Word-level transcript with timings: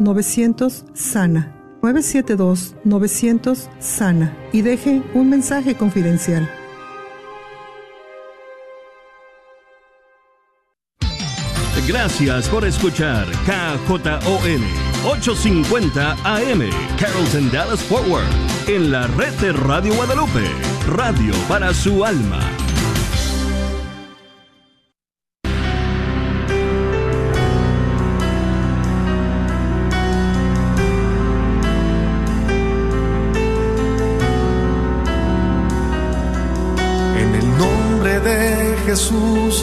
972-900 0.00 0.84
Sana. 0.94 1.56
972-900 1.82 3.68
Sana 3.78 4.36
y 4.52 4.62
deje 4.62 5.02
un 5.14 5.30
mensaje 5.30 5.76
confidencial. 5.76 6.48
Gracias 11.86 12.48
por 12.48 12.64
escuchar 12.64 13.26
KJON 13.44 14.62
850 15.04 16.12
AM 16.24 16.70
Carrollton 16.98 17.50
Dallas 17.50 17.82
Forward 17.82 18.26
en 18.68 18.92
la 18.92 19.06
red 19.08 19.32
de 19.40 19.52
Radio 19.52 19.94
Guadalupe, 19.94 20.46
radio 20.86 21.34
para 21.48 21.74
su 21.74 22.04
alma. 22.04 22.59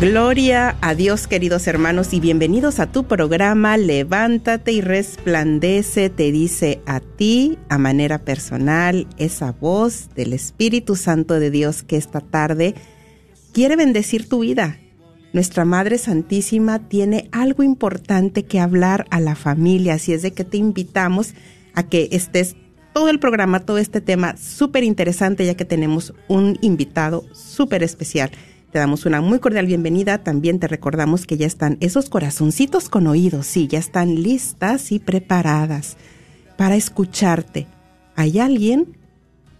Gloria 0.00 0.76
a 0.80 0.94
Dios 0.94 1.26
queridos 1.26 1.66
hermanos 1.66 2.14
y 2.14 2.20
bienvenidos 2.20 2.78
a 2.78 2.86
tu 2.86 3.08
programa 3.08 3.76
Levántate 3.76 4.70
y 4.70 4.80
resplandece, 4.80 6.08
te 6.08 6.30
dice 6.30 6.80
a 6.86 7.00
ti 7.00 7.58
a 7.68 7.78
manera 7.78 8.20
personal 8.20 9.08
esa 9.18 9.50
voz 9.50 10.08
del 10.14 10.34
Espíritu 10.34 10.94
Santo 10.94 11.40
de 11.40 11.50
Dios 11.50 11.82
que 11.82 11.96
esta 11.96 12.20
tarde 12.20 12.76
quiere 13.52 13.74
bendecir 13.74 14.28
tu 14.28 14.38
vida. 14.38 14.78
Nuestra 15.32 15.64
Madre 15.64 15.98
Santísima 15.98 16.78
tiene 16.88 17.28
algo 17.32 17.64
importante 17.64 18.44
que 18.44 18.60
hablar 18.60 19.04
a 19.10 19.18
la 19.18 19.34
familia, 19.34 19.94
así 19.94 20.12
es 20.12 20.22
de 20.22 20.30
que 20.30 20.44
te 20.44 20.58
invitamos 20.58 21.34
a 21.74 21.82
que 21.82 22.08
estés 22.12 22.54
todo 22.94 23.08
el 23.08 23.18
programa, 23.18 23.66
todo 23.66 23.78
este 23.78 24.00
tema 24.00 24.36
súper 24.36 24.84
interesante 24.84 25.44
ya 25.44 25.56
que 25.56 25.64
tenemos 25.64 26.14
un 26.28 26.56
invitado 26.62 27.24
súper 27.32 27.82
especial. 27.82 28.30
Te 28.70 28.78
damos 28.78 29.06
una 29.06 29.22
muy 29.22 29.38
cordial 29.38 29.64
bienvenida. 29.64 30.18
También 30.18 30.58
te 30.58 30.68
recordamos 30.68 31.24
que 31.26 31.38
ya 31.38 31.46
están 31.46 31.78
esos 31.80 32.10
corazoncitos 32.10 32.90
con 32.90 33.06
oídos, 33.06 33.46
sí, 33.46 33.66
ya 33.66 33.78
están 33.78 34.22
listas 34.22 34.92
y 34.92 34.98
preparadas 34.98 35.96
para 36.58 36.76
escucharte. 36.76 37.66
¿Hay 38.14 38.38
alguien? 38.38 38.98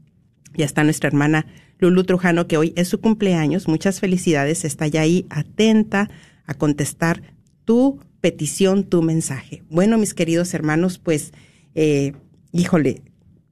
Ya 0.57 0.65
está 0.65 0.83
nuestra 0.83 1.09
hermana 1.09 1.45
Lulu 1.79 2.05
Trujano, 2.05 2.49
que 2.49 2.57
hoy 2.57 2.73
es 2.77 2.89
su 2.89 3.01
cumpleaños. 3.01 3.69
Muchas 3.69 4.01
felicidades. 4.01 4.65
Está 4.65 4.89
ya 4.89 5.03
ahí 5.03 5.27
atenta 5.31 6.11
a 6.47 6.55
contestar 6.55 7.23
tu 7.65 8.01
petición, 8.23 8.85
tu 8.85 9.03
mensaje. 9.03 9.63
Bueno, 9.69 9.99
mis 9.99 10.15
queridos 10.15 10.55
hermanos, 10.55 10.99
pues, 10.99 11.33
eh, 11.75 12.13
híjole, 12.53 13.03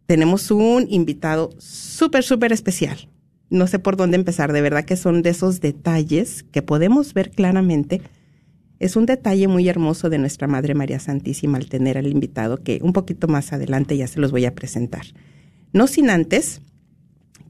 tenemos 0.07 0.51
un 0.51 0.87
invitado 0.89 1.51
súper, 1.59 2.25
súper 2.25 2.53
especial. 2.53 3.09
No 3.51 3.67
sé 3.67 3.81
por 3.81 3.97
dónde 3.97 4.17
empezar, 4.17 4.53
de 4.53 4.63
verdad 4.63 4.85
que 4.85 4.97
son 4.97 5.23
de 5.23 5.31
esos 5.31 5.61
detalles 5.61 6.45
que 6.45 6.63
podemos 6.63 7.13
ver 7.15 7.31
claramente. 7.31 8.01
Es 8.79 8.95
un 8.95 9.07
detalle 9.07 9.49
muy 9.49 9.69
hermoso 9.69 10.09
de 10.09 10.19
nuestra 10.19 10.47
Madre 10.47 10.75
María 10.75 11.01
Santísima 11.01 11.59
al 11.59 11.69
tener 11.69 11.99
al 11.99 12.07
invitado 12.07 12.63
que 12.63 12.79
un 12.81 12.93
poquito 12.93 13.27
más 13.27 13.53
adelante 13.53 13.97
ya 13.97 14.07
se 14.07 14.21
los 14.21 14.31
voy 14.31 14.47
a 14.47 14.55
presentar. 14.55 15.05
No 15.73 15.89
sin 15.89 16.11
antes, 16.11 16.63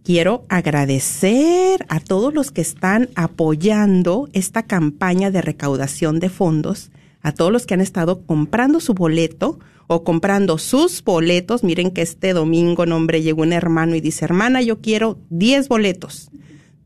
quiero 0.03 0.47
agradecer 0.49 1.85
a 1.89 2.01
todos 2.01 2.33
los 2.33 2.51
que 2.51 2.63
están 2.63 3.11
apoyando 3.15 4.29
esta 4.33 4.63
campaña 4.63 5.31
de 5.31 5.43
recaudación 5.43 6.19
de 6.19 6.31
fondos 6.31 6.91
a 7.23 7.33
todos 7.33 7.53
los 7.53 7.67
que 7.67 7.75
han 7.75 7.81
estado 7.81 8.25
comprando 8.25 8.81
su 8.81 8.95
boleto 8.95 9.59
o 9.87 10.05
comprando 10.05 10.59
sus 10.59 11.03
boletos. 11.03 11.65
Miren 11.65 11.91
que 11.91 12.03
este 12.03 12.33
domingo, 12.33 12.87
nombre, 12.87 13.23
llegó 13.23 13.43
un 13.43 13.53
hermano 13.53 13.97
y 13.97 14.01
dice, 14.01 14.25
hermana, 14.25 14.63
yo 14.63 14.81
quiero 14.81 15.19
10 15.31 15.69
boletos. 15.69 16.31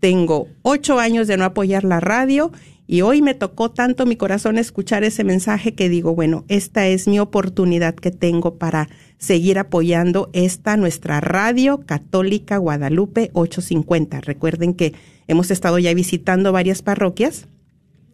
Tengo 0.00 0.48
ocho 0.62 0.98
años 0.98 1.26
de 1.28 1.36
no 1.36 1.44
apoyar 1.44 1.84
la 1.84 2.00
radio 2.00 2.50
y 2.86 3.00
hoy 3.00 3.22
me 3.22 3.34
tocó 3.34 3.70
tanto 3.70 4.04
mi 4.04 4.16
corazón 4.16 4.58
escuchar 4.58 5.04
ese 5.04 5.24
mensaje 5.24 5.74
que 5.74 5.88
digo, 5.88 6.14
bueno, 6.14 6.44
esta 6.48 6.86
es 6.86 7.08
mi 7.08 7.18
oportunidad 7.18 7.94
que 7.94 8.10
tengo 8.10 8.58
para 8.58 8.88
seguir 9.16 9.58
apoyando 9.58 10.28
esta 10.34 10.76
nuestra 10.76 11.20
radio 11.20 11.80
católica 11.86 12.58
Guadalupe 12.58 13.30
850. 13.32 14.20
Recuerden 14.20 14.74
que 14.74 14.92
hemos 15.26 15.50
estado 15.50 15.78
ya 15.78 15.94
visitando 15.94 16.52
varias 16.52 16.82
parroquias 16.82 17.46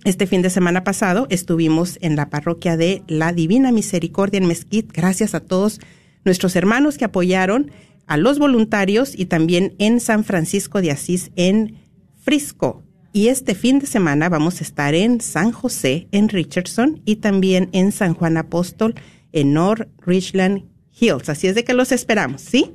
este 0.04 0.26
fin 0.26 0.40
de 0.40 0.50
semana 0.50 0.82
pasado 0.82 1.26
estuvimos 1.28 1.98
en 2.00 2.16
la 2.16 2.30
parroquia 2.30 2.76
de 2.76 3.02
la 3.06 3.32
Divina 3.32 3.70
Misericordia 3.70 4.38
en 4.38 4.46
Mezquit. 4.46 4.90
Gracias 4.92 5.34
a 5.34 5.40
todos 5.40 5.80
nuestros 6.24 6.56
hermanos 6.56 6.96
que 6.96 7.04
apoyaron, 7.04 7.70
a 8.06 8.16
los 8.16 8.38
voluntarios 8.38 9.12
y 9.16 9.26
también 9.26 9.74
en 9.78 10.00
San 10.00 10.24
Francisco 10.24 10.80
de 10.80 10.90
Asís 10.90 11.30
en 11.36 11.76
Frisco. 12.22 12.82
Y 13.12 13.28
este 13.28 13.54
fin 13.54 13.78
de 13.78 13.86
semana 13.86 14.28
vamos 14.28 14.60
a 14.60 14.64
estar 14.64 14.94
en 14.94 15.20
San 15.20 15.52
José 15.52 16.08
en 16.12 16.28
Richardson 16.28 17.02
y 17.04 17.16
también 17.16 17.68
en 17.72 17.92
San 17.92 18.14
Juan 18.14 18.36
Apóstol 18.36 18.94
en 19.32 19.52
North 19.52 19.88
Richland 20.04 20.64
Hills. 20.98 21.28
Así 21.28 21.46
es 21.46 21.54
de 21.54 21.64
que 21.64 21.74
los 21.74 21.92
esperamos, 21.92 22.40
¿sí? 22.40 22.72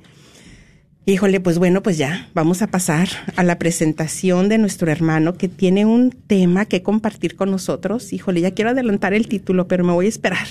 Híjole, 1.07 1.39
pues 1.39 1.59
bueno, 1.59 1.83
pues 1.83 1.99
ya 1.99 2.31
vamos 2.33 2.63
a 2.63 2.67
pasar 2.67 3.07
a 3.35 3.43
la 3.43 3.59
presentación 3.59 4.49
de 4.49 4.57
nuestro 4.57 4.89
hermano 4.89 5.35
que 5.35 5.47
tiene 5.47 5.85
un 5.85 6.09
tema 6.09 6.65
que 6.65 6.81
compartir 6.81 7.35
con 7.35 7.51
nosotros. 7.51 8.11
Híjole, 8.11 8.41
ya 8.41 8.55
quiero 8.55 8.71
adelantar 8.71 9.13
el 9.13 9.27
título, 9.27 9.67
pero 9.67 9.83
me 9.83 9.93
voy 9.93 10.07
a 10.07 10.09
esperar. 10.09 10.47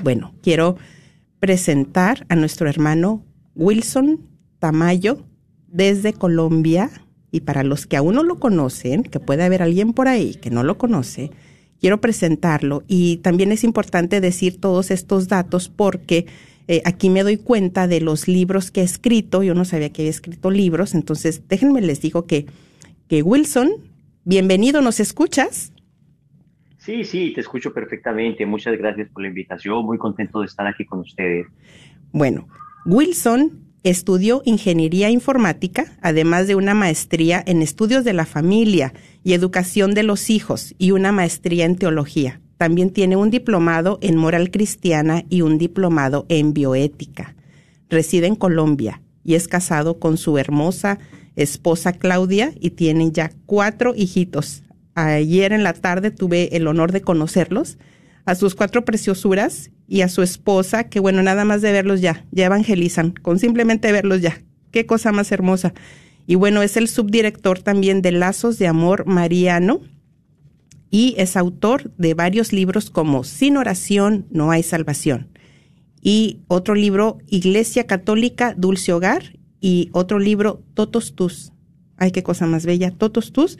Bueno, 0.00 0.32
quiero 0.40 0.76
presentar 1.40 2.26
a 2.28 2.36
nuestro 2.36 2.68
hermano 2.68 3.24
Wilson 3.56 4.20
Tamayo 4.60 5.26
desde 5.66 6.12
Colombia. 6.12 6.88
Y 7.32 7.40
para 7.40 7.64
los 7.64 7.88
que 7.88 7.96
aún 7.96 8.14
no 8.14 8.22
lo 8.22 8.38
conocen, 8.38 9.02
que 9.02 9.18
puede 9.18 9.42
haber 9.42 9.62
alguien 9.62 9.94
por 9.94 10.06
ahí 10.06 10.36
que 10.36 10.50
no 10.50 10.62
lo 10.62 10.78
conoce, 10.78 11.32
quiero 11.80 12.00
presentarlo. 12.00 12.84
Y 12.86 13.16
también 13.16 13.50
es 13.50 13.64
importante 13.64 14.20
decir 14.20 14.60
todos 14.60 14.92
estos 14.92 15.26
datos 15.26 15.68
porque 15.68 16.26
eh, 16.70 16.82
aquí 16.84 17.10
me 17.10 17.24
doy 17.24 17.36
cuenta 17.36 17.88
de 17.88 18.00
los 18.00 18.28
libros 18.28 18.70
que 18.70 18.82
he 18.82 18.84
escrito. 18.84 19.42
Yo 19.42 19.54
no 19.54 19.64
sabía 19.64 19.92
que 19.92 20.02
había 20.02 20.10
escrito 20.10 20.52
libros, 20.52 20.94
entonces 20.94 21.48
déjenme 21.48 21.80
les 21.80 22.00
digo 22.00 22.28
que, 22.28 22.46
que 23.08 23.22
Wilson, 23.22 23.72
bienvenido, 24.24 24.80
¿nos 24.80 25.00
escuchas? 25.00 25.72
Sí, 26.78 27.02
sí, 27.02 27.32
te 27.34 27.40
escucho 27.40 27.74
perfectamente. 27.74 28.46
Muchas 28.46 28.78
gracias 28.78 29.08
por 29.08 29.22
la 29.22 29.30
invitación. 29.30 29.84
Muy 29.84 29.98
contento 29.98 30.42
de 30.42 30.46
estar 30.46 30.64
aquí 30.64 30.84
con 30.84 31.00
ustedes. 31.00 31.48
Bueno, 32.12 32.46
Wilson 32.86 33.64
estudió 33.82 34.40
ingeniería 34.44 35.10
informática, 35.10 35.86
además 36.00 36.46
de 36.46 36.54
una 36.54 36.74
maestría 36.74 37.42
en 37.44 37.62
estudios 37.62 38.04
de 38.04 38.12
la 38.12 38.26
familia 38.26 38.94
y 39.24 39.32
educación 39.32 39.92
de 39.92 40.04
los 40.04 40.30
hijos 40.30 40.76
y 40.78 40.92
una 40.92 41.10
maestría 41.10 41.64
en 41.64 41.74
teología. 41.74 42.40
También 42.60 42.90
tiene 42.90 43.16
un 43.16 43.30
diplomado 43.30 43.98
en 44.02 44.18
moral 44.18 44.50
cristiana 44.50 45.24
y 45.30 45.40
un 45.40 45.56
diplomado 45.56 46.26
en 46.28 46.52
bioética. 46.52 47.34
Reside 47.88 48.26
en 48.26 48.36
Colombia 48.36 49.00
y 49.24 49.34
es 49.34 49.48
casado 49.48 49.98
con 49.98 50.18
su 50.18 50.36
hermosa 50.36 50.98
esposa 51.36 51.94
Claudia 51.94 52.52
y 52.60 52.72
tiene 52.72 53.12
ya 53.12 53.30
cuatro 53.46 53.94
hijitos. 53.96 54.62
Ayer 54.94 55.54
en 55.54 55.62
la 55.62 55.72
tarde 55.72 56.10
tuve 56.10 56.54
el 56.54 56.66
honor 56.66 56.92
de 56.92 57.00
conocerlos, 57.00 57.78
a 58.26 58.34
sus 58.34 58.54
cuatro 58.54 58.84
preciosuras 58.84 59.70
y 59.88 60.02
a 60.02 60.10
su 60.10 60.20
esposa, 60.20 60.84
que 60.90 61.00
bueno, 61.00 61.22
nada 61.22 61.46
más 61.46 61.62
de 61.62 61.72
verlos 61.72 62.02
ya, 62.02 62.26
ya 62.30 62.44
evangelizan, 62.44 63.12
con 63.12 63.38
simplemente 63.38 63.90
verlos 63.90 64.20
ya. 64.20 64.38
Qué 64.70 64.84
cosa 64.84 65.12
más 65.12 65.32
hermosa. 65.32 65.72
Y 66.26 66.34
bueno, 66.34 66.60
es 66.60 66.76
el 66.76 66.88
subdirector 66.88 67.60
también 67.62 68.02
de 68.02 68.12
Lazos 68.12 68.58
de 68.58 68.66
Amor 68.66 69.06
Mariano 69.06 69.80
y 70.90 71.14
es 71.18 71.36
autor 71.36 71.92
de 71.96 72.14
varios 72.14 72.52
libros 72.52 72.90
como 72.90 73.24
Sin 73.24 73.56
oración 73.56 74.26
no 74.30 74.50
hay 74.50 74.62
salvación. 74.62 75.28
Y 76.02 76.40
otro 76.48 76.74
libro, 76.74 77.18
Iglesia 77.28 77.86
Católica 77.86 78.54
Dulce 78.56 78.92
Hogar, 78.92 79.38
y 79.60 79.90
otro 79.92 80.18
libro, 80.18 80.62
Totos 80.74 81.14
Tus. 81.14 81.52
Ay, 81.96 82.10
qué 82.12 82.22
cosa 82.22 82.46
más 82.46 82.64
bella, 82.64 82.90
Totos 82.90 83.32
Tus, 83.32 83.58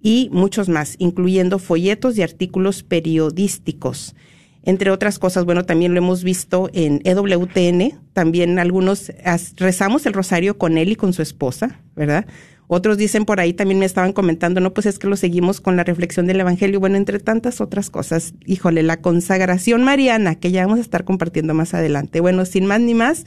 y 0.00 0.28
muchos 0.32 0.68
más, 0.68 0.96
incluyendo 0.98 1.58
folletos 1.58 2.16
y 2.16 2.22
artículos 2.22 2.82
periodísticos. 2.82 4.16
Entre 4.64 4.90
otras 4.90 5.18
cosas, 5.18 5.44
bueno, 5.44 5.64
también 5.64 5.92
lo 5.92 5.98
hemos 5.98 6.24
visto 6.24 6.70
en 6.72 7.00
EWTN, 7.04 8.00
también 8.12 8.58
algunos 8.58 9.12
rezamos 9.56 10.06
el 10.06 10.12
rosario 10.12 10.56
con 10.56 10.78
él 10.78 10.92
y 10.92 10.96
con 10.96 11.12
su 11.12 11.20
esposa, 11.20 11.80
¿verdad? 11.94 12.26
Otros 12.74 12.96
dicen 12.96 13.26
por 13.26 13.38
ahí, 13.38 13.52
también 13.52 13.78
me 13.78 13.84
estaban 13.84 14.14
comentando, 14.14 14.58
no, 14.58 14.72
pues 14.72 14.86
es 14.86 14.98
que 14.98 15.06
lo 15.06 15.16
seguimos 15.16 15.60
con 15.60 15.76
la 15.76 15.84
reflexión 15.84 16.26
del 16.26 16.40
Evangelio, 16.40 16.80
bueno, 16.80 16.96
entre 16.96 17.18
tantas 17.18 17.60
otras 17.60 17.90
cosas, 17.90 18.32
híjole, 18.46 18.82
la 18.82 19.02
consagración 19.02 19.84
mariana, 19.84 20.36
que 20.36 20.52
ya 20.52 20.64
vamos 20.64 20.78
a 20.78 20.80
estar 20.80 21.04
compartiendo 21.04 21.52
más 21.52 21.74
adelante. 21.74 22.20
Bueno, 22.20 22.46
sin 22.46 22.64
más 22.64 22.80
ni 22.80 22.94
más, 22.94 23.24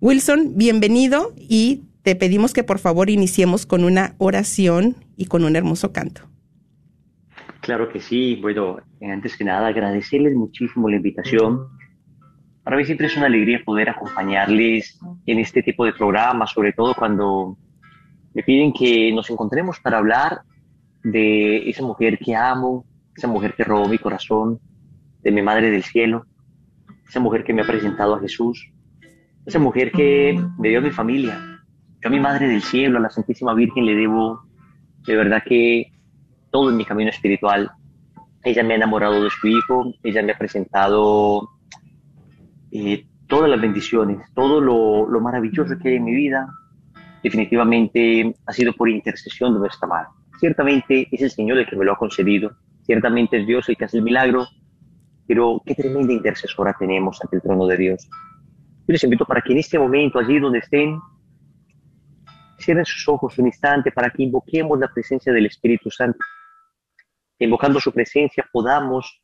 Wilson, 0.00 0.52
bienvenido 0.58 1.32
y 1.38 1.84
te 2.02 2.14
pedimos 2.14 2.52
que 2.52 2.62
por 2.62 2.78
favor 2.78 3.08
iniciemos 3.08 3.64
con 3.64 3.84
una 3.84 4.14
oración 4.18 4.96
y 5.16 5.24
con 5.24 5.44
un 5.44 5.56
hermoso 5.56 5.94
canto. 5.94 6.28
Claro 7.62 7.88
que 7.88 8.00
sí. 8.00 8.36
Bueno, 8.36 8.80
antes 9.00 9.34
que 9.38 9.44
nada, 9.44 9.68
agradecerles 9.68 10.34
muchísimo 10.34 10.90
la 10.90 10.96
invitación. 10.96 11.68
Para 12.64 12.76
mí 12.76 12.84
siempre 12.84 13.06
es 13.06 13.16
una 13.16 13.28
alegría 13.28 13.62
poder 13.64 13.88
acompañarles 13.88 15.00
en 15.24 15.38
este 15.38 15.62
tipo 15.62 15.86
de 15.86 15.94
programas, 15.94 16.50
sobre 16.50 16.74
todo 16.74 16.94
cuando 16.94 17.56
me 18.38 18.44
piden 18.44 18.72
que 18.72 19.10
nos 19.12 19.28
encontremos 19.30 19.80
para 19.80 19.98
hablar 19.98 20.42
de 21.02 21.68
esa 21.68 21.82
mujer 21.82 22.20
que 22.20 22.36
amo, 22.36 22.84
esa 23.16 23.26
mujer 23.26 23.52
que 23.54 23.64
robó 23.64 23.88
mi 23.88 23.98
corazón, 23.98 24.60
de 25.24 25.32
mi 25.32 25.42
Madre 25.42 25.72
del 25.72 25.82
Cielo, 25.82 26.24
esa 27.08 27.18
mujer 27.18 27.42
que 27.42 27.52
me 27.52 27.62
ha 27.62 27.66
presentado 27.66 28.14
a 28.14 28.20
Jesús, 28.20 28.70
esa 29.44 29.58
mujer 29.58 29.90
que 29.90 30.40
me 30.56 30.68
dio 30.68 30.78
a 30.78 30.82
mi 30.82 30.92
familia. 30.92 31.36
Yo 32.00 32.08
a 32.08 32.12
mi 32.12 32.20
Madre 32.20 32.46
del 32.46 32.62
Cielo, 32.62 32.98
a 32.98 33.00
la 33.00 33.10
Santísima 33.10 33.54
Virgen, 33.54 33.84
le 33.84 33.96
debo 33.96 34.40
de 35.04 35.16
verdad 35.16 35.42
que 35.44 35.90
todo 36.52 36.70
en 36.70 36.76
mi 36.76 36.84
camino 36.84 37.10
espiritual. 37.10 37.72
Ella 38.44 38.62
me 38.62 38.74
ha 38.74 38.76
enamorado 38.76 39.20
de 39.20 39.30
su 39.30 39.48
hijo, 39.48 39.92
ella 40.04 40.22
me 40.22 40.30
ha 40.30 40.38
presentado 40.38 41.48
eh, 42.70 43.04
todas 43.26 43.50
las 43.50 43.60
bendiciones, 43.60 44.32
todo 44.32 44.60
lo, 44.60 45.08
lo, 45.08 45.20
maravilloso 45.20 45.76
que 45.82 45.88
hay 45.88 45.96
en 45.96 46.04
mi 46.04 46.14
vida. 46.14 46.48
Definitivamente 47.22 48.34
ha 48.46 48.52
sido 48.52 48.72
por 48.72 48.88
intercesión 48.88 49.54
de 49.54 49.60
nuestra 49.60 49.88
madre. 49.88 50.08
Ciertamente 50.38 51.08
es 51.10 51.22
el 51.22 51.30
Señor 51.30 51.58
el 51.58 51.66
que 51.66 51.76
me 51.76 51.84
lo 51.84 51.92
ha 51.92 51.96
concedido, 51.96 52.52
ciertamente 52.82 53.40
es 53.40 53.46
Dios 53.46 53.68
el 53.68 53.76
que 53.76 53.84
hace 53.84 53.98
el 53.98 54.04
milagro, 54.04 54.46
pero 55.26 55.60
qué 55.66 55.74
tremenda 55.74 56.12
intercesora 56.12 56.74
tenemos 56.78 57.20
ante 57.22 57.36
el 57.36 57.42
trono 57.42 57.66
de 57.66 57.76
Dios. 57.76 58.08
Yo 58.88 58.92
les 58.92 59.04
invito 59.04 59.26
para 59.26 59.42
que 59.42 59.52
en 59.52 59.58
este 59.58 59.78
momento, 59.78 60.18
allí 60.18 60.38
donde 60.38 60.60
estén, 60.60 60.98
cierren 62.58 62.84
sus 62.84 63.06
ojos 63.08 63.38
un 63.38 63.46
instante 63.46 63.92
para 63.92 64.10
que 64.10 64.22
invoquemos 64.22 64.78
la 64.78 64.88
presencia 64.88 65.32
del 65.32 65.46
Espíritu 65.46 65.90
Santo. 65.90 66.18
Invocando 67.38 67.80
su 67.80 67.92
presencia 67.92 68.48
podamos 68.50 69.22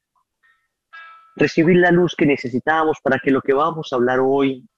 recibir 1.36 1.76
la 1.78 1.90
luz 1.90 2.14
que 2.14 2.26
necesitamos 2.26 2.98
para 3.02 3.18
que 3.18 3.30
lo 3.30 3.40
que 3.40 3.52
vamos 3.52 3.92
a 3.92 3.96
hablar 3.96 4.20
hoy 4.20 4.68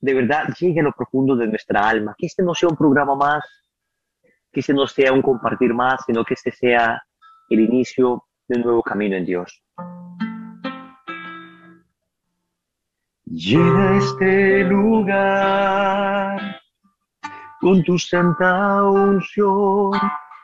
de 0.00 0.14
verdad 0.14 0.48
llegue 0.58 0.80
a 0.80 0.84
lo 0.84 0.92
profundo 0.92 1.36
de 1.36 1.46
nuestra 1.46 1.88
alma. 1.88 2.14
Que 2.16 2.26
este 2.26 2.42
no 2.42 2.54
sea 2.54 2.68
un 2.68 2.76
programa 2.76 3.14
más, 3.14 3.44
que 4.52 4.60
este 4.60 4.74
no 4.74 4.86
sea 4.86 5.12
un 5.12 5.22
compartir 5.22 5.74
más, 5.74 6.02
sino 6.06 6.24
que 6.24 6.34
este 6.34 6.50
sea 6.50 7.02
el 7.48 7.60
inicio 7.60 8.24
de 8.48 8.58
un 8.58 8.64
nuevo 8.64 8.82
camino 8.82 9.16
en 9.16 9.24
Dios. 9.24 9.62
Llena 13.24 13.98
este 13.98 14.64
lugar 14.64 16.60
con 17.60 17.82
tu 17.82 17.98
santa 17.98 18.84
unción 18.84 19.90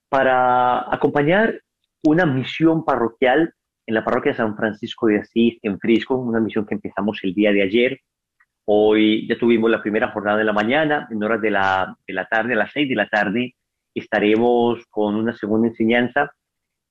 para 0.09 0.93
acompañar 0.93 1.61
una 2.03 2.25
misión 2.25 2.85
parroquial 2.85 3.53
en 3.87 3.95
la 3.95 4.05
parroquia 4.05 4.35
San 4.35 4.57
Francisco 4.57 5.07
de 5.07 5.21
Asís, 5.21 5.59
en 5.63 5.79
Frisco, 5.79 6.17
una 6.17 6.41
misión 6.41 6.67
que 6.67 6.75
empezamos 6.75 7.21
el 7.23 7.33
día 7.33 7.53
de 7.53 7.63
ayer. 7.63 8.01
Hoy 8.65 9.29
ya 9.29 9.39
tuvimos 9.39 9.71
la 9.71 9.81
primera 9.81 10.11
jornada 10.11 10.39
de 10.39 10.45
la 10.45 10.53
mañana, 10.53 11.07
en 11.11 11.23
horas 11.23 11.41
de 11.41 11.53
la, 11.53 11.97
de 12.07 12.13
la 12.13 12.27
tarde, 12.27 12.55
a 12.55 12.57
las 12.57 12.73
seis 12.73 12.89
de 12.89 12.97
la 12.97 13.09
tarde, 13.09 13.55
estaremos 13.95 14.85
con 14.91 15.15
una 15.15 15.33
segunda 15.33 15.69
enseñanza. 15.69 16.33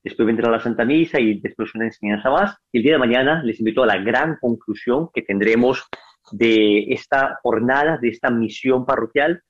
Después 0.01 0.25
vendrá 0.25 0.49
la 0.49 0.59
Santa 0.59 0.85
Misa 0.85 1.19
y 1.19 1.39
después 1.39 1.73
una 1.75 1.85
enseñanza 1.85 2.29
más. 2.29 2.57
El 2.71 2.83
día 2.83 2.93
de 2.93 2.99
mañana 2.99 3.43
les 3.43 3.59
invito 3.59 3.83
a 3.83 3.87
la 3.87 3.97
gran 3.97 4.37
conclusión 4.39 5.09
que 5.13 5.21
tendremos 5.21 5.83
de 6.31 6.85
esta 6.93 7.39
jornada, 7.43 7.97
de 7.97 8.09
esta 8.09 8.29
misión 8.29 8.85
parroquial. 8.85 9.41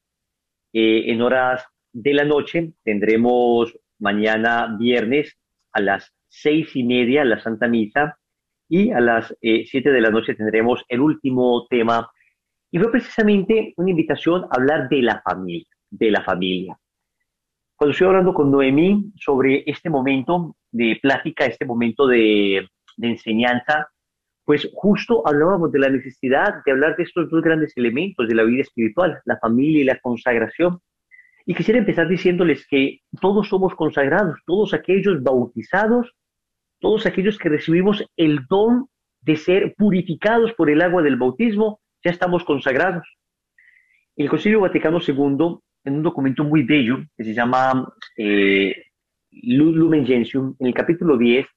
Eh, 0.74 1.12
en 1.12 1.22
horas 1.22 1.64
de 1.94 2.14
la 2.14 2.25
noche 2.25 2.74
tendremos 2.84 3.78
mañana 4.00 4.75
viernes 4.78 5.38
a 5.72 5.82
las 5.82 6.14
seis 6.42 6.75
y 6.75 6.84
media 6.84 7.24
la 7.25 7.39
Santa 7.39 7.68
Misa 7.68 8.18
y 8.68 8.92
a 8.92 9.00
las 9.00 9.36
eh, 9.42 9.65
siete 9.65 9.92
de 9.92 10.01
la 10.01 10.10
noche 10.10 10.36
tendremos 10.36 10.84
el 10.88 11.01
último 11.01 11.65
tema. 11.70 12.10
Y 12.72 12.80
fue 12.80 12.92
precisamente 12.92 13.74
una 13.77 13.92
invitación 13.92 14.44
a 14.46 14.48
hablar 14.51 14.89
de 14.89 15.01
la 15.01 15.22
familia, 15.22 15.68
de 15.89 16.12
la 16.12 16.24
familia. 16.24 16.77
Cuando 17.75 17.92
estoy 17.92 18.08
hablando 18.08 18.34
con 18.34 18.51
Noemí 18.51 19.12
sobre 19.20 19.63
este 19.65 19.89
momento 19.89 20.56
de 20.72 20.98
plática, 21.01 21.46
este 21.46 21.65
momento 21.65 22.08
de, 22.08 22.68
de 22.98 23.08
enseñanza, 23.08 23.88
pues 24.46 24.70
justo 24.74 25.27
hablábamos 25.27 25.72
de 25.72 25.80
la 25.80 25.89
necesidad 25.89 26.63
de 26.65 26.72
hablar 26.72 26.96
de 26.96 27.04
estos 27.04 27.30
dos 27.30 27.42
grandes 27.42 27.75
elementos 27.75 28.27
de 28.27 28.36
la 28.36 28.44
vida 28.44 28.62
espiritual, 28.62 29.20
la 29.25 29.38
familia 29.39 29.82
y 29.82 29.86
la 29.86 30.00
consagración. 30.00 30.80
Y 31.46 31.54
quisiera 31.54 31.80
empezar 31.80 32.08
diciéndoles 32.08 32.65
que 32.68 33.00
todos 33.22 33.50
somos 33.50 33.75
consagrados, 33.75 34.39
todos 34.46 34.74
aquellos 34.74 35.22
bautizados, 35.22 36.13
todos 36.86 37.08
aquellos 37.08 37.39
que 37.39 37.50
recibimos 37.50 38.06
el 38.15 38.46
don 38.48 38.88
de 39.22 39.38
ser 39.38 39.74
purificados 39.75 40.54
por 40.54 40.70
el 40.70 40.84
agua 40.84 41.01
del 41.01 41.15
bautismo, 41.15 41.80
ya 42.04 42.12
estamos 42.12 42.44
consagrados. 42.44 43.08
El 44.15 44.30
Concilio 44.30 44.60
Vaticano 44.60 45.00
II, 45.00 45.58
en 45.84 45.96
un 45.96 46.04
documento 46.04 46.44
muy 46.44 46.62
bello 46.62 46.98
que 47.18 47.24
se 47.24 47.34
llama 47.34 47.92
eh, 48.15 48.75
Lumen 49.32 50.06
Gentium, 50.06 50.56
en 50.60 50.68
el 50.68 50.75
capítulo 50.75 51.18
10, 51.18 51.48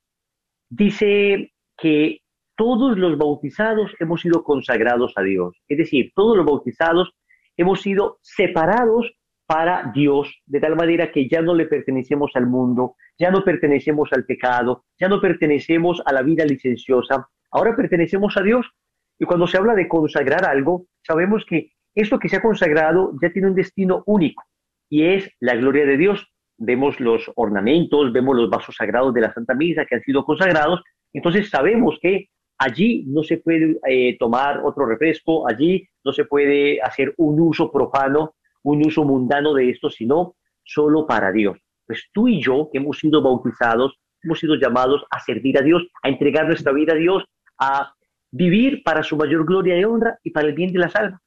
dice 0.71 1.53
que 1.77 2.21
todos 2.57 2.97
los 2.97 3.19
bautizados 3.19 3.95
hemos 4.01 4.23
sido 4.23 4.43
consagrados 4.43 5.13
a 5.17 5.23
Dios. 5.23 5.61
Es 5.69 5.77
decir, 5.77 6.11
todos 6.15 6.39
los 6.39 6.47
bautizados 6.47 7.13
hemos 7.59 7.83
sido 7.83 8.19
separados 8.23 9.13
para 9.49 9.91
Dios, 9.95 10.43
de 10.45 10.61
tal 10.61 10.77
manera 10.77 11.11
que 11.11 11.27
ya 11.27 11.41
no 11.41 11.55
le 11.55 11.65
pertenecemos 11.65 12.33
al 12.35 12.47
mundo, 12.47 12.97
ya 13.19 13.31
no 13.31 13.43
pertenecemos 13.43 14.13
al 14.13 14.27
pecado, 14.27 14.85
ya 15.01 15.09
no 15.09 15.23
pertenecemos 15.23 16.03
a 16.05 16.13
la 16.13 16.21
vida 16.21 16.45
licenciosa, 16.45 17.27
ahora 17.51 17.75
pertenecemos 17.75 18.37
a 18.37 18.43
Dios. 18.43 18.71
Y 19.19 19.25
cuando 19.25 19.47
se 19.47 19.57
habla 19.57 19.75
de 19.75 19.89
consagrar 19.89 20.45
algo, 20.45 20.85
sabemos 21.01 21.47
que 21.49 21.71
esto 21.95 22.19
que 22.19 22.29
se 22.29 22.37
ha 22.37 22.43
consagrado 22.43 23.15
ya 23.23 23.33
tiene 23.33 23.49
un 23.49 23.55
destino 23.55 24.03
único 24.05 24.45
y 24.91 25.05
es 25.05 25.31
la 25.41 25.57
gloria 25.57 25.87
de 25.87 25.97
Dios. 25.97 26.31
Vemos 26.59 27.01
los 27.01 27.33
ornamentos, 27.35 28.13
vemos 28.13 28.37
los 28.37 28.51
vasos 28.51 28.77
sagrados 28.77 29.15
de 29.15 29.23
la 29.23 29.33
Santa 29.33 29.55
Misa 29.55 29.87
que 29.87 29.95
han 29.95 30.03
sido 30.03 30.27
consagrados, 30.27 30.83
entonces 31.15 31.49
sabemos 31.49 31.99
que 32.03 32.29
allí 32.59 33.05
no 33.07 33.23
se 33.23 33.39
puede 33.39 33.79
eh, 33.89 34.19
tomar 34.19 34.61
otro 34.63 34.85
refresco, 34.85 35.49
allí 35.49 35.89
no 36.05 36.13
se 36.13 36.27
puede 36.27 36.83
hacer 36.83 37.15
un 37.17 37.41
uso 37.41 37.73
profano 37.73 38.35
un 38.63 38.87
uso 38.87 39.05
mundano 39.05 39.55
de 39.55 39.71
esto, 39.71 39.91
sino 39.91 40.37
solo 40.65 41.07
para 41.07 41.33
Dios. 41.33 41.59
Pues 41.87 42.09
tú 42.13 42.29
y 42.29 42.43
yo, 42.43 42.69
que 42.71 42.79
hemos 42.79 42.99
sido 42.99 43.23
bautizados, 43.23 43.99
hemos 44.23 44.39
sido 44.39 44.57
llamados 44.57 45.05
a 45.11 45.21
servir 45.21 45.59
a 45.59 45.63
Dios, 45.63 45.87
a 46.03 46.09
entregar 46.09 46.47
nuestra 46.47 46.73
vida 46.73 46.93
a 46.93 46.97
Dios, 46.97 47.25
a 47.59 47.93
vivir 48.31 48.83
para 48.85 49.03
su 49.03 49.17
mayor 49.17 49.47
gloria 49.47 49.79
y 49.79 49.85
honra 49.85 50.19
y 50.23 50.31
para 50.31 50.49
el 50.49 50.55
bien 50.55 50.73
de 50.73 50.81
las 50.81 50.95
almas. 50.97 51.21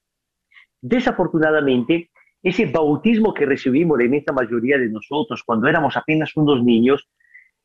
Desafortunadamente, 0.82 2.10
ese 2.44 2.66
bautismo 2.66 3.34
que 3.34 3.46
recibimos 3.46 4.00
en 4.00 4.16
esta 4.16 4.34
mayoría 4.34 4.78
de 4.78 4.90
nosotros 4.90 5.44
cuando 5.44 5.68
éramos 5.68 5.96
apenas 5.96 6.36
unos 6.36 6.64
niños, 6.64 7.08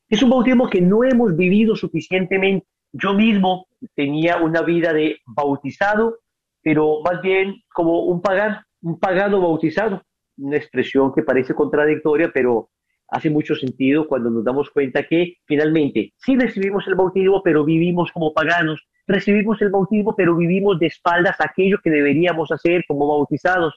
es 0.08 0.22
un 0.22 0.30
bautismo 0.30 0.68
que 0.68 0.80
no 0.80 1.02
hemos 1.02 1.36
vivido 1.36 1.74
suficientemente. 1.74 2.66
Yo 2.92 3.14
mismo 3.14 3.66
tenía 3.94 4.36
una 4.36 4.62
vida 4.62 4.92
de 4.92 5.18
bautizado, 5.26 6.18
pero 6.62 7.00
más 7.02 7.20
bien 7.22 7.56
como 7.74 8.04
un 8.04 8.20
pagano 8.22 8.62
un 8.86 9.00
pagano 9.00 9.40
bautizado, 9.40 10.02
una 10.38 10.56
expresión 10.56 11.12
que 11.12 11.24
parece 11.24 11.54
contradictoria, 11.54 12.30
pero 12.32 12.70
hace 13.08 13.30
mucho 13.30 13.56
sentido 13.56 14.06
cuando 14.06 14.30
nos 14.30 14.44
damos 14.44 14.70
cuenta 14.70 15.02
que 15.02 15.38
finalmente 15.44 16.12
sí 16.16 16.36
recibimos 16.36 16.86
el 16.86 16.94
bautismo, 16.94 17.42
pero 17.42 17.64
vivimos 17.64 18.12
como 18.12 18.32
paganos, 18.32 18.86
recibimos 19.08 19.60
el 19.60 19.70
bautismo, 19.70 20.14
pero 20.14 20.36
vivimos 20.36 20.78
de 20.78 20.86
espaldas 20.86 21.36
aquello 21.40 21.78
que 21.82 21.90
deberíamos 21.90 22.52
hacer 22.52 22.84
como 22.86 23.08
bautizados. 23.08 23.74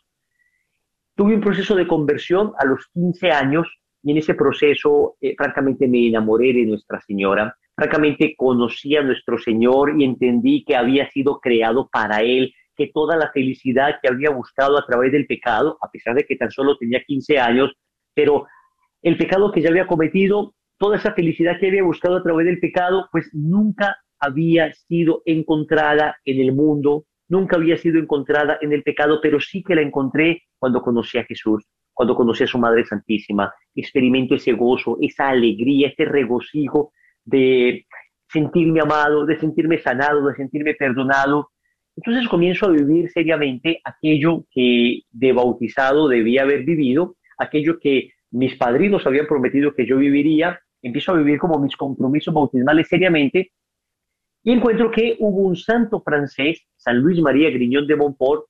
Tuve 1.16 1.34
un 1.34 1.42
proceso 1.42 1.76
de 1.76 1.88
conversión 1.88 2.54
a 2.60 2.66
los 2.66 2.88
15 2.94 3.32
años 3.32 3.68
y 4.04 4.12
en 4.12 4.18
ese 4.18 4.36
proceso, 4.36 5.18
eh, 5.22 5.34
francamente, 5.36 5.88
me 5.88 6.08
enamoré 6.08 6.54
de 6.54 6.66
Nuestra 6.66 7.02
Señora. 7.02 7.56
Francamente, 7.76 8.36
conocí 8.38 8.96
a 8.96 9.02
nuestro 9.02 9.40
Señor 9.40 10.00
y 10.00 10.04
entendí 10.04 10.64
que 10.64 10.76
había 10.76 11.10
sido 11.10 11.40
creado 11.40 11.90
para 11.92 12.22
Él, 12.22 12.54
que 12.80 12.92
toda 12.94 13.18
la 13.18 13.30
felicidad 13.34 13.96
que 14.02 14.08
había 14.08 14.30
buscado 14.30 14.78
a 14.78 14.86
través 14.86 15.12
del 15.12 15.28
pecado, 15.28 15.78
a 15.82 15.92
pesar 15.92 16.16
de 16.16 16.24
que 16.24 16.38
tan 16.38 16.50
solo 16.50 16.78
tenía 16.78 17.04
15 17.06 17.38
años, 17.38 17.74
pero 18.16 18.48
el 19.02 19.18
pecado 19.18 19.52
que 19.52 19.62
ya 19.62 19.70
había 19.70 19.86
cometido, 19.86 20.54
toda 20.78 20.96
esa 20.96 21.14
felicidad 21.14 21.60
que 21.60 21.68
había 21.68 21.84
buscado 21.84 22.16
a 22.16 22.24
través 22.24 22.46
del 22.46 22.62
pecado, 22.62 23.10
pues 23.12 23.30
nunca 23.34 23.98
había 24.18 24.72
sido 24.72 25.24
encontrada 25.26 26.16
en 26.24 26.40
el 26.40 26.54
mundo, 26.54 27.04
nunca 27.28 27.58
había 27.58 27.76
sido 27.76 28.00
encontrada 28.00 28.58
en 28.62 28.72
el 28.72 28.82
pecado, 28.84 29.20
pero 29.22 29.42
sí 29.42 29.62
que 29.62 29.76
la 29.76 29.82
encontré 29.82 30.44
cuando 30.58 30.82
conocí 30.82 31.18
a 31.18 31.26
Jesús, 31.26 31.66
cuando 31.94 32.16
conocí 32.16 32.46
a 32.46 32.48
su 32.48 32.60
Madre 32.60 32.86
Santísima. 32.86 33.54
Experimento 33.76 34.36
ese 34.36 34.54
gozo, 34.54 34.98
esa 35.02 35.28
alegría, 35.28 35.90
ese 35.90 36.06
regocijo 36.06 36.94
de 37.26 37.86
sentirme 38.30 38.80
amado, 38.80 39.26
de 39.26 39.38
sentirme 39.38 39.80
sanado, 39.80 40.26
de 40.28 40.36
sentirme 40.36 40.76
perdonado, 40.76 41.50
entonces 42.00 42.30
comienzo 42.30 42.68
a 42.68 42.70
vivir 42.70 43.12
seriamente 43.12 43.82
aquello 43.84 44.46
que 44.52 45.02
de 45.12 45.34
bautizado 45.34 46.08
debía 46.08 46.44
haber 46.44 46.64
vivido, 46.64 47.18
aquello 47.38 47.78
que 47.78 48.14
mis 48.32 48.56
padrinos 48.56 49.06
habían 49.06 49.28
prometido 49.28 49.74
que 49.74 49.86
yo 49.86 49.98
viviría, 49.98 50.62
empiezo 50.82 51.12
a 51.12 51.18
vivir 51.18 51.38
como 51.40 51.60
mis 51.60 51.76
compromisos 51.76 52.34
bautismales 52.34 52.88
seriamente 52.88 53.52
y 54.46 54.54
encuentro 54.54 54.90
que 54.90 55.18
hubo 55.20 55.42
un 55.42 55.58
santo 55.58 56.00
francés, 56.00 56.66
San 56.78 57.00
Luis 57.00 57.22
María 57.22 57.50
Griñón 57.50 57.86
de 57.86 57.98
Montfort, 57.98 58.46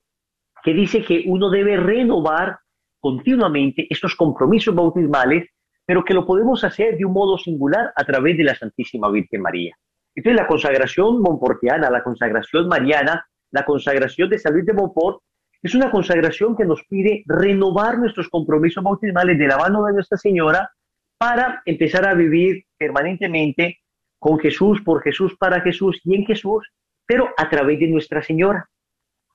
que 0.63 0.75
dice 0.75 1.01
que 1.01 1.23
uno 1.25 1.49
debe 1.49 1.75
renovar 1.75 2.59
continuamente 2.99 3.87
estos 3.89 4.15
compromisos 4.15 4.75
bautismales, 4.75 5.49
pero 5.87 6.03
que 6.03 6.13
lo 6.13 6.23
podemos 6.23 6.63
hacer 6.63 6.97
de 6.97 7.05
un 7.05 7.13
modo 7.13 7.35
singular 7.39 7.91
a 7.95 8.03
través 8.03 8.37
de 8.37 8.43
la 8.43 8.53
Santísima 8.53 9.09
Virgen 9.09 9.41
María. 9.41 9.75
Entonces 10.13 10.39
la 10.39 10.45
consagración 10.45 11.19
montportiana, 11.19 11.89
la 11.89 12.03
consagración 12.03 12.67
mariana, 12.67 13.25
la 13.51 13.65
consagración 13.65 14.29
de 14.29 14.39
San 14.39 14.53
Luis 14.53 14.65
de 14.65 14.73
Montfort 14.73 15.21
es 15.61 15.75
una 15.75 15.91
consagración 15.91 16.55
que 16.55 16.65
nos 16.65 16.83
pide 16.85 17.23
renovar 17.25 17.97
nuestros 17.97 18.29
compromisos 18.29 18.83
bautismales 18.83 19.37
de 19.37 19.47
la 19.47 19.57
mano 19.57 19.83
de 19.85 19.93
Nuestra 19.93 20.17
Señora 20.17 20.69
para 21.17 21.61
empezar 21.65 22.07
a 22.07 22.13
vivir 22.13 22.63
permanentemente 22.77 23.79
con 24.19 24.39
Jesús, 24.39 24.81
por 24.81 25.01
Jesús, 25.01 25.35
para 25.37 25.61
Jesús 25.61 25.99
y 26.05 26.15
en 26.15 26.25
Jesús, 26.25 26.65
pero 27.05 27.29
a 27.37 27.49
través 27.49 27.79
de 27.79 27.87
Nuestra 27.87 28.21
Señora, 28.21 28.69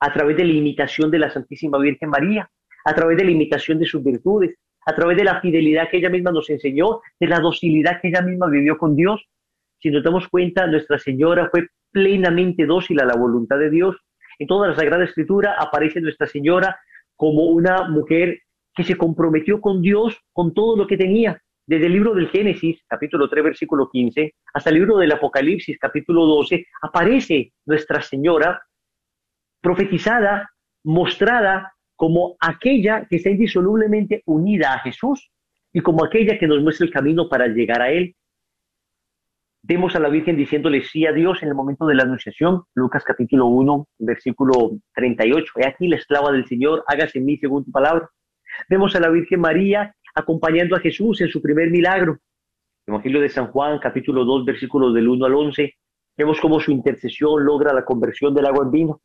a 0.01 0.13
través 0.13 0.37
de 0.37 0.45
la 0.45 0.53
imitación 0.53 1.11
de 1.11 1.19
la 1.19 1.31
Santísima 1.31 1.79
Virgen 1.79 2.09
María, 2.09 2.51
a 2.85 2.95
través 2.95 3.17
de 3.17 3.25
la 3.25 3.31
imitación 3.31 3.79
de 3.79 3.87
sus 3.87 4.03
virtudes, 4.03 4.55
a 4.87 4.95
través 4.95 5.17
de 5.17 5.25
la 5.25 5.41
fidelidad 5.41 5.89
que 5.91 5.99
ella 5.99 6.11
misma 6.11 6.31
nos 6.31 6.49
enseñó, 6.49 7.01
de 7.19 7.27
la 7.27 7.41
docilidad 7.41 8.01
que 8.01 8.09
ella 8.09 8.23
misma 8.23 8.49
vivió 8.49 8.79
con 8.79 8.97
Dios. 8.97 9.27
Si 9.79 9.91
nos 9.91 10.03
damos 10.03 10.29
cuenta, 10.29 10.67
Nuestra 10.67 10.99
Señora 10.99 11.49
fue 11.51 11.69
plenamente 11.95 12.67
dócil 12.67 13.01
a 13.01 13.07
la 13.07 13.15
voluntad 13.15 13.59
de 13.59 13.71
Dios. 13.71 13.97
En 14.39 14.49
toda 14.49 14.69
la 14.69 14.75
Sagrada 14.75 15.05
Escritura 15.05 15.55
aparece 15.59 16.01
Nuestra 16.01 16.27
Señora 16.27 16.77
como 17.15 17.45
una 17.45 17.89
mujer 17.89 18.41
que 18.75 18.83
se 18.83 18.97
comprometió 18.97 19.61
con 19.61 19.81
Dios 19.81 20.19
con 20.33 20.53
todo 20.53 20.77
lo 20.77 20.87
que 20.87 20.97
tenía. 20.97 21.41
Desde 21.67 21.87
el 21.87 21.93
libro 21.93 22.13
del 22.15 22.29
Génesis, 22.29 22.83
capítulo 22.89 23.31
3, 23.31 23.45
versículo 23.45 23.89
15, 23.89 24.35
hasta 24.53 24.71
el 24.71 24.77
libro 24.77 24.99
del 24.99 25.13
Apocalipsis, 25.13 25.79
capítulo 25.79 26.27
12, 26.27 26.67
aparece 26.83 27.53
Nuestra 27.65 28.03
Señora 28.03 28.61
profetizada, 29.63 30.51
mostrada 30.83 31.73
como 31.97 32.37
aquella 32.41 33.07
que 33.09 33.17
está 33.17 33.31
indisolublemente 33.31 34.23
unida 34.27 34.75
a 34.75 34.81
Jesús 34.81 35.31
y 35.73 35.81
como 35.81 36.05
aquella 36.05 36.39
que 36.39 36.49
nos 36.49 36.61
muestra 36.61 36.87
el 36.87 36.93
camino 36.93 37.29
para 37.29 37.47
llegar 37.47 37.81
a 37.81 37.91
Él. 37.91 38.15
Vemos 39.67 39.97
a 39.97 39.99
la 39.99 40.11
Virgen 40.11 40.37
diciéndole 40.37 40.83
sí 40.83 41.07
a 41.07 41.13
Dios 41.13 41.43
en 41.43 41.49
el 41.49 41.55
momento 41.55 41.87
de 41.87 41.95
la 41.95 42.03
anunciación, 42.03 42.65
Lucas 42.75 43.03
capítulo 43.03 43.47
1, 43.47 43.89
versículo 44.01 44.73
38. 44.95 45.53
He 45.57 45.67
aquí 45.67 45.89
la 45.89 45.97
esclava 45.97 46.31
del 46.33 46.47
Señor, 46.47 46.85
hágase 46.87 47.19
en 47.19 47.25
mí 47.25 47.39
según 47.39 47.65
tu 47.65 47.71
palabra. 47.71 48.11
Vemos 48.69 48.95
a 48.95 49.01
la 49.01 49.09
Virgen 49.09 49.41
María 49.41 49.97
acompañando 50.15 50.77
a 50.77 50.81
Jesús 50.81 51.23
en 51.23 51.29
su 51.29 51.41
primer 51.41 51.71
milagro. 51.71 52.19
Evangelio 52.87 53.23
de 53.23 53.31
San 53.31 53.47
Juan, 53.47 53.79
capítulo 53.79 54.27
2, 54.27 54.45
versículos 54.45 54.93
del 54.93 55.09
1 55.09 55.25
al 55.25 55.35
11. 55.35 55.75
Vemos 56.19 56.39
cómo 56.43 56.61
su 56.61 56.71
intercesión 56.71 57.43
logra 57.43 57.73
la 57.73 57.87
conversión 57.87 58.35
del 58.35 58.45
agua 58.45 58.65
en 58.67 58.71
vino. 58.71 59.01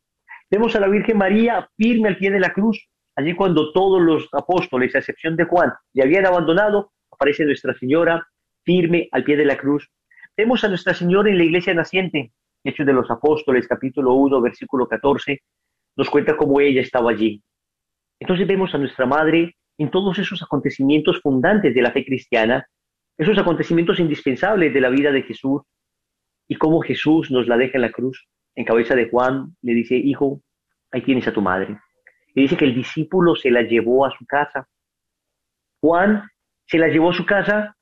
Vemos 0.50 0.76
a 0.76 0.80
la 0.80 0.88
Virgen 0.88 1.16
María 1.16 1.70
firme 1.78 2.08
al 2.08 2.18
pie 2.18 2.30
de 2.30 2.40
la 2.40 2.52
cruz. 2.52 2.86
Allí 3.16 3.34
cuando 3.34 3.72
todos 3.72 4.02
los 4.02 4.28
apóstoles, 4.32 4.94
a 4.94 4.98
excepción 4.98 5.36
de 5.36 5.44
Juan, 5.44 5.72
le 5.94 6.02
habían 6.02 6.26
abandonado, 6.26 6.92
aparece 7.10 7.46
Nuestra 7.46 7.72
Señora 7.78 8.28
firme 8.62 9.08
al 9.10 9.24
pie 9.24 9.38
de 9.38 9.46
la 9.46 9.56
cruz. 9.56 9.90
Vemos 10.36 10.64
a 10.64 10.68
Nuestra 10.68 10.94
Señora 10.94 11.28
en 11.28 11.38
la 11.38 11.44
iglesia 11.44 11.74
naciente. 11.74 12.32
Hechos 12.64 12.86
de 12.86 12.92
los 12.92 13.10
Apóstoles, 13.10 13.66
capítulo 13.66 14.14
1, 14.14 14.40
versículo 14.40 14.86
14, 14.86 15.42
nos 15.96 16.08
cuenta 16.08 16.36
cómo 16.36 16.60
ella 16.60 16.80
estaba 16.80 17.10
allí. 17.10 17.42
Entonces 18.18 18.46
vemos 18.46 18.74
a 18.74 18.78
nuestra 18.78 19.06
Madre 19.06 19.56
en 19.76 19.90
todos 19.90 20.18
esos 20.18 20.42
acontecimientos 20.42 21.20
fundantes 21.20 21.74
de 21.74 21.82
la 21.82 21.90
fe 21.90 22.04
cristiana, 22.04 22.66
esos 23.18 23.36
acontecimientos 23.38 23.98
indispensables 23.98 24.72
de 24.72 24.80
la 24.80 24.88
vida 24.88 25.10
de 25.10 25.22
Jesús, 25.22 25.62
y 26.48 26.56
cómo 26.56 26.80
Jesús 26.80 27.30
nos 27.30 27.46
la 27.46 27.56
deja 27.56 27.78
en 27.78 27.82
la 27.82 27.92
cruz. 27.92 28.26
En 28.54 28.64
cabeza 28.64 28.94
de 28.94 29.08
Juan 29.08 29.56
le 29.62 29.74
dice, 29.74 29.96
hijo, 29.96 30.42
ahí 30.90 31.02
tienes 31.02 31.26
a 31.28 31.32
tu 31.32 31.42
madre. 31.42 31.78
Y 32.34 32.42
dice 32.42 32.56
que 32.56 32.64
el 32.64 32.74
discípulo 32.74 33.34
se 33.34 33.50
la 33.50 33.62
llevó 33.62 34.06
a 34.06 34.10
su 34.16 34.24
casa. 34.26 34.66
Juan 35.80 36.22
se 36.66 36.78
la 36.78 36.88
llevó 36.88 37.10
a 37.10 37.14
su 37.14 37.26
casa 37.26 37.76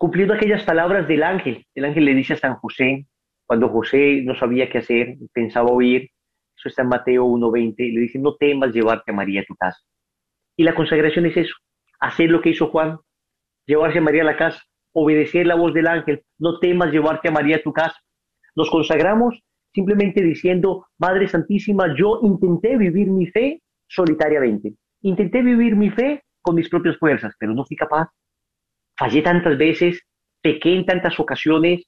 cumpliendo 0.00 0.32
aquellas 0.32 0.64
palabras 0.64 1.06
del 1.06 1.22
ángel. 1.22 1.66
El 1.74 1.84
ángel 1.84 2.06
le 2.06 2.14
dice 2.14 2.32
a 2.32 2.38
San 2.38 2.54
José, 2.54 3.06
cuando 3.46 3.68
José 3.68 4.22
no 4.24 4.34
sabía 4.34 4.70
qué 4.70 4.78
hacer, 4.78 5.18
pensaba 5.34 5.70
huir, 5.70 6.08
eso 6.56 6.70
está 6.70 6.80
en 6.80 6.88
Mateo 6.88 7.26
1.20, 7.26 7.74
le 7.76 8.00
dice, 8.00 8.18
no 8.18 8.34
temas 8.36 8.72
llevarte 8.72 9.10
a 9.10 9.14
María 9.14 9.42
a 9.42 9.44
tu 9.44 9.54
casa. 9.56 9.78
Y 10.56 10.64
la 10.64 10.74
consagración 10.74 11.26
es 11.26 11.36
eso, 11.36 11.54
hacer 12.00 12.30
lo 12.30 12.40
que 12.40 12.48
hizo 12.48 12.68
Juan, 12.68 12.96
llevarse 13.66 13.98
a 13.98 14.00
María 14.00 14.22
a 14.22 14.24
la 14.24 14.38
casa, 14.38 14.62
obedecer 14.94 15.46
la 15.46 15.54
voz 15.54 15.74
del 15.74 15.86
ángel, 15.86 16.22
no 16.38 16.58
temas 16.60 16.90
llevarte 16.90 17.28
a 17.28 17.32
María 17.32 17.56
a 17.56 17.62
tu 17.62 17.74
casa. 17.74 18.00
Nos 18.56 18.70
consagramos 18.70 19.38
simplemente 19.74 20.22
diciendo, 20.22 20.86
Madre 20.98 21.28
Santísima, 21.28 21.94
yo 21.94 22.20
intenté 22.22 22.78
vivir 22.78 23.10
mi 23.10 23.26
fe 23.26 23.60
solitariamente, 23.86 24.72
intenté 25.02 25.42
vivir 25.42 25.76
mi 25.76 25.90
fe 25.90 26.22
con 26.40 26.54
mis 26.54 26.70
propias 26.70 26.96
fuerzas, 26.96 27.34
pero 27.38 27.52
no 27.52 27.66
fui 27.66 27.76
capaz. 27.76 28.08
Fallé 29.00 29.22
tantas 29.22 29.56
veces, 29.56 30.02
pequé 30.42 30.74
en 30.74 30.84
tantas 30.84 31.18
ocasiones, 31.18 31.86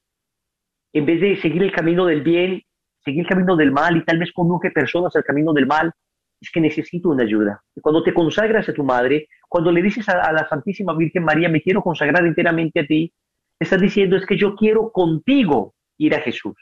en 0.95 1.05
vez 1.05 1.21
de 1.21 1.37
seguir 1.37 1.63
el 1.63 1.71
camino 1.71 2.07
del 2.07 2.23
bien, 2.23 2.63
seguir 3.05 3.21
el 3.21 3.27
camino 3.27 3.55
del 3.55 3.71
mal 3.71 3.99
y 3.99 4.05
tal 4.07 4.19
vez 4.19 4.33
conduje 4.33 4.71
personas 4.71 5.15
al 5.15 5.23
camino 5.23 5.53
del 5.53 5.67
mal, 5.67 5.93
es 6.41 6.51
que 6.51 6.63
necesito 6.63 7.11
una 7.11 7.25
ayuda. 7.25 7.63
Y 7.77 7.83
cuando 7.83 8.03
te 8.03 8.15
consagras 8.15 8.67
a 8.67 8.73
tu 8.73 8.83
madre, 8.83 9.29
cuando 9.47 9.71
le 9.71 9.83
dices 9.83 10.09
a, 10.09 10.33
la 10.33 10.49
Santísima 10.49 10.97
Virgen 10.97 11.23
María, 11.23 11.51
me 11.51 11.61
quiero 11.61 11.83
consagrar 11.83 12.25
enteramente 12.25 12.81
a 12.81 12.87
ti, 12.87 13.13
estás 13.61 13.83
diciendo 13.83 14.17
es 14.17 14.25
que 14.25 14.39
yo 14.39 14.57
quiero 14.57 14.91
contigo 14.91 15.75
ir 15.99 16.15
a 16.15 16.21
Jesús. 16.21 16.55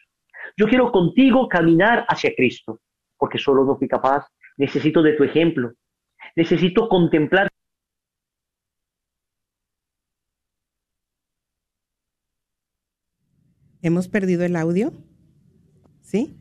Yo 0.56 0.66
quiero 0.66 0.90
contigo 0.90 1.48
caminar 1.48 2.04
hacia 2.08 2.34
Cristo, 2.34 2.80
porque 3.16 3.38
solo 3.38 3.64
no 3.64 3.76
fui 3.76 3.86
capaz. 3.86 4.26
Necesito 4.56 5.00
de 5.00 5.12
tu 5.12 5.22
ejemplo. 5.22 5.74
Necesito 6.34 6.88
contemplar. 6.88 7.49
¿Hemos 13.82 14.08
perdido 14.08 14.44
el 14.44 14.56
audio? 14.56 14.92
¿Sí? 16.02 16.36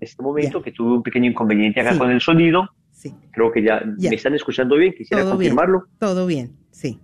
este 0.00 0.22
momento, 0.22 0.62
que 0.62 0.72
tuve 0.72 0.96
un 0.96 1.02
pequeño 1.02 1.30
inconveniente 1.30 1.80
acá 1.80 1.96
con 1.96 2.10
el 2.10 2.20
sonido. 2.20 2.68
Sí. 2.90 3.14
Creo 3.32 3.50
que 3.50 3.62
ya, 3.62 3.82
me 3.84 4.14
están 4.14 4.34
escuchando 4.34 4.76
bien, 4.76 4.92
quisiera 4.92 5.24
confirmarlo. 5.24 5.84
Todo 5.98 6.26
bien, 6.26 6.52
sí. 6.70 7.00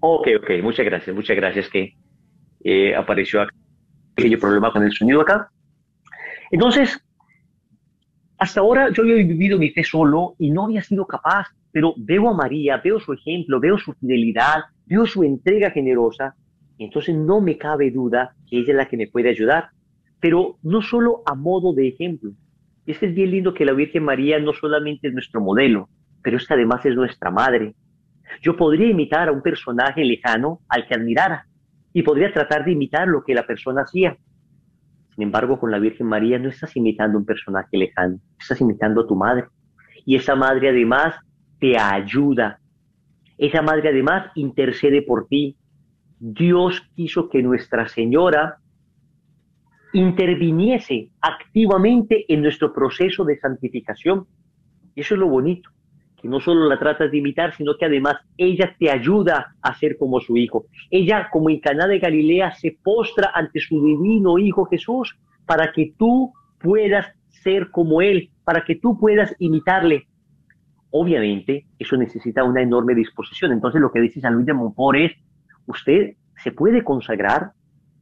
Ok, 0.00 0.28
ok, 0.40 0.50
muchas 0.62 0.84
gracias, 0.84 1.14
muchas 1.14 1.36
gracias 1.36 1.68
que 1.68 1.94
eh, 2.62 2.94
apareció 2.94 3.42
acá 3.42 3.54
pequeño 4.14 4.38
problema 4.38 4.72
con 4.72 4.82
el 4.82 4.92
sonido 4.92 5.20
acá. 5.20 5.48
Entonces, 6.50 7.00
hasta 8.38 8.60
ahora 8.60 8.90
yo 8.92 9.02
había 9.02 9.16
vivido 9.16 9.58
mi 9.58 9.70
fe 9.70 9.82
solo 9.82 10.34
y 10.38 10.50
no 10.50 10.64
había 10.64 10.82
sido 10.82 11.06
capaz, 11.06 11.48
pero 11.72 11.94
veo 11.96 12.28
a 12.28 12.34
María, 12.34 12.76
veo 12.76 13.00
su 13.00 13.12
ejemplo, 13.12 13.58
veo 13.58 13.78
su 13.78 13.92
fidelidad, 13.94 14.64
veo 14.86 15.06
su 15.06 15.24
entrega 15.24 15.70
generosa, 15.70 16.36
entonces 16.78 17.14
no 17.14 17.40
me 17.40 17.56
cabe 17.58 17.90
duda 17.90 18.34
que 18.48 18.58
ella 18.58 18.72
es 18.72 18.76
la 18.76 18.88
que 18.88 18.96
me 18.96 19.06
puede 19.06 19.30
ayudar 19.30 19.70
pero 20.24 20.56
no 20.62 20.80
solo 20.80 21.22
a 21.26 21.34
modo 21.34 21.74
de 21.74 21.86
ejemplo. 21.86 22.30
Es 22.86 22.98
que 22.98 23.04
es 23.04 23.14
bien 23.14 23.30
lindo 23.30 23.52
que 23.52 23.66
la 23.66 23.74
Virgen 23.74 24.04
María 24.04 24.38
no 24.38 24.54
solamente 24.54 25.08
es 25.08 25.12
nuestro 25.12 25.42
modelo, 25.42 25.90
pero 26.22 26.38
es 26.38 26.48
que 26.48 26.54
además 26.54 26.82
es 26.86 26.94
nuestra 26.94 27.30
madre. 27.30 27.74
Yo 28.40 28.56
podría 28.56 28.88
imitar 28.88 29.28
a 29.28 29.32
un 29.32 29.42
personaje 29.42 30.02
lejano 30.02 30.60
al 30.70 30.86
que 30.86 30.94
admirara 30.94 31.46
y 31.92 32.00
podría 32.00 32.32
tratar 32.32 32.64
de 32.64 32.72
imitar 32.72 33.06
lo 33.06 33.22
que 33.22 33.34
la 33.34 33.46
persona 33.46 33.82
hacía. 33.82 34.16
Sin 35.14 35.24
embargo, 35.24 35.60
con 35.60 35.70
la 35.70 35.78
Virgen 35.78 36.06
María 36.06 36.38
no 36.38 36.48
estás 36.48 36.74
imitando 36.74 37.18
a 37.18 37.20
un 37.20 37.26
personaje 37.26 37.76
lejano, 37.76 38.18
estás 38.40 38.62
imitando 38.62 39.02
a 39.02 39.06
tu 39.06 39.16
madre. 39.16 39.44
Y 40.06 40.16
esa 40.16 40.34
madre 40.34 40.70
además 40.70 41.16
te 41.60 41.76
ayuda. 41.78 42.60
Esa 43.36 43.60
madre 43.60 43.90
además 43.90 44.30
intercede 44.36 45.02
por 45.02 45.28
ti. 45.28 45.54
Dios 46.26 46.80
quiso 46.96 47.28
que 47.28 47.42
Nuestra 47.42 47.86
Señora 47.86 48.56
interviniese 49.92 51.10
activamente 51.20 52.24
en 52.32 52.40
nuestro 52.40 52.72
proceso 52.72 53.26
de 53.26 53.38
santificación. 53.38 54.26
Y 54.94 55.02
eso 55.02 55.16
es 55.16 55.20
lo 55.20 55.28
bonito, 55.28 55.68
que 56.16 56.26
no 56.26 56.40
solo 56.40 56.66
la 56.66 56.78
tratas 56.78 57.10
de 57.10 57.18
imitar, 57.18 57.54
sino 57.54 57.76
que 57.76 57.84
además 57.84 58.16
ella 58.38 58.74
te 58.78 58.90
ayuda 58.90 59.54
a 59.60 59.74
ser 59.74 59.98
como 59.98 60.18
su 60.18 60.38
hijo. 60.38 60.64
Ella, 60.90 61.28
como 61.30 61.50
en 61.50 61.60
Caná 61.60 61.86
de 61.86 61.98
Galilea, 61.98 62.52
se 62.52 62.74
postra 62.82 63.30
ante 63.34 63.60
su 63.60 63.84
divino 63.84 64.38
hijo 64.38 64.64
Jesús 64.64 65.14
para 65.44 65.72
que 65.72 65.92
tú 65.98 66.32
puedas 66.58 67.06
ser 67.28 67.70
como 67.70 68.00
él, 68.00 68.30
para 68.44 68.64
que 68.64 68.76
tú 68.76 68.98
puedas 68.98 69.36
imitarle. 69.40 70.06
Obviamente, 70.88 71.66
eso 71.78 71.98
necesita 71.98 72.44
una 72.44 72.62
enorme 72.62 72.94
disposición. 72.94 73.52
Entonces, 73.52 73.82
lo 73.82 73.92
que 73.92 74.00
dice 74.00 74.22
San 74.22 74.32
Luis 74.32 74.46
de 74.46 74.54
Montfort 74.54 74.98
es, 75.00 75.12
usted 75.66 76.14
se 76.42 76.52
puede 76.52 76.82
consagrar 76.84 77.52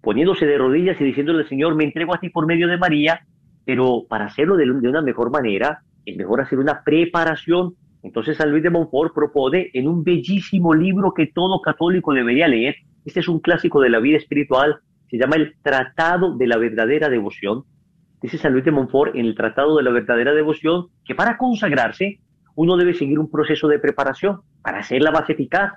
poniéndose 0.03 0.46
de 0.46 0.59
rodillas 0.59 1.01
y 1.01 1.05
diciéndole, 1.05 1.46
Señor, 1.48 1.75
me 1.77 1.85
entrego 1.85 2.14
a 2.14 2.18
ti 2.18 2.29
por 2.29 2.46
medio 2.46 2.66
de 2.66 2.77
María, 2.77 3.20
pero 3.64 4.05
para 4.09 4.27
hacerlo 4.27 4.57
de, 4.57 4.70
una 4.70 5.01
mejor 5.01 5.31
manera, 5.31 5.83
es 6.05 6.16
mejor 6.16 6.40
hacer 6.40 6.59
una 6.59 6.83
preparación. 6.85 7.75
Entonces 8.03 8.37
San 8.37 8.51
Luis 8.51 8.64
de 8.64 8.70
Montfort 8.70 9.14
propone 9.14 9.70
en 9.72 9.87
un 9.87 10.03
bellísimo 10.03 10.75
libro 10.75 11.14
que 11.14 11.29
todo 11.29 11.61
católico 11.61 12.12
debería 12.12 12.48
leer, 12.48 12.75
este 13.05 13.20
es 13.20 13.29
un 13.29 13.38
clásico 13.38 13.81
de 13.81 13.90
la 13.90 14.01
vida 14.01 14.16
espiritual, 14.16 14.81
se 15.09 15.18
llama 15.18 15.37
el 15.37 15.55
Tratado 15.62 16.37
de 16.37 16.46
la 16.46 16.57
Verdadera 16.57 17.09
Devoción. 17.09 17.64
Dice 18.20 18.38
San 18.38 18.53
Luis 18.53 18.64
de 18.64 18.70
Montfort 18.72 19.14
en 19.14 19.27
el 19.27 19.35
Tratado 19.35 19.77
de 19.77 19.83
la 19.83 19.90
Verdadera 19.90 20.33
Devoción 20.33 20.87
que 21.05 21.14
para 21.14 21.37
consagrarse 21.37 22.20
uno 22.55 22.77
debe 22.77 22.94
seguir 22.94 23.18
un 23.18 23.31
proceso 23.31 23.68
de 23.68 23.79
preparación 23.79 24.40
para 24.62 24.81
hacerla 24.81 25.11
más 25.11 25.29
eficaz, 25.29 25.72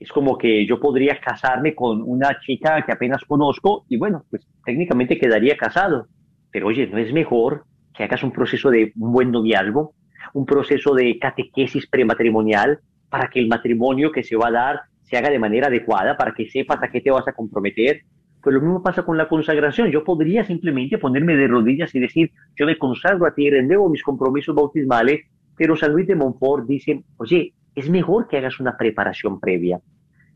es 0.00 0.12
como 0.12 0.38
que 0.38 0.66
yo 0.66 0.78
podría 0.78 1.20
casarme 1.20 1.74
con 1.74 2.02
una 2.02 2.38
chica 2.40 2.84
que 2.84 2.92
apenas 2.92 3.24
conozco 3.24 3.84
y 3.88 3.96
bueno, 3.96 4.24
pues 4.30 4.46
técnicamente 4.64 5.18
quedaría 5.18 5.56
casado. 5.56 6.06
Pero 6.50 6.68
oye, 6.68 6.86
¿no 6.86 6.98
es 6.98 7.12
mejor 7.12 7.64
que 7.94 8.04
hagas 8.04 8.22
un 8.22 8.32
proceso 8.32 8.70
de 8.70 8.92
un 8.96 9.12
buen 9.12 9.32
noviazgo, 9.32 9.94
un 10.34 10.46
proceso 10.46 10.94
de 10.94 11.18
catequesis 11.18 11.88
prematrimonial 11.88 12.78
para 13.08 13.28
que 13.28 13.40
el 13.40 13.48
matrimonio 13.48 14.12
que 14.12 14.22
se 14.22 14.36
va 14.36 14.48
a 14.48 14.52
dar 14.52 14.80
se 15.02 15.16
haga 15.16 15.30
de 15.30 15.38
manera 15.38 15.68
adecuada, 15.68 16.16
para 16.16 16.32
que 16.34 16.48
sepas 16.48 16.82
a 16.82 16.90
qué 16.90 17.00
te 17.00 17.10
vas 17.10 17.26
a 17.26 17.32
comprometer? 17.32 18.02
Pues 18.42 18.54
lo 18.54 18.60
mismo 18.60 18.82
pasa 18.82 19.02
con 19.02 19.16
la 19.16 19.28
consagración. 19.28 19.90
Yo 19.90 20.04
podría 20.04 20.44
simplemente 20.44 20.98
ponerme 20.98 21.34
de 21.34 21.48
rodillas 21.48 21.94
y 21.94 21.98
decir, 21.98 22.30
yo 22.56 22.66
me 22.66 22.78
consagro 22.78 23.26
a 23.26 23.34
ti, 23.34 23.50
rendevo 23.50 23.88
mis 23.88 24.02
compromisos 24.02 24.54
bautismales, 24.54 25.22
pero 25.56 25.76
San 25.76 25.92
Luis 25.92 26.06
de 26.06 26.14
Montfort 26.14 26.66
dice, 26.66 27.02
oye, 27.16 27.54
es 27.78 27.88
mejor 27.88 28.28
que 28.28 28.38
hagas 28.38 28.60
una 28.60 28.76
preparación 28.76 29.40
previa. 29.40 29.80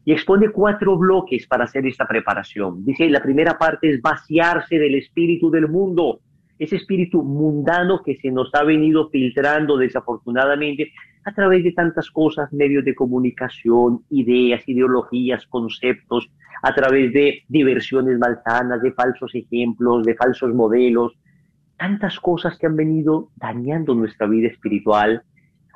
Y 0.04 0.12
expone 0.12 0.50
cuatro 0.50 0.98
bloques 0.98 1.46
para 1.46 1.64
hacer 1.64 1.86
esta 1.86 2.06
preparación. 2.06 2.84
Dice, 2.84 3.08
la 3.08 3.22
primera 3.22 3.56
parte 3.56 3.90
es 3.90 4.02
vaciarse 4.02 4.78
del 4.78 4.96
espíritu 4.96 5.50
del 5.50 5.68
mundo, 5.68 6.20
ese 6.58 6.76
espíritu 6.76 7.22
mundano 7.22 8.02
que 8.02 8.16
se 8.16 8.30
nos 8.30 8.54
ha 8.54 8.64
venido 8.64 9.08
filtrando 9.10 9.76
desafortunadamente 9.76 10.92
a 11.24 11.32
través 11.32 11.62
de 11.62 11.72
tantas 11.72 12.10
cosas, 12.10 12.52
medios 12.52 12.84
de 12.84 12.94
comunicación, 12.94 14.00
ideas, 14.10 14.68
ideologías, 14.68 15.46
conceptos, 15.46 16.30
a 16.62 16.74
través 16.74 17.12
de 17.12 17.42
diversiones 17.48 18.18
malsanas, 18.18 18.82
de 18.82 18.92
falsos 18.92 19.34
ejemplos, 19.34 20.04
de 20.04 20.14
falsos 20.14 20.54
modelos, 20.54 21.12
tantas 21.76 22.18
cosas 22.20 22.56
que 22.58 22.66
han 22.66 22.76
venido 22.76 23.30
dañando 23.36 23.94
nuestra 23.94 24.26
vida 24.26 24.48
espiritual 24.48 25.22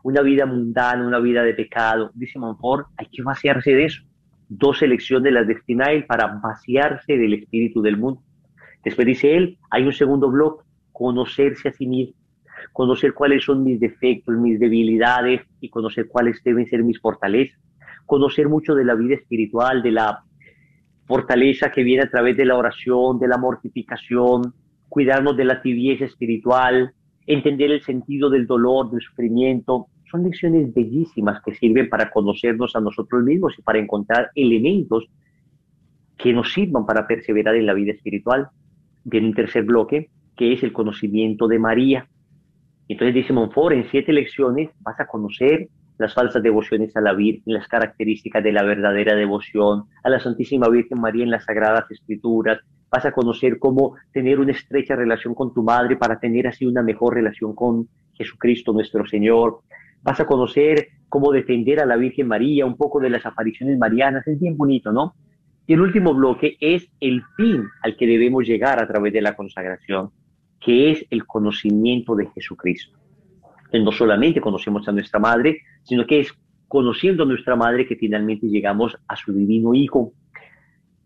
una 0.07 0.23
vida 0.23 0.47
mundana, 0.47 1.05
una 1.05 1.19
vida 1.19 1.43
de 1.43 1.53
pecado. 1.53 2.13
Dice 2.15 2.39
Monfort, 2.39 2.87
hay 2.97 3.09
que 3.11 3.25
vaciarse 3.25 3.73
de 3.73 3.87
eso. 3.87 4.03
dos 4.49 4.81
elecciones 4.81 5.33
las 5.33 5.49
destina 5.49 5.87
él 5.87 6.07
para 6.07 6.29
vaciarse 6.41 7.17
del 7.17 7.35
espíritu 7.35 7.83
del 7.83 7.97
mundo. 7.97 8.23
Después 8.85 9.05
dice 9.05 9.37
él, 9.37 9.59
hay 9.69 9.83
un 9.83 9.93
segundo 9.93 10.31
bloque, 10.31 10.65
conocerse 10.93 11.71
a 11.71 11.73
sí 11.73 11.89
mismo, 11.89 12.15
conocer 12.73 13.15
cuáles 13.15 13.43
son 13.43 13.65
mis 13.65 13.81
defectos, 13.81 14.37
mis 14.37 14.61
debilidades 14.61 15.41
y 15.61 15.71
conocer 15.71 16.07
cuáles 16.07 16.41
deben 16.45 16.69
ser 16.69 16.85
mis 16.85 17.01
fortalezas, 17.01 17.59
conocer 18.05 18.49
mucho 18.49 18.77
de 18.77 18.85
la 18.85 18.95
vida 18.95 19.17
espiritual, 19.17 19.83
de 19.83 19.91
la 19.91 20.23
fortaleza 21.07 21.73
que 21.73 21.83
viene 21.83 22.05
a 22.05 22.11
través 22.11 22.37
de 22.37 22.45
la 22.45 22.57
oración, 22.57 23.19
de 23.19 23.27
la 23.27 23.39
mortificación, 23.39 24.55
cuidarnos 24.89 25.37
de 25.37 25.47
la 25.47 25.61
tibieza 25.61 26.05
espiritual, 26.05 26.93
entender 27.27 27.73
el 27.73 27.83
sentido 27.83 28.31
del 28.31 28.47
dolor, 28.47 28.89
del 28.93 29.01
sufrimiento. 29.01 29.89
Son 30.11 30.23
lecciones 30.23 30.73
bellísimas 30.73 31.43
que 31.43 31.55
sirven 31.55 31.89
para 31.89 32.11
conocernos 32.11 32.77
a 32.77 32.81
nosotros 32.81 33.23
mismos 33.25 33.55
y 33.59 33.63
para 33.63 33.79
encontrar 33.79 34.31
elementos 34.35 35.09
que 36.17 36.33
nos 36.33 36.53
sirvan 36.53 36.87
para 36.87 37.07
perseverar 37.07 37.57
en 37.57 37.67
la 37.67 37.75
vida 37.75 37.93
espiritual. 37.93 38.49
Viene 39.05 39.29
un 39.29 39.35
tercer 39.35 39.65
bloque, 39.65 40.11
que 40.37 40.53
es 40.53 40.63
el 40.63 40.73
conocimiento 40.73 41.49
de 41.49 41.59
María. 41.59 42.09
Entonces 42.89 43.15
dice 43.15 43.33
Monfort, 43.33 43.75
en 43.75 43.91
siete 43.91 44.13
lecciones 44.13 44.71
vas 44.81 44.99
a 45.01 45.07
conocer 45.07 45.69
las 45.99 46.15
falsas 46.15 46.43
devociones 46.43 46.95
a 46.97 47.01
la 47.01 47.15
Virgen, 47.15 47.55
las 47.55 47.69
características 47.69 48.45
de 48.45 48.53
la 48.53 48.63
verdadera 48.63 49.15
devoción, 49.17 49.85
a 50.05 50.11
la 50.11 50.21
Santísima 50.21 50.69
Virgen 50.69 51.01
María 51.01 51.25
en 51.25 51.31
las 51.31 51.45
Sagradas 51.45 51.91
Escrituras, 51.91 52.61
vas 52.91 53.05
a 53.07 53.13
conocer 53.13 53.59
cómo 53.59 53.95
tener 54.13 54.39
una 54.39 54.53
estrecha 54.53 54.95
relación 54.95 55.35
con 55.35 55.53
tu 55.53 55.63
madre 55.63 55.97
para 55.97 56.21
tener 56.21 56.47
así 56.47 56.67
una 56.67 56.83
mejor 56.83 57.15
relación 57.15 57.55
con 57.55 57.89
Jesucristo 58.13 58.73
nuestro 58.73 59.07
Señor, 59.07 59.61
vas 60.07 60.21
a 60.21 60.27
conocer 60.27 60.89
cómo 61.11 61.33
defender 61.33 61.81
a 61.81 61.87
la 61.87 61.97
Virgen 61.97 62.29
María, 62.29 62.65
un 62.65 62.77
poco 62.77 63.01
de 63.01 63.11
las 63.11 63.27
apariciones 63.27 63.79
marianas, 63.79 64.27
es 64.27 64.41
bien 64.41 64.57
bonito, 64.57 64.93
¿no? 64.93 65.15
Y 65.67 65.75
el 65.75 65.81
último 65.83 66.15
bloque 66.15 66.57
es 66.61 66.89
el 67.01 67.23
fin 67.37 67.65
al 67.83 67.97
que 67.97 68.07
debemos 68.07 68.47
llegar 68.47 68.83
a 68.83 68.87
través 68.87 69.13
de 69.13 69.21
la 69.21 69.37
consagración, 69.37 70.11
que 70.61 70.93
es 70.93 71.05
el 71.11 71.27
conocimiento 71.27 72.15
de 72.15 72.29
Jesucristo 72.29 72.97
no 73.73 73.93
solamente 73.93 74.41
conocemos 74.41 74.87
a 74.89 74.93
nuestra 74.93 75.19
madre, 75.19 75.63
sino 75.83 76.07
que 76.07 76.21
es 76.21 76.33
conociendo 76.69 77.23
a 77.23 77.27
nuestra 77.27 77.57
madre 77.57 77.87
que 77.87 77.97
finalmente 77.97 78.47
llegamos 78.47 78.97
a 79.09 79.17
su 79.17 79.33
divino 79.33 79.75
Hijo. 79.75 80.13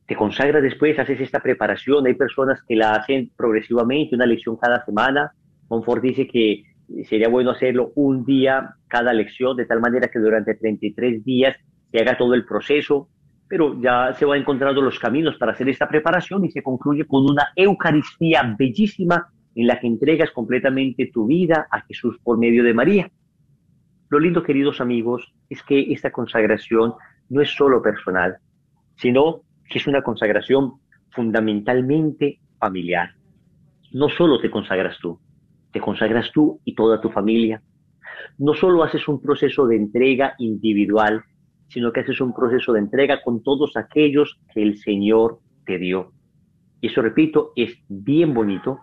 Te 0.06 0.16
consagras 0.16 0.62
después, 0.62 0.98
haces 0.98 1.20
esta 1.20 1.40
preparación. 1.40 2.06
Hay 2.06 2.14
personas 2.14 2.60
que 2.66 2.76
la 2.76 2.92
hacen 2.94 3.30
progresivamente, 3.36 4.16
una 4.16 4.26
lección 4.26 4.56
cada 4.56 4.84
semana. 4.84 5.32
Monfort 5.68 6.02
dice 6.02 6.26
que 6.26 6.64
sería 7.04 7.28
bueno 7.28 7.50
hacerlo 7.50 7.92
un 7.94 8.24
día 8.24 8.74
cada 8.88 9.12
lección, 9.12 9.56
de 9.56 9.66
tal 9.66 9.80
manera 9.80 10.08
que 10.08 10.18
durante 10.18 10.54
33 10.54 11.24
días 11.24 11.56
se 11.90 11.98
haga 11.98 12.16
todo 12.16 12.34
el 12.34 12.44
proceso, 12.44 13.08
pero 13.48 13.80
ya 13.80 14.12
se 14.14 14.24
van 14.24 14.40
encontrando 14.40 14.80
los 14.80 14.98
caminos 14.98 15.36
para 15.36 15.52
hacer 15.52 15.68
esta 15.68 15.88
preparación 15.88 16.44
y 16.44 16.50
se 16.50 16.62
concluye 16.62 17.04
con 17.06 17.24
una 17.28 17.48
Eucaristía 17.56 18.54
bellísima 18.58 19.28
en 19.54 19.66
la 19.66 19.80
que 19.80 19.86
entregas 19.86 20.30
completamente 20.30 21.10
tu 21.12 21.26
vida 21.26 21.66
a 21.70 21.80
Jesús 21.82 22.18
por 22.22 22.38
medio 22.38 22.62
de 22.62 22.74
María. 22.74 23.10
Lo 24.08 24.18
lindo, 24.18 24.42
queridos 24.42 24.80
amigos, 24.80 25.32
es 25.48 25.62
que 25.62 25.92
esta 25.92 26.10
consagración 26.10 26.94
no 27.28 27.40
es 27.40 27.50
solo 27.50 27.82
personal, 27.82 28.38
sino 28.96 29.42
que 29.68 29.78
es 29.78 29.86
una 29.86 30.02
consagración 30.02 30.74
fundamentalmente 31.10 32.40
familiar. 32.58 33.10
No 33.92 34.08
solo 34.08 34.40
te 34.40 34.50
consagras 34.50 34.98
tú, 35.00 35.20
te 35.72 35.80
consagras 35.80 36.30
tú 36.32 36.60
y 36.64 36.74
toda 36.74 37.00
tu 37.00 37.10
familia. 37.10 37.62
No 38.38 38.54
solo 38.54 38.82
haces 38.82 39.06
un 39.08 39.20
proceso 39.20 39.66
de 39.66 39.76
entrega 39.76 40.34
individual, 40.38 41.22
sino 41.68 41.92
que 41.92 42.00
haces 42.00 42.20
un 42.20 42.34
proceso 42.34 42.72
de 42.72 42.80
entrega 42.80 43.22
con 43.22 43.42
todos 43.42 43.76
aquellos 43.76 44.40
que 44.52 44.62
el 44.62 44.78
Señor 44.78 45.38
te 45.64 45.78
dio. 45.78 46.12
Y 46.80 46.88
eso, 46.88 47.02
repito, 47.02 47.52
es 47.54 47.78
bien 47.88 48.34
bonito 48.34 48.80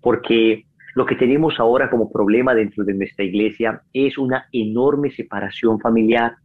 porque 0.00 0.66
lo 0.94 1.06
que 1.06 1.16
tenemos 1.16 1.58
ahora 1.58 1.90
como 1.90 2.10
problema 2.10 2.54
dentro 2.54 2.84
de 2.84 2.94
nuestra 2.94 3.24
iglesia 3.24 3.82
es 3.92 4.18
una 4.18 4.46
enorme 4.52 5.10
separación 5.10 5.80
familiar. 5.80 6.36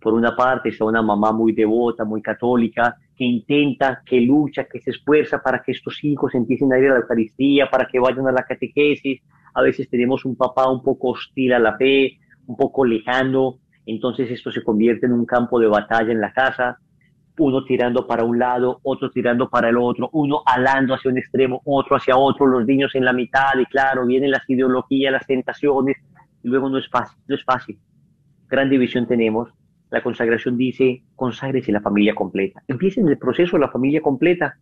Por 0.00 0.14
una 0.14 0.36
parte 0.36 0.68
está 0.68 0.84
una 0.84 1.02
mamá 1.02 1.32
muy 1.32 1.52
devota, 1.52 2.04
muy 2.04 2.20
católica, 2.20 2.96
que 3.16 3.24
intenta, 3.24 4.02
que 4.04 4.20
lucha, 4.20 4.64
que 4.64 4.80
se 4.80 4.90
esfuerza 4.90 5.42
para 5.42 5.62
que 5.62 5.72
estos 5.72 6.02
hijos 6.04 6.34
empiecen 6.34 6.72
a 6.72 6.78
ir 6.78 6.86
a 6.86 6.94
la 6.94 7.00
Eucaristía, 7.00 7.70
para 7.70 7.86
que 7.86 7.98
vayan 7.98 8.26
a 8.26 8.32
la 8.32 8.42
catequesis. 8.42 9.22
A 9.54 9.62
veces 9.62 9.88
tenemos 9.88 10.24
un 10.24 10.36
papá 10.36 10.70
un 10.70 10.82
poco 10.82 11.10
hostil 11.10 11.52
a 11.52 11.58
la 11.58 11.76
fe, 11.76 12.18
un 12.46 12.56
poco 12.56 12.84
lejano, 12.84 13.58
entonces 13.86 14.30
esto 14.30 14.50
se 14.50 14.62
convierte 14.62 15.06
en 15.06 15.12
un 15.12 15.26
campo 15.26 15.60
de 15.60 15.66
batalla 15.66 16.12
en 16.12 16.20
la 16.20 16.32
casa 16.32 16.78
uno 17.38 17.64
tirando 17.64 18.06
para 18.06 18.24
un 18.24 18.38
lado, 18.38 18.80
otro 18.82 19.10
tirando 19.10 19.48
para 19.48 19.68
el 19.68 19.76
otro, 19.76 20.08
uno 20.12 20.42
alando 20.46 20.94
hacia 20.94 21.10
un 21.10 21.18
extremo, 21.18 21.60
otro 21.64 21.96
hacia 21.96 22.16
otro, 22.16 22.46
los 22.46 22.64
niños 22.66 22.94
en 22.94 23.04
la 23.04 23.12
mitad, 23.12 23.58
y 23.60 23.66
claro, 23.66 24.06
vienen 24.06 24.30
las 24.30 24.48
ideologías, 24.48 25.12
las 25.12 25.26
tentaciones, 25.26 25.96
y 26.42 26.48
luego 26.48 26.68
no 26.68 26.78
es 26.78 26.88
fácil, 26.88 27.18
no 27.26 27.34
es 27.34 27.44
fácil. 27.44 27.78
Gran 28.48 28.70
división 28.70 29.06
tenemos. 29.06 29.50
La 29.94 30.02
consagración 30.02 30.56
dice, 30.56 31.04
conságrese 31.14 31.70
la 31.70 31.80
familia 31.80 32.16
completa. 32.16 32.60
Empiecen 32.66 33.06
el 33.06 33.16
proceso 33.16 33.56
de 33.56 33.60
la 33.60 33.70
familia 33.70 34.00
completa. 34.00 34.56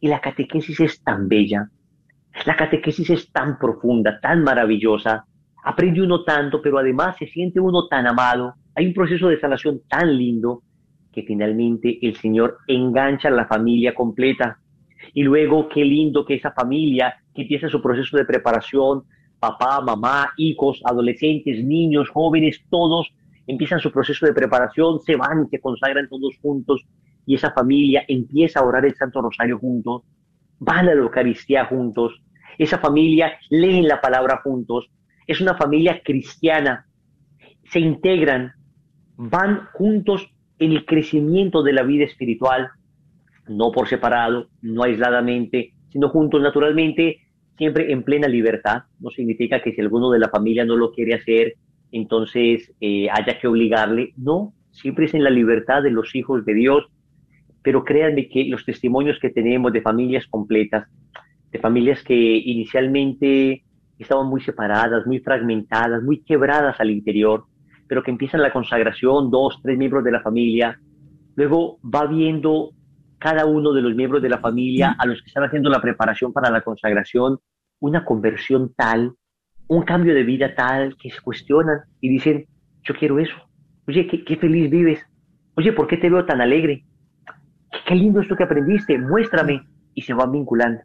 Y 0.00 0.08
la 0.08 0.22
catequesis 0.22 0.80
es 0.80 1.02
tan 1.02 1.28
bella, 1.28 1.68
la 2.46 2.56
catequesis 2.56 3.10
es 3.10 3.30
tan 3.30 3.58
profunda, 3.58 4.18
tan 4.22 4.42
maravillosa. 4.42 5.26
Aprende 5.64 6.00
uno 6.00 6.24
tanto, 6.24 6.62
pero 6.62 6.78
además 6.78 7.14
se 7.18 7.26
siente 7.26 7.60
uno 7.60 7.88
tan 7.88 8.06
amado. 8.06 8.54
Hay 8.74 8.86
un 8.86 8.94
proceso 8.94 9.28
de 9.28 9.38
sanación 9.38 9.82
tan 9.86 10.16
lindo 10.16 10.62
que 11.12 11.24
finalmente 11.24 11.98
el 12.00 12.16
Señor 12.16 12.56
engancha 12.66 13.28
la 13.28 13.46
familia 13.46 13.94
completa. 13.94 14.60
Y 15.12 15.24
luego, 15.24 15.68
qué 15.68 15.84
lindo 15.84 16.24
que 16.24 16.36
esa 16.36 16.52
familia 16.52 17.16
que 17.34 17.42
empieza 17.42 17.68
su 17.68 17.82
proceso 17.82 18.16
de 18.16 18.24
preparación, 18.24 19.02
papá, 19.38 19.82
mamá, 19.82 20.32
hijos, 20.38 20.80
adolescentes, 20.86 21.62
niños, 21.62 22.08
jóvenes, 22.08 22.62
todos 22.70 23.12
empiezan 23.50 23.80
su 23.80 23.90
proceso 23.90 24.26
de 24.26 24.32
preparación, 24.32 25.00
se 25.00 25.16
van, 25.16 25.48
se 25.50 25.60
consagran 25.60 26.08
todos 26.08 26.38
juntos 26.40 26.86
y 27.26 27.34
esa 27.34 27.50
familia 27.50 28.04
empieza 28.06 28.60
a 28.60 28.64
orar 28.64 28.84
el 28.86 28.94
Santo 28.94 29.20
Rosario 29.20 29.58
juntos, 29.58 30.02
van 30.58 30.88
a 30.88 30.94
la 30.94 31.00
Eucaristía 31.00 31.64
juntos, 31.66 32.22
esa 32.58 32.78
familia 32.78 33.32
leen 33.50 33.88
la 33.88 34.00
palabra 34.00 34.40
juntos, 34.42 34.90
es 35.26 35.40
una 35.40 35.54
familia 35.54 36.00
cristiana, 36.04 36.86
se 37.64 37.80
integran, 37.80 38.52
van 39.16 39.66
juntos 39.72 40.28
en 40.58 40.72
el 40.72 40.86
crecimiento 40.86 41.62
de 41.62 41.72
la 41.72 41.82
vida 41.82 42.04
espiritual, 42.04 42.70
no 43.48 43.72
por 43.72 43.88
separado, 43.88 44.48
no 44.62 44.84
aisladamente, 44.84 45.72
sino 45.90 46.08
juntos 46.08 46.40
naturalmente, 46.40 47.18
siempre 47.56 47.92
en 47.92 48.04
plena 48.04 48.28
libertad. 48.28 48.84
No 49.00 49.10
significa 49.10 49.60
que 49.60 49.72
si 49.72 49.80
alguno 49.80 50.10
de 50.10 50.20
la 50.20 50.28
familia 50.28 50.64
no 50.64 50.76
lo 50.76 50.92
quiere 50.92 51.14
hacer, 51.14 51.54
entonces 51.92 52.72
eh, 52.80 53.08
haya 53.10 53.38
que 53.38 53.48
obligarle. 53.48 54.12
No, 54.16 54.54
siempre 54.70 55.06
es 55.06 55.14
en 55.14 55.24
la 55.24 55.30
libertad 55.30 55.82
de 55.82 55.90
los 55.90 56.14
hijos 56.14 56.44
de 56.44 56.54
Dios. 56.54 56.86
Pero 57.62 57.84
créanme 57.84 58.28
que 58.28 58.44
los 58.46 58.64
testimonios 58.64 59.18
que 59.20 59.30
tenemos 59.30 59.72
de 59.72 59.82
familias 59.82 60.26
completas, 60.28 60.88
de 61.50 61.58
familias 61.58 62.02
que 62.02 62.14
inicialmente 62.14 63.64
estaban 63.98 64.28
muy 64.28 64.40
separadas, 64.40 65.06
muy 65.06 65.18
fragmentadas, 65.20 66.02
muy 66.02 66.22
quebradas 66.22 66.80
al 66.80 66.90
interior, 66.90 67.44
pero 67.86 68.02
que 68.02 68.10
empiezan 68.10 68.40
la 68.40 68.52
consagración, 68.52 69.30
dos, 69.30 69.60
tres 69.62 69.76
miembros 69.76 70.04
de 70.04 70.12
la 70.12 70.22
familia, 70.22 70.80
luego 71.36 71.78
va 71.82 72.06
viendo 72.06 72.70
cada 73.18 73.44
uno 73.44 73.72
de 73.72 73.82
los 73.82 73.94
miembros 73.94 74.22
de 74.22 74.30
la 74.30 74.38
familia, 74.38 74.96
a 74.98 75.06
los 75.06 75.20
que 75.20 75.28
están 75.28 75.44
haciendo 75.44 75.68
la 75.68 75.82
preparación 75.82 76.32
para 76.32 76.50
la 76.50 76.62
consagración, 76.62 77.38
una 77.80 78.04
conversión 78.04 78.72
tal, 78.74 79.12
un 79.70 79.82
cambio 79.82 80.14
de 80.14 80.24
vida 80.24 80.52
tal, 80.56 80.96
que 80.96 81.10
se 81.10 81.20
cuestionan 81.20 81.78
y 82.00 82.08
dicen, 82.08 82.44
yo 82.82 82.92
quiero 82.92 83.20
eso. 83.20 83.36
Oye, 83.86 84.04
qué, 84.08 84.36
feliz 84.36 84.68
vives. 84.68 85.00
Oye, 85.54 85.72
¿por 85.72 85.86
qué 85.86 85.96
te 85.96 86.10
veo 86.10 86.26
tan 86.26 86.40
alegre? 86.40 86.84
Qué, 87.70 87.78
qué 87.86 87.94
lindo 87.94 88.20
esto 88.20 88.34
que 88.34 88.42
aprendiste, 88.42 88.98
muéstrame. 88.98 89.62
Y 89.94 90.02
se 90.02 90.12
van 90.12 90.32
vinculando. 90.32 90.82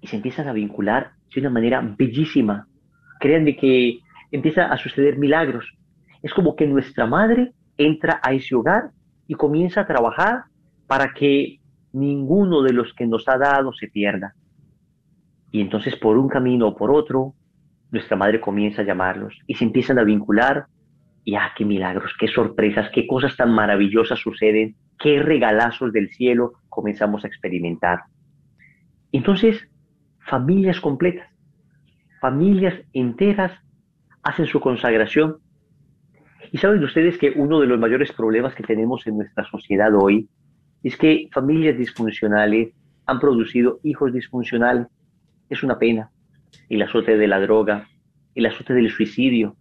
Y 0.00 0.08
se 0.08 0.16
empiezan 0.16 0.48
a 0.48 0.52
vincular 0.52 1.12
de 1.32 1.40
una 1.42 1.50
manera 1.50 1.80
bellísima. 1.96 2.66
Créanme 3.20 3.56
que 3.56 4.00
empieza 4.32 4.66
a 4.66 4.76
suceder 4.78 5.16
milagros. 5.16 5.72
Es 6.24 6.34
como 6.34 6.56
que 6.56 6.66
nuestra 6.66 7.06
madre 7.06 7.52
entra 7.76 8.20
a 8.24 8.32
ese 8.32 8.56
hogar 8.56 8.90
y 9.28 9.34
comienza 9.34 9.82
a 9.82 9.86
trabajar 9.86 10.42
para 10.88 11.14
que 11.14 11.60
ninguno 11.92 12.62
de 12.62 12.72
los 12.72 12.92
que 12.94 13.06
nos 13.06 13.28
ha 13.28 13.38
dado 13.38 13.72
se 13.72 13.86
pierda. 13.86 14.34
Y 15.52 15.60
entonces 15.60 15.94
por 15.94 16.18
un 16.18 16.28
camino 16.28 16.68
o 16.68 16.76
por 16.76 16.90
otro, 16.90 17.34
nuestra 17.92 18.16
madre 18.16 18.40
comienza 18.40 18.82
a 18.82 18.84
llamarlos 18.84 19.38
y 19.46 19.54
se 19.54 19.64
empiezan 19.64 19.98
a 19.98 20.04
vincular. 20.04 20.66
Y 21.24 21.36
ah, 21.36 21.52
qué 21.56 21.64
milagros, 21.64 22.12
qué 22.18 22.26
sorpresas, 22.26 22.90
qué 22.92 23.06
cosas 23.06 23.36
tan 23.36 23.52
maravillosas 23.52 24.18
suceden, 24.18 24.74
qué 24.98 25.22
regalazos 25.22 25.92
del 25.92 26.10
cielo 26.10 26.54
comenzamos 26.68 27.22
a 27.22 27.28
experimentar. 27.28 28.00
Entonces, 29.12 29.68
familias 30.18 30.80
completas, 30.80 31.28
familias 32.20 32.74
enteras 32.92 33.52
hacen 34.22 34.46
su 34.46 34.60
consagración 34.60 35.38
Y 36.50 36.58
saben 36.58 36.82
ustedes 36.82 37.18
que 37.18 37.30
uno 37.30 37.60
de 37.60 37.66
los 37.66 37.78
mayores 37.78 38.12
problemas 38.12 38.54
que 38.54 38.62
tenemos 38.62 39.06
en 39.06 39.16
nuestra 39.18 39.44
sociedad 39.44 39.94
hoy 39.94 40.28
es 40.82 40.96
que 40.96 41.28
familias 41.32 41.78
disfuncionales 41.78 42.74
han 43.06 43.20
producido 43.20 43.80
hijos 43.84 44.12
disfuncionales. 44.12 44.86
Es 45.48 45.62
una 45.62 45.78
pena. 45.78 46.10
El 46.68 46.82
azote 46.82 47.16
de 47.16 47.28
la 47.28 47.40
droga, 47.40 47.88
el 48.34 48.46
azote 48.46 48.74
del 48.74 48.90
suicidio. 48.90 49.56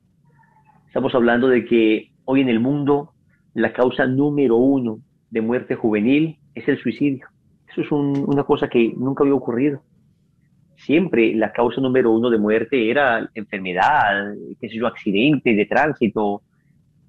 Estamos 0.88 1.14
hablando 1.16 1.48
de 1.48 1.66
que 1.66 2.12
hoy 2.26 2.42
en 2.42 2.50
el 2.50 2.60
mundo 2.60 3.12
la 3.54 3.74
causa 3.74 4.06
número 4.06 4.56
uno 4.58 5.00
de 5.30 5.42
muerte 5.42 5.76
juvenil 5.76 6.38
es 6.56 6.68
el 6.68 6.78
suicidio. 6.78 7.28
Eso 7.70 7.82
es 7.82 7.92
una 7.92 8.44
cosa 8.44 8.68
que 8.68 8.94
nunca 8.98 9.24
había 9.24 9.36
ocurrido. 9.36 9.82
Siempre 10.76 11.34
la 11.36 11.52
causa 11.52 11.80
número 11.80 12.12
uno 12.12 12.30
de 12.30 12.38
muerte 12.38 12.90
era 12.90 13.30
enfermedad, 13.34 14.34
qué 14.60 14.68
sé 14.68 14.76
yo, 14.76 14.88
accidente 14.88 15.54
de 15.54 15.66
tránsito, 15.66 16.42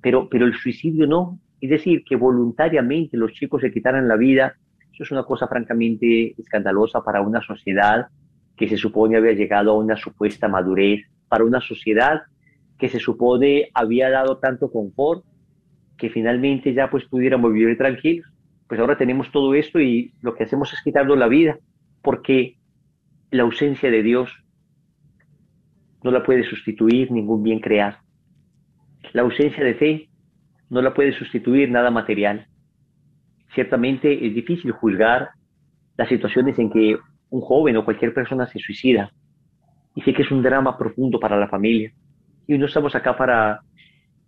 pero, 0.01 0.29
pero 0.29 0.47
el 0.47 0.55
suicidio 0.55 1.07
no. 1.07 1.39
Es 1.61 1.71
decir, 1.71 2.05
que 2.05 2.17
voluntariamente 2.17 3.17
los 3.17 3.33
chicos 3.33 3.63
se 3.63 3.73
quitaran 3.73 4.09
la 4.09 4.17
vida, 4.17 4.55
eso 4.93 5.05
es 5.05 5.11
una 5.11 5.25
cosa 5.25 5.49
francamente 5.49 6.35
escandalosa 6.39 7.03
para 7.03 7.23
una 7.23 7.41
sociedad 7.41 8.07
que 8.57 8.69
se 8.69 8.77
supone 8.77 9.17
había 9.17 9.33
llegado 9.33 9.73
a 9.73 9.79
una 9.79 9.97
supuesta 9.97 10.49
madurez, 10.49 11.07
para 11.29 11.45
una 11.45 11.61
sociedad 11.61 12.23
que 12.79 12.89
se 12.89 12.99
supone 12.99 13.71
había 13.75 14.11
dado 14.11 14.39
tanto 14.39 14.71
confort 14.71 15.25
que 15.97 16.11
finalmente 16.11 16.75
ya 16.75 16.91
pues 16.91 17.05
pudiéramos 17.05 17.53
vivir 17.53 17.79
tranquilos. 17.79 18.27
Pues 18.67 18.81
ahora 18.81 18.99
tenemos 18.99 19.31
todo 19.31 19.55
esto 19.55 19.81
y 19.81 20.13
lo 20.21 20.35
que 20.35 20.45
hacemos 20.45 20.73
es 20.73 20.83
quitarnos 20.83 21.17
la 21.17 21.29
vida, 21.29 21.59
porque 22.03 22.57
la 23.31 23.45
ausencia 23.45 23.91
de 23.91 24.03
Dios 24.03 24.31
no 26.03 26.11
la 26.11 26.23
puede 26.25 26.45
sustituir 26.45 27.11
ningún 27.13 27.43
bien 27.43 27.61
creado. 27.61 27.99
La 29.13 29.23
ausencia 29.23 29.63
de 29.63 29.75
fe 29.75 30.09
no 30.71 30.83
la 30.83 30.93
puede 30.93 31.13
sustituir 31.13 31.71
nada 31.71 31.91
material. 31.91 32.47
Ciertamente 33.55 34.27
es 34.27 34.35
difícil 34.35 34.73
juzgar 34.73 35.31
las 35.97 36.09
situaciones 36.09 36.59
en 36.59 36.71
que 36.71 36.99
un 37.33 37.41
joven 37.41 37.77
o 37.79 37.85
cualquier 37.85 38.13
persona 38.13 38.47
se 38.47 38.59
suicida. 38.59 39.11
Y 39.95 40.03
sé 40.03 40.13
que 40.13 40.23
es 40.23 40.31
un 40.31 40.43
drama 40.43 40.77
profundo 40.77 41.19
para 41.19 41.39
la 41.39 41.49
familia. 41.49 41.93
Y 42.47 42.59
no 42.59 42.67
estamos 42.67 42.95
acá 42.95 43.17
para 43.17 43.61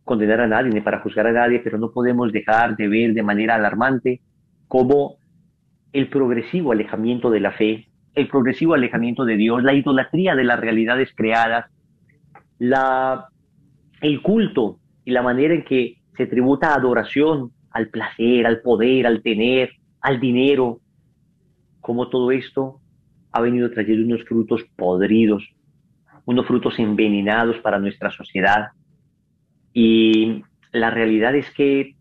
condenar 0.05 0.41
a 0.41 0.47
nadie 0.47 0.71
ni 0.71 0.81
para 0.81 1.01
juzgar 1.01 1.27
a 1.27 1.33
nadie, 1.33 1.61
pero 1.61 1.79
no 1.79 1.91
podemos 1.91 2.33
dejar 2.33 2.77
de 2.77 2.89
ver 2.89 3.13
de 3.13 3.23
manera 3.23 3.55
alarmante 3.55 4.21
cómo 4.69 5.17
el 5.93 6.09
progresivo 6.09 6.73
alejamiento 6.73 7.31
de 7.31 7.41
la 7.41 7.53
fe, 7.53 7.89
el 8.15 8.29
progresivo 8.29 8.75
alejamiento 8.75 9.25
de 9.25 9.37
Dios, 9.37 9.63
la 9.63 9.75
idolatría 9.75 10.35
de 10.35 10.45
las 10.45 10.59
realidades 10.59 11.11
creadas, 11.15 11.67
la 12.59 13.29
el 14.01 14.23
culto 14.23 14.79
y 15.05 15.13
la 15.13 15.23
manera 15.23 15.55
en 15.55 15.65
que 15.65 15.99
se 16.17 16.27
tributa 16.27 16.75
adoración 16.75 17.53
al 17.71 17.89
placer, 17.89 18.47
al 18.47 18.61
poder, 18.61 19.07
al 19.07 19.23
tener, 19.23 19.71
al 20.01 20.21
dinero, 20.21 20.81
como 21.81 22.09
todo 22.09 22.31
esto 22.31 22.81
ha 23.35 23.41
venido 23.41 23.69
trayendo 23.69 24.07
unos 24.07 24.25
frutos 24.29 24.63
podridos, 24.77 25.43
unos 26.25 26.47
frutos 26.47 26.79
envenenados 26.79 27.57
para 27.59 27.81
nuestra 27.81 28.13
sociedad. 28.13 28.69
Y 29.73 30.45
la 30.71 30.91
realidad 30.91 31.35
es 31.35 31.51
que 31.51 31.97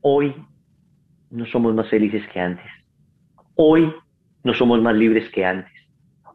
hoy 0.00 0.34
no 1.30 1.46
somos 1.46 1.72
más 1.72 1.88
felices 1.88 2.24
que 2.32 2.40
antes. 2.40 2.66
Hoy 3.54 3.94
no 4.42 4.54
somos 4.54 4.82
más 4.82 4.96
libres 4.96 5.30
que 5.30 5.44
antes. 5.44 5.72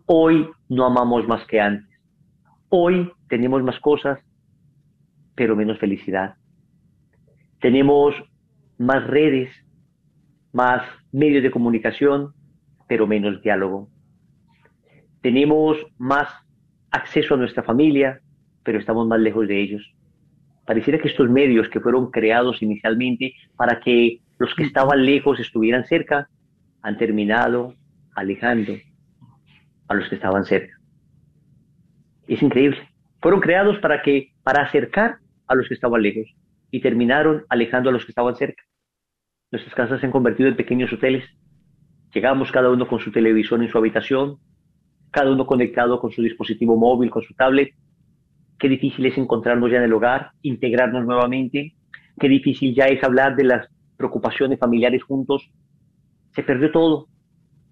Hoy 0.06 0.48
no 0.70 0.86
amamos 0.86 1.28
más 1.28 1.46
que 1.46 1.60
antes. 1.60 2.00
Hoy 2.70 3.12
tenemos 3.28 3.64
más 3.64 3.82
cosas, 3.82 4.18
pero 5.36 5.58
menos 5.58 5.78
felicidad. 5.78 6.36
Tenemos 7.60 8.16
más 8.78 9.06
redes, 9.08 9.52
más 10.54 10.84
medios 11.12 11.44
de 11.44 11.52
comunicación, 11.52 12.34
pero 12.88 13.08
menos 13.08 13.42
diálogo. 13.42 13.90
Tenemos 15.22 15.78
más 15.98 16.28
acceso 16.92 17.34
a 17.34 17.38
nuestra 17.38 17.64
familia, 17.64 18.20
pero 18.64 18.80
estamos 18.80 19.08
más 19.08 19.20
lejos 19.20 19.48
de 19.48 19.62
ellos. 19.62 19.94
Pareciera 20.66 21.00
que 21.00 21.08
estos 21.08 21.30
medios 21.30 21.70
que 21.70 21.80
fueron 21.80 22.12
creados 22.12 22.62
inicialmente 22.62 23.34
para 23.56 23.80
que 23.80 24.22
los 24.38 24.54
que 24.56 24.64
estaban 24.64 25.06
lejos 25.06 25.40
estuvieran 25.40 25.86
cerca, 25.86 26.30
han 26.82 26.98
terminado 26.98 27.76
alejando 28.16 28.74
a 29.88 29.96
los 29.96 30.08
que 30.10 30.16
estaban 30.16 30.46
cerca. 30.46 30.78
Es 32.28 32.42
increíble. 32.42 32.78
Fueron 33.22 33.40
creados 33.40 33.78
para 33.80 34.02
que 34.02 34.34
para 34.44 34.64
acercar 34.64 35.18
a 35.48 35.56
los 35.56 35.68
que 35.68 35.74
estaban 35.74 36.02
lejos 36.02 36.28
y 36.72 36.82
terminaron 36.82 37.46
alejando 37.50 37.90
a 37.90 37.94
los 37.94 38.06
que 38.06 38.12
estaban 38.12 38.36
cerca. 38.36 38.64
Nuestras 39.52 39.76
casas 39.76 40.00
se 40.00 40.06
han 40.06 40.12
convertido 40.12 40.50
en 40.50 40.56
pequeños 40.56 40.92
hoteles. 40.92 41.24
Llegamos 42.14 42.52
cada 42.52 42.70
uno 42.70 42.88
con 42.88 43.00
su 43.00 43.12
televisión 43.12 43.64
en 43.64 43.70
su 43.70 43.78
habitación, 43.78 44.38
cada 45.10 45.32
uno 45.32 45.48
conectado 45.48 46.00
con 46.00 46.12
su 46.12 46.22
dispositivo 46.22 46.78
móvil, 46.78 47.10
con 47.10 47.24
su 47.24 47.34
tablet. 47.34 47.74
Qué 48.60 48.70
difícil 48.70 49.06
es 49.08 49.18
encontrarnos 49.18 49.72
ya 49.72 49.78
en 49.78 49.84
el 49.84 49.94
hogar, 49.94 50.32
integrarnos 50.44 51.06
nuevamente. 51.06 51.74
Qué 52.20 52.30
difícil 52.30 52.76
ya 52.76 52.86
es 52.86 53.04
hablar 53.04 53.36
de 53.36 53.46
las 53.46 53.68
preocupaciones 53.98 54.60
familiares 54.60 55.04
juntos. 55.04 55.50
Se 56.32 56.44
perdió 56.44 56.72
todo. 56.72 57.08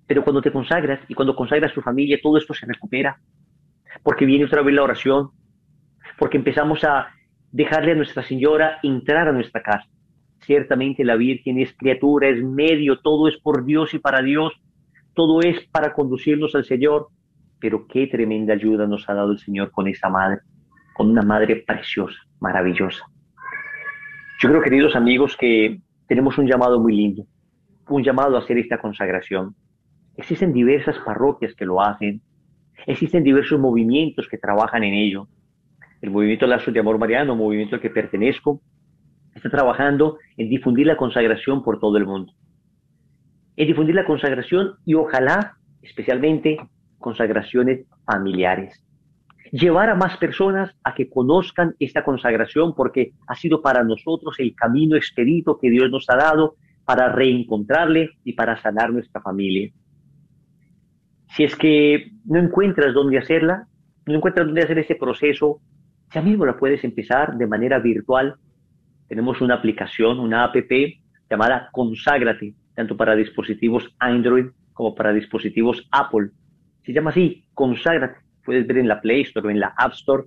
Pero 0.07 0.23
cuando 0.23 0.41
te 0.41 0.51
consagras 0.51 0.99
y 1.07 1.13
cuando 1.13 1.35
consagras 1.35 1.73
tu 1.73 1.81
familia, 1.81 2.19
todo 2.21 2.37
esto 2.37 2.53
se 2.53 2.65
recupera. 2.65 3.19
Porque 4.03 4.25
viene 4.25 4.45
otra 4.45 4.63
vez 4.63 4.73
la 4.73 4.83
oración, 4.83 5.29
porque 6.17 6.37
empezamos 6.37 6.83
a 6.83 7.09
dejarle 7.51 7.91
a 7.91 7.95
Nuestra 7.95 8.23
Señora 8.23 8.79
entrar 8.81 9.27
a 9.27 9.31
nuestra 9.31 9.61
casa. 9.61 9.87
Ciertamente 10.45 11.03
la 11.03 11.15
Virgen 11.15 11.59
es 11.59 11.73
criatura, 11.73 12.29
es 12.29 12.43
medio, 12.43 12.99
todo 12.99 13.27
es 13.27 13.37
por 13.37 13.65
Dios 13.65 13.93
y 13.93 13.99
para 13.99 14.21
Dios, 14.21 14.53
todo 15.13 15.41
es 15.41 15.65
para 15.71 15.93
conducirnos 15.93 16.55
al 16.55 16.65
Señor, 16.65 17.09
pero 17.59 17.85
qué 17.87 18.07
tremenda 18.07 18.53
ayuda 18.53 18.87
nos 18.87 19.07
ha 19.07 19.13
dado 19.13 19.31
el 19.31 19.39
Señor 19.39 19.71
con 19.71 19.87
esa 19.87 20.09
madre, 20.09 20.39
con 20.93 21.09
una 21.09 21.21
madre 21.21 21.57
preciosa, 21.57 22.17
maravillosa. 22.39 23.05
Yo 24.39 24.49
creo, 24.49 24.61
queridos 24.61 24.95
amigos, 24.95 25.37
que 25.37 25.79
tenemos 26.07 26.37
un 26.37 26.47
llamado 26.47 26.79
muy 26.79 26.95
lindo, 26.95 27.25
un 27.87 28.03
llamado 28.03 28.35
a 28.35 28.39
hacer 28.39 28.57
esta 28.57 28.79
consagración. 28.79 29.55
Existen 30.17 30.51
diversas 30.51 30.97
parroquias 30.99 31.53
que 31.53 31.65
lo 31.65 31.81
hacen, 31.81 32.21
existen 32.87 33.23
diversos 33.23 33.59
movimientos 33.59 34.27
que 34.27 34.37
trabajan 34.37 34.83
en 34.83 34.95
ello 34.95 35.27
el 36.01 36.09
movimiento 36.09 36.47
Lazos 36.47 36.73
de 36.73 36.79
Amor 36.79 36.97
Mariano, 36.97 37.35
movimiento 37.35 37.75
al 37.75 37.81
que 37.81 37.89
pertenezco, 37.89 38.59
está 39.41 39.57
trabajando 39.57 40.17
en 40.37 40.49
difundir 40.49 40.87
la 40.87 40.97
consagración 40.97 41.63
por 41.63 41.79
todo 41.79 41.97
el 41.97 42.05
mundo. 42.05 42.33
En 43.55 43.67
difundir 43.67 43.95
la 43.95 44.05
consagración 44.05 44.75
y 44.85 44.93
ojalá, 44.93 45.57
especialmente, 45.81 46.57
consagraciones 46.99 47.85
familiares. 48.05 48.83
Llevar 49.51 49.89
a 49.89 49.95
más 49.95 50.17
personas 50.17 50.71
a 50.83 50.93
que 50.93 51.09
conozcan 51.09 51.75
esta 51.79 52.03
consagración 52.03 52.73
porque 52.73 53.13
ha 53.27 53.35
sido 53.35 53.61
para 53.61 53.83
nosotros 53.83 54.35
el 54.39 54.55
camino 54.55 54.95
expedito 54.95 55.57
que 55.59 55.69
Dios 55.69 55.89
nos 55.89 56.09
ha 56.09 56.15
dado 56.15 56.55
para 56.85 57.11
reencontrarle 57.11 58.11
y 58.23 58.33
para 58.33 58.61
sanar 58.61 58.91
nuestra 58.93 59.21
familia. 59.21 59.71
Si 61.35 61.43
es 61.43 61.55
que 61.55 62.11
no 62.25 62.39
encuentras 62.39 62.93
dónde 62.93 63.17
hacerla, 63.17 63.67
no 64.05 64.15
encuentras 64.15 64.45
dónde 64.45 64.63
hacer 64.63 64.79
ese 64.79 64.95
proceso, 64.95 65.59
ya 66.13 66.21
mismo 66.21 66.45
la 66.45 66.57
puedes 66.57 66.83
empezar 66.83 67.37
de 67.37 67.47
manera 67.47 67.79
virtual. 67.79 68.35
Tenemos 69.11 69.41
una 69.41 69.55
aplicación, 69.55 70.21
una 70.21 70.45
app 70.45 70.55
llamada 71.29 71.67
Conságrate, 71.73 72.55
tanto 72.75 72.95
para 72.95 73.13
dispositivos 73.13 73.93
Android 73.99 74.45
como 74.71 74.95
para 74.95 75.11
dispositivos 75.11 75.85
Apple. 75.91 76.29
Se 76.85 76.93
llama 76.93 77.09
así, 77.09 77.43
Conságrate. 77.53 78.21
Puedes 78.45 78.65
ver 78.65 78.77
en 78.77 78.87
la 78.87 79.01
Play 79.01 79.23
Store 79.23 79.45
o 79.45 79.51
en 79.51 79.59
la 79.59 79.73
App 79.77 79.91
Store, 79.95 80.23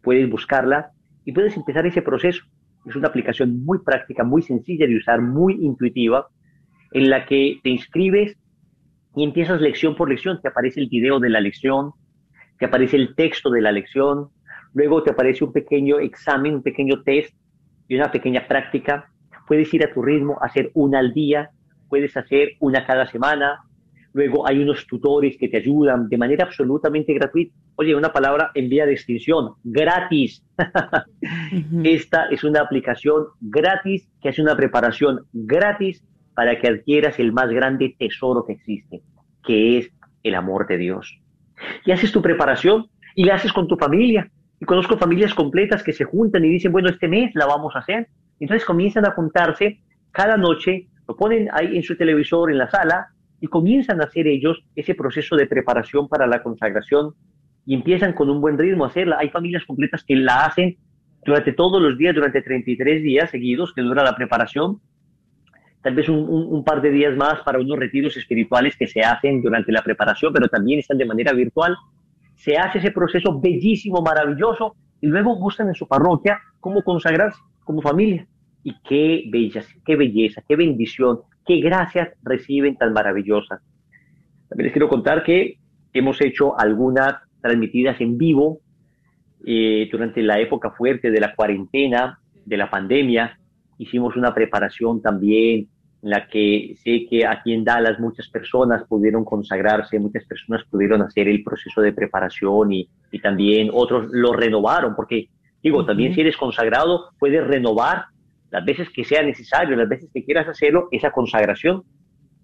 puedes 0.00 0.30
buscarla 0.30 0.92
y 1.24 1.32
puedes 1.32 1.56
empezar 1.56 1.84
ese 1.86 2.02
proceso. 2.02 2.44
Es 2.86 2.94
una 2.94 3.08
aplicación 3.08 3.64
muy 3.64 3.80
práctica, 3.80 4.22
muy 4.22 4.42
sencilla 4.42 4.86
de 4.86 4.98
usar, 4.98 5.20
muy 5.20 5.54
intuitiva, 5.54 6.28
en 6.92 7.10
la 7.10 7.26
que 7.26 7.58
te 7.64 7.70
inscribes 7.70 8.38
y 9.16 9.24
empiezas 9.24 9.60
lección 9.60 9.96
por 9.96 10.08
lección. 10.08 10.40
Te 10.40 10.46
aparece 10.46 10.78
el 10.78 10.88
video 10.88 11.18
de 11.18 11.30
la 11.30 11.40
lección, 11.40 11.94
te 12.60 12.66
aparece 12.66 12.96
el 12.96 13.16
texto 13.16 13.50
de 13.50 13.60
la 13.60 13.72
lección, 13.72 14.28
Luego 14.72 15.02
te 15.02 15.10
aparece 15.10 15.44
un 15.44 15.52
pequeño 15.52 15.98
examen, 15.98 16.54
un 16.54 16.62
pequeño 16.62 17.02
test 17.02 17.34
y 17.90 17.96
una 17.96 18.10
pequeña 18.10 18.46
práctica. 18.46 19.10
Puedes 19.46 19.74
ir 19.74 19.84
a 19.84 19.92
tu 19.92 20.00
ritmo, 20.00 20.38
hacer 20.40 20.70
una 20.74 21.00
al 21.00 21.12
día, 21.12 21.50
puedes 21.88 22.16
hacer 22.16 22.52
una 22.60 22.86
cada 22.86 23.04
semana. 23.06 23.64
Luego 24.12 24.46
hay 24.46 24.62
unos 24.62 24.86
tutores 24.86 25.36
que 25.36 25.48
te 25.48 25.56
ayudan 25.56 26.08
de 26.08 26.16
manera 26.16 26.44
absolutamente 26.44 27.12
gratuita. 27.12 27.52
Oye, 27.74 27.96
una 27.96 28.12
palabra 28.12 28.52
en 28.54 28.68
vía 28.68 28.86
de 28.86 28.92
extinción, 28.92 29.54
gratis. 29.64 30.44
Esta 31.84 32.26
es 32.26 32.44
una 32.44 32.60
aplicación 32.60 33.26
gratis 33.40 34.08
que 34.22 34.28
hace 34.28 34.40
una 34.40 34.56
preparación 34.56 35.26
gratis 35.32 36.04
para 36.34 36.60
que 36.60 36.68
adquieras 36.68 37.18
el 37.18 37.32
más 37.32 37.50
grande 37.50 37.96
tesoro 37.98 38.44
que 38.46 38.52
existe, 38.52 39.02
que 39.44 39.78
es 39.78 39.90
el 40.22 40.36
amor 40.36 40.68
de 40.68 40.78
Dios. 40.78 41.20
Y 41.84 41.90
haces 41.90 42.12
tu 42.12 42.22
preparación 42.22 42.86
y 43.16 43.24
la 43.24 43.34
haces 43.34 43.52
con 43.52 43.66
tu 43.66 43.76
familia 43.76 44.30
Y 44.60 44.64
conozco 44.66 44.98
familias 44.98 45.34
completas 45.34 45.82
que 45.82 45.92
se 45.92 46.04
juntan 46.04 46.44
y 46.44 46.48
dicen, 46.50 46.70
bueno, 46.70 46.90
este 46.90 47.08
mes 47.08 47.34
la 47.34 47.46
vamos 47.46 47.74
a 47.74 47.80
hacer. 47.80 48.08
Entonces 48.38 48.64
comienzan 48.64 49.06
a 49.06 49.12
juntarse 49.12 49.80
cada 50.12 50.36
noche, 50.36 50.88
lo 51.08 51.16
ponen 51.16 51.48
ahí 51.52 51.76
en 51.76 51.82
su 51.82 51.96
televisor, 51.96 52.50
en 52.50 52.58
la 52.58 52.70
sala, 52.70 53.08
y 53.40 53.46
comienzan 53.46 54.00
a 54.00 54.04
hacer 54.04 54.26
ellos 54.26 54.62
ese 54.76 54.94
proceso 54.94 55.34
de 55.34 55.46
preparación 55.46 56.08
para 56.08 56.26
la 56.26 56.42
consagración 56.42 57.14
y 57.64 57.74
empiezan 57.74 58.12
con 58.12 58.28
un 58.28 58.40
buen 58.40 58.58
ritmo 58.58 58.84
a 58.84 58.88
hacerla. 58.88 59.16
Hay 59.18 59.30
familias 59.30 59.64
completas 59.64 60.04
que 60.04 60.16
la 60.16 60.44
hacen 60.44 60.76
durante 61.24 61.52
todos 61.52 61.80
los 61.80 61.96
días, 61.96 62.14
durante 62.14 62.42
33 62.42 63.02
días 63.02 63.30
seguidos 63.30 63.72
que 63.74 63.82
dura 63.82 64.02
la 64.02 64.14
preparación, 64.14 64.80
tal 65.82 65.94
vez 65.94 66.08
un, 66.08 66.64
par 66.64 66.82
de 66.82 66.90
días 66.90 67.16
más 67.16 67.40
para 67.40 67.58
unos 67.58 67.78
retiros 67.78 68.16
espirituales 68.16 68.76
que 68.76 68.86
se 68.86 69.00
hacen 69.00 69.42
durante 69.42 69.72
la 69.72 69.82
preparación, 69.82 70.32
pero 70.32 70.48
también 70.48 70.80
están 70.80 70.98
de 70.98 71.06
manera 71.06 71.32
virtual. 71.32 71.76
Se 72.40 72.56
hace 72.56 72.78
ese 72.78 72.90
proceso 72.90 73.38
bellísimo, 73.38 74.00
maravilloso, 74.00 74.74
y 75.00 75.08
luego 75.08 75.38
buscan 75.38 75.68
en 75.68 75.74
su 75.74 75.86
parroquia 75.86 76.40
cómo 76.58 76.82
consagrarse 76.82 77.38
como 77.64 77.82
familia. 77.82 78.26
Y 78.64 78.74
qué 78.88 79.24
belleza, 79.30 79.74
qué 79.84 79.96
belleza, 79.96 80.42
qué 80.48 80.56
bendición, 80.56 81.20
qué 81.46 81.60
gracias 81.60 82.08
reciben 82.22 82.76
tan 82.76 82.94
maravillosas. 82.94 83.60
También 84.48 84.64
les 84.64 84.72
quiero 84.72 84.88
contar 84.88 85.22
que 85.22 85.58
hemos 85.92 86.20
hecho 86.22 86.58
algunas 86.58 87.16
transmitidas 87.42 88.00
en 88.00 88.16
vivo 88.16 88.60
eh, 89.46 89.88
durante 89.92 90.22
la 90.22 90.40
época 90.40 90.70
fuerte 90.70 91.10
de 91.10 91.20
la 91.20 91.34
cuarentena, 91.34 92.20
de 92.46 92.56
la 92.56 92.70
pandemia, 92.70 93.38
hicimos 93.76 94.16
una 94.16 94.34
preparación 94.34 95.02
también 95.02 95.68
en 96.02 96.10
la 96.10 96.26
que 96.26 96.74
sé 96.82 97.06
que 97.08 97.26
aquí 97.26 97.52
en 97.52 97.64
Dallas 97.64 98.00
muchas 98.00 98.28
personas 98.28 98.84
pudieron 98.88 99.24
consagrarse, 99.24 99.98
muchas 99.98 100.24
personas 100.24 100.64
pudieron 100.70 101.02
hacer 101.02 101.28
el 101.28 101.42
proceso 101.42 101.80
de 101.82 101.92
preparación 101.92 102.72
y, 102.72 102.88
y 103.10 103.20
también 103.20 103.70
otros 103.72 104.08
lo 104.10 104.32
renovaron, 104.32 104.96
porque 104.96 105.28
digo, 105.62 105.84
también 105.84 106.14
si 106.14 106.22
eres 106.22 106.36
consagrado, 106.36 107.10
puedes 107.18 107.46
renovar 107.46 108.06
las 108.50 108.64
veces 108.64 108.88
que 108.90 109.04
sea 109.04 109.22
necesario, 109.22 109.76
las 109.76 109.88
veces 109.88 110.10
que 110.12 110.24
quieras 110.24 110.48
hacerlo, 110.48 110.88
esa 110.90 111.10
consagración. 111.10 111.84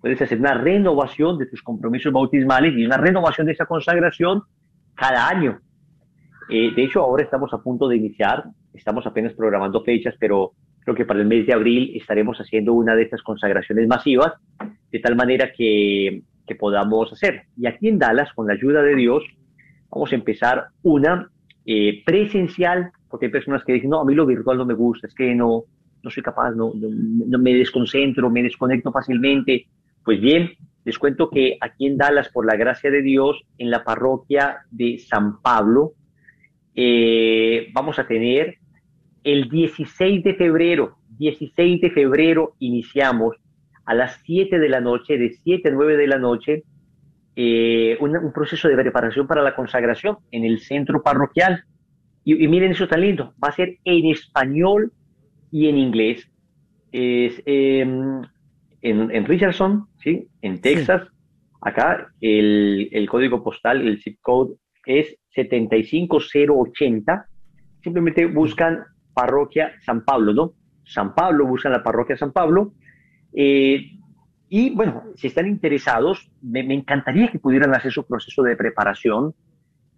Puedes 0.00 0.20
hacer 0.22 0.38
una 0.38 0.54
renovación 0.54 1.38
de 1.38 1.46
tus 1.46 1.62
compromisos 1.62 2.12
bautismales 2.12 2.74
y 2.76 2.84
una 2.84 2.96
renovación 2.96 3.46
de 3.46 3.54
esa 3.54 3.66
consagración 3.66 4.42
cada 4.94 5.28
año. 5.28 5.60
Eh, 6.48 6.72
de 6.74 6.84
hecho, 6.84 7.00
ahora 7.00 7.24
estamos 7.24 7.52
a 7.52 7.58
punto 7.58 7.88
de 7.88 7.96
iniciar, 7.96 8.44
estamos 8.72 9.04
apenas 9.06 9.32
programando 9.32 9.82
fechas, 9.82 10.14
pero 10.18 10.52
creo 10.86 10.94
que 10.94 11.04
para 11.04 11.18
el 11.18 11.26
mes 11.26 11.44
de 11.44 11.52
abril 11.52 11.96
estaremos 11.96 12.38
haciendo 12.38 12.72
una 12.72 12.94
de 12.94 13.02
estas 13.02 13.20
consagraciones 13.20 13.88
masivas, 13.88 14.34
de 14.92 15.00
tal 15.00 15.16
manera 15.16 15.50
que, 15.52 16.22
que 16.46 16.54
podamos 16.54 17.12
hacer. 17.12 17.42
Y 17.56 17.66
aquí 17.66 17.88
en 17.88 17.98
Dallas, 17.98 18.32
con 18.32 18.46
la 18.46 18.52
ayuda 18.52 18.82
de 18.82 18.94
Dios, 18.94 19.24
vamos 19.90 20.12
a 20.12 20.14
empezar 20.14 20.66
una 20.84 21.28
eh, 21.64 22.04
presencial, 22.06 22.92
porque 23.10 23.26
hay 23.26 23.32
personas 23.32 23.64
que 23.64 23.72
dicen, 23.72 23.90
no, 23.90 24.00
a 24.00 24.04
mí 24.04 24.14
lo 24.14 24.26
virtual 24.26 24.58
no 24.58 24.64
me 24.64 24.74
gusta, 24.74 25.08
es 25.08 25.14
que 25.14 25.34
no, 25.34 25.64
no 26.04 26.10
soy 26.10 26.22
capaz, 26.22 26.52
no, 26.52 26.70
no, 26.72 27.38
me 27.40 27.54
desconcentro, 27.54 28.30
me 28.30 28.44
desconecto 28.44 28.92
fácilmente. 28.92 29.66
Pues 30.04 30.20
bien, 30.20 30.52
les 30.84 31.00
cuento 31.00 31.28
que 31.28 31.58
aquí 31.60 31.86
en 31.86 31.96
Dallas, 31.96 32.28
por 32.28 32.46
la 32.46 32.54
gracia 32.54 32.92
de 32.92 33.02
Dios, 33.02 33.42
en 33.58 33.72
la 33.72 33.82
parroquia 33.82 34.58
de 34.70 35.00
San 35.00 35.42
Pablo, 35.42 35.94
eh, 36.76 37.70
vamos 37.72 37.98
a 37.98 38.06
tener 38.06 38.58
el 39.26 39.48
16 39.48 40.22
de 40.22 40.34
febrero, 40.34 40.98
16 41.18 41.80
de 41.80 41.90
febrero 41.90 42.54
iniciamos 42.60 43.34
a 43.84 43.92
las 43.92 44.20
7 44.24 44.60
de 44.60 44.68
la 44.68 44.80
noche, 44.80 45.18
de 45.18 45.32
7 45.42 45.68
a 45.68 45.72
9 45.72 45.96
de 45.96 46.06
la 46.06 46.18
noche, 46.18 46.62
eh, 47.34 47.98
un, 48.00 48.32
proceso 48.32 48.68
de 48.68 48.76
preparación 48.76 49.26
para 49.26 49.42
la 49.42 49.56
consagración 49.56 50.18
en 50.30 50.44
el 50.44 50.60
centro 50.60 51.02
parroquial. 51.02 51.64
Y, 52.22 52.46
miren 52.46 52.70
eso 52.70 52.86
tan 52.86 53.00
lindo, 53.00 53.34
va 53.42 53.48
a 53.48 53.56
ser 53.56 53.78
en 53.84 54.06
español 54.06 54.92
y 55.50 55.66
en 55.66 55.78
inglés. 55.78 56.30
Es 56.92 57.42
em, 57.46 58.22
en, 58.80 59.24
Richardson, 59.24 59.88
¿sí? 60.04 60.28
en 60.40 60.60
Texas. 60.60 61.02
Acá 61.60 62.12
el, 62.20 62.88
el, 62.92 63.08
código 63.08 63.42
postal, 63.42 63.80
el 63.88 64.00
zip 64.00 64.20
code 64.22 64.54
es 64.84 65.18
75080. 65.34 67.26
Simplemente 67.82 68.26
buscan 68.26 68.84
parroquia 69.16 69.72
San 69.80 70.04
Pablo, 70.04 70.34
¿no? 70.34 70.52
San 70.84 71.14
Pablo, 71.14 71.46
buscan 71.46 71.72
la 71.72 71.82
parroquia 71.82 72.18
San 72.18 72.32
Pablo. 72.32 72.74
Eh, 73.32 73.92
y 74.48 74.70
bueno, 74.70 75.04
si 75.16 75.28
están 75.28 75.48
interesados, 75.48 76.30
me, 76.42 76.60
encantaría 76.60 77.28
que 77.28 77.38
pudieran 77.38 77.74
hacer 77.74 77.90
su 77.90 78.06
proceso 78.06 78.42
de 78.42 78.56
preparación. 78.56 79.34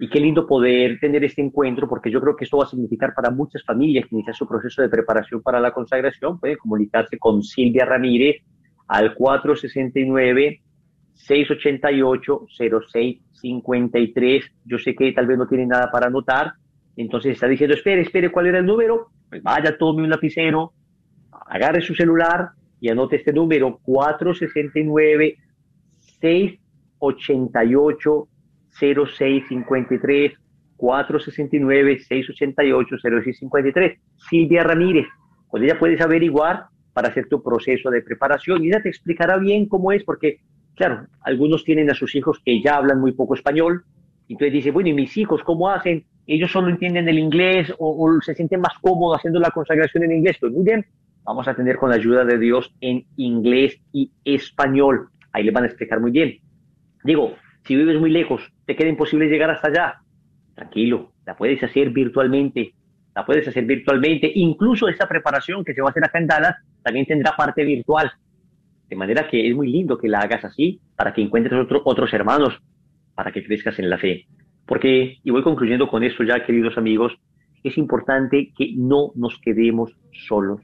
Y 0.01 0.09
qué 0.09 0.21
lindo 0.21 0.47
poder 0.47 1.01
tener 1.01 1.25
este 1.25 1.43
encuentro, 1.43 1.89
porque 1.89 2.13
yo 2.13 2.21
creo 2.21 2.37
que 2.37 2.45
esto 2.45 2.59
va 2.59 2.65
a 2.65 2.69
significar 2.69 3.13
para 3.13 3.31
muchas 3.31 3.65
familias 3.65 4.07
que 4.07 4.15
inician 4.15 4.35
su 4.35 4.47
proceso 4.47 4.81
de 4.81 4.89
preparación 4.89 5.43
para 5.43 5.59
la 5.59 5.73
consagración. 5.73 6.39
Pueden 6.39 6.57
comunicarse 6.57 7.19
con 7.19 7.43
Silvia 7.43 7.85
Ramírez 7.85 8.37
al 8.87 9.15
469 9.15 10.63
688 11.15 12.47
0653. 12.81 14.45
Yo 14.65 14.79
sé 14.79 14.95
que 14.95 15.11
tal 15.11 15.27
vez 15.27 15.37
no 15.37 15.49
tienen 15.49 15.71
nada 15.71 15.91
para 15.91 16.07
anotar, 16.07 16.53
entonces 17.03 17.33
está 17.33 17.47
diciendo, 17.47 17.75
espere, 17.75 18.03
espere, 18.03 18.31
¿cuál 18.31 18.47
era 18.47 18.59
el 18.59 18.67
número? 18.67 19.09
Pues 19.29 19.43
vaya, 19.43 19.77
tome 19.79 20.03
un 20.03 20.11
lapicero, 20.11 20.73
agarre 21.47 21.81
su 21.81 21.95
celular 21.95 22.51
y 22.81 22.91
anote 22.91 23.17
este 23.17 23.33
número, 23.33 23.79
469 23.83 25.37
688 26.21 28.29
0653 28.71 30.33
469 30.77 31.99
688 31.99 32.97
0653 33.01 33.99
Silvia 34.29 34.63
Ramírez. 34.63 35.07
Con 35.49 35.65
ella 35.65 35.79
puedes 35.79 36.01
averiguar 36.01 36.67
para 36.93 37.09
hacer 37.09 37.29
tu 37.29 37.43
proceso 37.43 37.91
de 37.91 38.03
preparación 38.03 38.65
y 38.65 38.69
ella 38.69 38.83
te 38.83 38.89
explicará 38.89 39.39
bien 39.39 39.67
cómo 39.67 39.93
es, 39.93 40.05
porque, 40.05 40.41
claro, 40.75 41.07
algunos 41.21 41.65
tienen 41.65 41.91
a 41.91 41.95
sus 41.95 42.15
hijos 42.15 42.41
que 42.45 42.61
ya 42.61 42.77
hablan 42.77 43.01
muy 43.01 43.13
poco 43.13 43.35
español, 43.35 43.85
entonces 44.35 44.53
dice, 44.53 44.71
bueno, 44.71 44.91
¿y 44.91 44.95
mis 44.95 45.17
hijos 45.17 45.43
cómo 45.43 45.71
hacen? 45.71 46.05
ellos 46.29 46.53
solo 46.53 46.69
entienden 46.69 47.09
el 47.09 47.19
inglés 47.19 47.73
o, 47.79 48.21
se 48.21 48.35
sienten 48.35 48.61
más 48.61 48.75
cómodos 48.83 49.17
haciendo 49.17 49.41
la 49.41 49.51
consagración 49.51 50.05
en 50.05 50.13
inglés. 50.13 50.37
Pues 50.39 50.53
muy 50.53 50.63
bien, 50.63 50.85
vamos 51.25 51.49
a 51.49 51.55
tener 51.55 51.77
con 51.77 51.89
la 51.89 51.97
ayuda 51.97 52.25
de 52.25 52.39
Dios 52.39 52.71
en 52.83 53.07
inglés 53.17 53.81
y 53.93 54.13
español. 54.25 55.09
Ahí 55.33 55.43
les 55.43 55.55
van 55.55 55.65
a 55.65 55.69
explicar 55.69 56.01
muy 56.01 56.11
bien. 56.11 56.39
Digo, 57.03 57.35
si 57.65 57.75
vives 57.75 57.99
muy 57.99 58.11
lejos, 58.11 58.43
te 58.67 58.77
queda 58.77 58.91
imposible 58.91 59.27
llegar 59.27 59.51
hasta 59.51 59.69
allá. 59.69 59.95
Tranquilo, 60.55 61.13
la 61.25 61.35
puedes 61.35 61.63
hacer 61.63 61.91
virtualmente. 61.91 62.75
La 63.15 63.25
puedes 63.25 63.49
hacer 63.49 63.65
virtualmente. 63.65 64.31
Incluso 64.35 64.87
esta 64.87 65.09
preparación 65.09 65.65
que 65.65 65.73
se 65.73 65.81
va 65.81 65.89
a 65.89 65.91
hacer 65.91 66.05
acá 66.05 66.19
en 66.19 66.27
Dallas 66.27 66.57
también 66.83 67.07
tendrá 67.07 67.35
parte 67.35 67.65
virtual. 67.65 68.13
De 68.87 68.97
manera 68.97 69.27
que 69.29 69.49
es 69.49 69.57
muy 69.57 69.69
lindo 69.69 69.97
que 69.97 70.09
la 70.09 70.21
hagas 70.21 70.45
así 70.45 70.79
para 70.95 71.15
que 71.15 71.23
encuentres 71.23 71.59
otros 71.85 72.13
hermanos, 72.13 72.61
para 73.19 73.33
que 73.33 73.43
crezcas 73.43 73.77
en 73.81 73.91
la 73.91 73.99
fe. 73.99 74.27
Porque, 74.65 75.19
y 75.25 75.31
voy 75.33 75.43
concluyendo 75.43 75.89
con 75.89 76.05
esto 76.05 76.23
ya, 76.23 76.47
queridos 76.47 76.79
amigos, 76.79 77.13
es 77.65 77.77
importante 77.77 78.53
que 78.57 78.75
no 78.77 79.11
nos 79.17 79.41
quedemos 79.41 79.91
solos. 80.29 80.61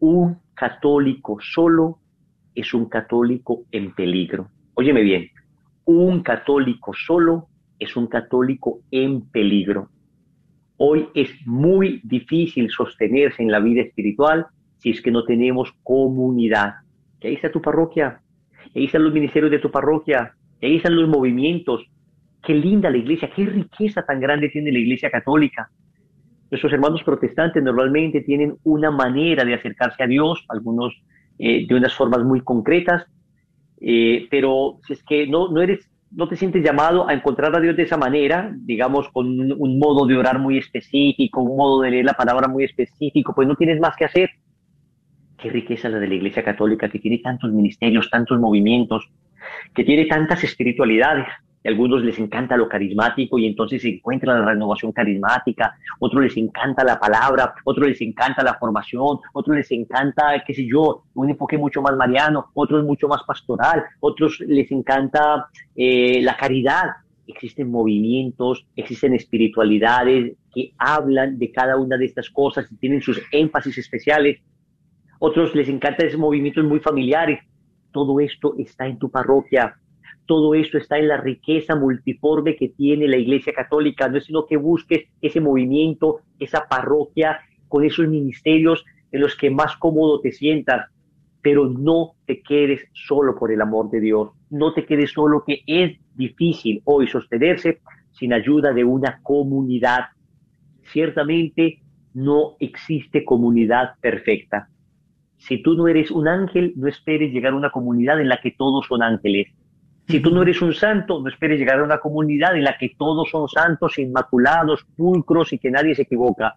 Un 0.00 0.38
católico 0.54 1.36
solo 1.42 1.98
es 2.54 2.72
un 2.72 2.88
católico 2.88 3.64
en 3.70 3.94
peligro. 3.94 4.48
Óyeme 4.72 5.02
bien, 5.02 5.28
un 5.84 6.22
católico 6.22 6.94
solo 6.94 7.48
es 7.78 7.94
un 7.96 8.06
católico 8.06 8.80
en 8.90 9.28
peligro. 9.28 9.90
Hoy 10.78 11.08
es 11.14 11.28
muy 11.44 12.00
difícil 12.02 12.70
sostenerse 12.70 13.42
en 13.42 13.50
la 13.50 13.60
vida 13.60 13.82
espiritual 13.82 14.46
si 14.78 14.88
es 14.88 15.02
que 15.02 15.10
no 15.10 15.24
tenemos 15.24 15.70
comunidad. 15.82 16.76
Que 17.20 17.28
ahí 17.28 17.34
está 17.34 17.52
tu 17.52 17.60
parroquia, 17.60 18.22
ahí 18.74 18.86
están 18.86 19.04
los 19.04 19.12
ministerios 19.12 19.50
de 19.50 19.58
tu 19.58 19.70
parroquia, 19.70 20.34
ahí 20.66 20.76
están 20.76 20.96
los 20.96 21.08
movimientos, 21.08 21.86
Qué 22.44 22.54
linda 22.54 22.90
la 22.90 22.98
iglesia, 22.98 23.30
qué 23.34 23.46
riqueza 23.46 24.02
tan 24.02 24.20
grande 24.20 24.50
tiene 24.50 24.70
la 24.70 24.78
iglesia 24.78 25.10
católica. 25.10 25.70
Nuestros 26.50 26.72
hermanos 26.72 27.02
protestantes 27.02 27.62
normalmente 27.62 28.20
tienen 28.20 28.56
una 28.64 28.90
manera 28.90 29.44
de 29.44 29.54
acercarse 29.54 30.02
a 30.02 30.06
Dios, 30.06 30.44
algunos 30.50 30.94
eh, 31.38 31.66
de 31.66 31.74
unas 31.74 31.94
formas 31.94 32.22
muy 32.22 32.42
concretas, 32.42 33.06
eh, 33.80 34.28
pero 34.30 34.78
si 34.86 34.92
es 34.92 35.02
que 35.04 35.26
no, 35.26 35.48
no, 35.48 35.62
eres, 35.62 35.90
no 36.10 36.28
te 36.28 36.36
sientes 36.36 36.62
llamado 36.62 37.08
a 37.08 37.14
encontrar 37.14 37.56
a 37.56 37.60
Dios 37.60 37.76
de 37.76 37.84
esa 37.84 37.96
manera, 37.96 38.54
digamos, 38.54 39.08
con 39.08 39.26
un, 39.50 39.78
modo 39.78 40.06
de 40.06 40.16
orar 40.18 40.38
muy 40.38 40.58
específico, 40.58 41.40
un 41.40 41.56
modo 41.56 41.80
de 41.80 41.92
leer 41.92 42.04
la 42.04 42.12
palabra 42.12 42.46
muy 42.46 42.64
específico, 42.64 43.34
pues 43.34 43.48
no 43.48 43.56
tienes 43.56 43.80
más 43.80 43.96
que 43.96 44.04
hacer. 44.04 44.30
Qué 45.38 45.48
riqueza 45.48 45.88
la 45.88 45.98
de 45.98 46.08
la 46.08 46.14
Iglesia 46.14 46.44
Católica, 46.44 46.90
que 46.90 46.98
tiene 46.98 47.18
tantos 47.18 47.50
ministerios, 47.52 48.10
tantos 48.10 48.38
movimientos, 48.38 49.10
que 49.74 49.84
tiene 49.84 50.06
tantas 50.06 50.42
espiritualidades 50.44 51.26
a 51.64 51.70
algunos 51.70 52.02
les 52.02 52.18
encanta 52.18 52.56
lo 52.56 52.68
carismático 52.68 53.38
y 53.38 53.46
entonces 53.46 53.82
se 53.82 53.88
encuentra 53.88 54.38
la 54.38 54.44
renovación 54.44 54.92
carismática, 54.92 55.74
otros 55.98 56.24
les 56.24 56.36
encanta 56.36 56.84
la 56.84 57.00
palabra, 57.00 57.54
otros 57.64 57.88
les 57.88 58.00
encanta 58.02 58.42
la 58.42 58.54
formación, 58.54 59.18
otros 59.32 59.56
les 59.56 59.70
encanta, 59.70 60.42
qué 60.46 60.52
sé 60.52 60.66
yo, 60.66 61.04
un 61.14 61.30
enfoque 61.30 61.56
mucho 61.56 61.80
más 61.80 61.96
mariano, 61.96 62.50
otros 62.54 62.84
mucho 62.84 63.08
más 63.08 63.22
pastoral, 63.22 63.82
otros 64.00 64.40
les 64.40 64.70
encanta 64.70 65.48
eh, 65.74 66.20
la 66.22 66.36
caridad. 66.36 66.84
existen 67.26 67.70
movimientos, 67.70 68.66
existen 68.76 69.14
espiritualidades 69.14 70.36
que 70.54 70.74
hablan 70.76 71.38
de 71.38 71.50
cada 71.50 71.78
una 71.78 71.96
de 71.96 72.04
estas 72.04 72.28
cosas 72.28 72.70
y 72.70 72.76
tienen 72.76 73.00
sus 73.00 73.18
énfasis 73.32 73.78
especiales. 73.78 74.42
Otros 75.18 75.54
les 75.54 75.70
encanta 75.70 76.04
esos 76.04 76.20
movimientos 76.20 76.64
muy 76.64 76.80
familiares. 76.80 77.40
Todo 77.94 78.18
esto 78.18 78.56
está 78.58 78.88
en 78.88 78.98
tu 78.98 79.08
parroquia. 79.08 79.76
Todo 80.26 80.56
esto 80.56 80.78
está 80.78 80.98
en 80.98 81.06
la 81.06 81.16
riqueza 81.16 81.76
multiforme 81.76 82.56
que 82.56 82.70
tiene 82.70 83.06
la 83.06 83.16
Iglesia 83.16 83.52
Católica. 83.52 84.08
No 84.08 84.18
es 84.18 84.24
sino 84.24 84.46
que 84.46 84.56
busques 84.56 85.04
ese 85.22 85.40
movimiento, 85.40 86.18
esa 86.40 86.66
parroquia, 86.68 87.38
con 87.68 87.84
esos 87.84 88.08
ministerios 88.08 88.84
en 89.12 89.20
los 89.20 89.36
que 89.36 89.48
más 89.48 89.76
cómodo 89.76 90.20
te 90.20 90.32
sientas, 90.32 90.90
pero 91.40 91.66
no 91.68 92.16
te 92.26 92.42
quedes 92.42 92.80
solo 92.92 93.36
por 93.36 93.52
el 93.52 93.60
amor 93.60 93.90
de 93.90 94.00
Dios. 94.00 94.30
No 94.50 94.74
te 94.74 94.84
quedes 94.84 95.12
solo, 95.12 95.44
que 95.46 95.62
es 95.64 95.96
difícil 96.16 96.82
hoy 96.84 97.06
sostenerse 97.06 97.78
sin 98.10 98.32
ayuda 98.32 98.72
de 98.72 98.82
una 98.82 99.20
comunidad. 99.22 100.06
Ciertamente 100.82 101.80
no 102.12 102.56
existe 102.58 103.24
comunidad 103.24 103.94
perfecta. 104.00 104.68
Si 105.46 105.62
tú 105.62 105.74
no 105.74 105.88
eres 105.88 106.10
un 106.10 106.26
ángel, 106.26 106.72
no 106.74 106.88
esperes 106.88 107.30
llegar 107.30 107.52
a 107.52 107.56
una 107.56 107.70
comunidad 107.70 108.18
en 108.18 108.30
la 108.30 108.40
que 108.40 108.52
todos 108.52 108.86
son 108.86 109.02
ángeles. 109.02 109.48
Si 110.08 110.20
tú 110.20 110.30
no 110.30 110.40
eres 110.40 110.62
un 110.62 110.72
santo, 110.72 111.20
no 111.20 111.28
esperes 111.28 111.58
llegar 111.58 111.80
a 111.80 111.84
una 111.84 111.98
comunidad 111.98 112.56
en 112.56 112.64
la 112.64 112.78
que 112.78 112.94
todos 112.96 113.28
son 113.28 113.46
santos, 113.48 113.98
inmaculados, 113.98 114.86
pulcros 114.96 115.52
y 115.52 115.58
que 115.58 115.70
nadie 115.70 115.94
se 115.94 116.02
equivoca. 116.02 116.56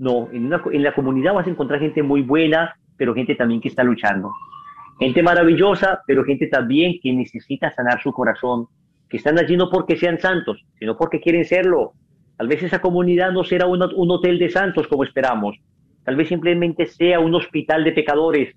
No, 0.00 0.28
en, 0.32 0.52
en 0.52 0.82
la 0.82 0.94
comunidad 0.94 1.32
vas 1.32 1.46
a 1.46 1.50
encontrar 1.50 1.78
gente 1.78 2.02
muy 2.02 2.22
buena, 2.22 2.74
pero 2.96 3.14
gente 3.14 3.36
también 3.36 3.60
que 3.60 3.68
está 3.68 3.84
luchando. 3.84 4.32
Gente 4.98 5.22
maravillosa, 5.22 6.02
pero 6.04 6.24
gente 6.24 6.48
también 6.48 6.98
que 7.00 7.12
necesita 7.12 7.70
sanar 7.70 8.02
su 8.02 8.12
corazón, 8.12 8.66
que 9.08 9.18
están 9.18 9.38
allí 9.38 9.56
no 9.56 9.70
porque 9.70 9.96
sean 9.96 10.18
santos, 10.18 10.64
sino 10.80 10.96
porque 10.96 11.20
quieren 11.20 11.44
serlo. 11.44 11.92
Tal 12.36 12.48
vez 12.48 12.64
esa 12.64 12.80
comunidad 12.80 13.30
no 13.30 13.44
será 13.44 13.66
un, 13.66 13.80
un 13.94 14.10
hotel 14.10 14.40
de 14.40 14.50
santos 14.50 14.88
como 14.88 15.04
esperamos. 15.04 15.56
Tal 16.04 16.16
vez 16.16 16.28
simplemente 16.28 16.86
sea 16.86 17.20
un 17.20 17.34
hospital 17.34 17.84
de 17.84 17.92
pecadores, 17.92 18.54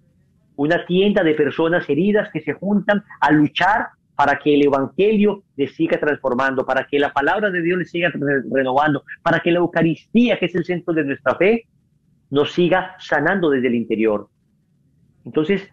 una 0.56 0.86
tienda 0.86 1.24
de 1.24 1.34
personas 1.34 1.90
heridas 1.90 2.30
que 2.32 2.42
se 2.42 2.54
juntan 2.54 3.04
a 3.22 3.32
luchar 3.32 3.88
para 4.16 4.40
que 4.40 4.56
el 4.56 4.66
Evangelio 4.66 5.44
les 5.56 5.76
siga 5.76 6.00
transformando, 6.00 6.66
para 6.66 6.88
que 6.88 6.98
la 6.98 7.14
palabra 7.14 7.52
de 7.52 7.62
Dios 7.62 7.78
les 7.78 7.92
siga 7.92 8.12
renovando, 8.52 9.04
para 9.22 9.40
que 9.40 9.52
la 9.52 9.60
Eucaristía, 9.60 10.40
que 10.40 10.48
es 10.48 10.56
el 10.56 10.66
centro 10.66 10.94
de 10.94 11.04
nuestra 11.04 11.36
fe, 11.36 11.68
nos 12.32 12.52
siga 12.52 12.96
sanando 13.00 13.52
desde 13.52 13.68
el 13.68 13.76
interior. 13.76 14.28
Entonces, 15.24 15.70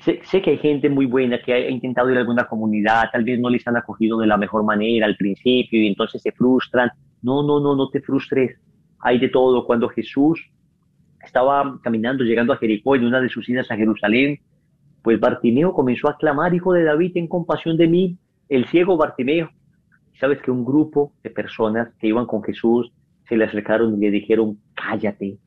sé, 0.00 0.42
que 0.42 0.50
hay 0.50 0.58
gente 0.58 0.88
muy 0.88 1.06
buena 1.06 1.40
que 1.42 1.52
ha 1.52 1.68
intentado 1.68 2.10
ir 2.10 2.16
a 2.16 2.20
alguna 2.20 2.46
comunidad, 2.46 3.10
tal 3.12 3.24
vez 3.24 3.38
no 3.40 3.50
les 3.50 3.66
han 3.66 3.76
acogido 3.76 4.18
de 4.18 4.28
la 4.28 4.36
mejor 4.36 4.64
manera 4.64 5.06
al 5.06 5.16
principio 5.16 5.82
y 5.82 5.88
entonces 5.88 6.22
se 6.22 6.32
frustran. 6.32 6.90
No, 7.22 7.42
no, 7.42 7.60
no, 7.60 7.74
no 7.74 7.88
te 7.90 8.00
frustres. 8.00 8.58
Hay 9.00 9.18
de 9.18 9.28
todo. 9.28 9.66
Cuando 9.66 9.88
Jesús 9.88 10.40
estaba 11.26 11.78
caminando, 11.82 12.24
llegando 12.24 12.52
a 12.52 12.56
Jericó 12.56 12.96
en 12.96 13.04
una 13.04 13.20
de 13.20 13.28
sus 13.28 13.48
idas 13.48 13.70
a 13.70 13.76
Jerusalén, 13.76 14.38
pues 15.02 15.20
Bartimeo 15.20 15.72
comenzó 15.72 16.08
a 16.08 16.16
clamar, 16.16 16.54
Hijo 16.54 16.72
de 16.72 16.84
David, 16.84 17.12
ten 17.14 17.28
compasión 17.28 17.76
de 17.76 17.86
mí, 17.86 18.18
el 18.48 18.66
ciego 18.66 18.96
Bartimeo. 18.96 19.50
Sabes 20.18 20.40
que 20.42 20.50
un 20.50 20.64
grupo 20.64 21.12
de 21.22 21.30
personas 21.30 21.88
que 22.00 22.08
iban 22.08 22.26
con 22.26 22.42
Jesús 22.42 22.90
se 23.28 23.36
le 23.36 23.44
acercaron 23.44 23.94
y 23.94 24.00
le 24.00 24.10
dijeron, 24.10 24.58
cállate. 24.74 25.38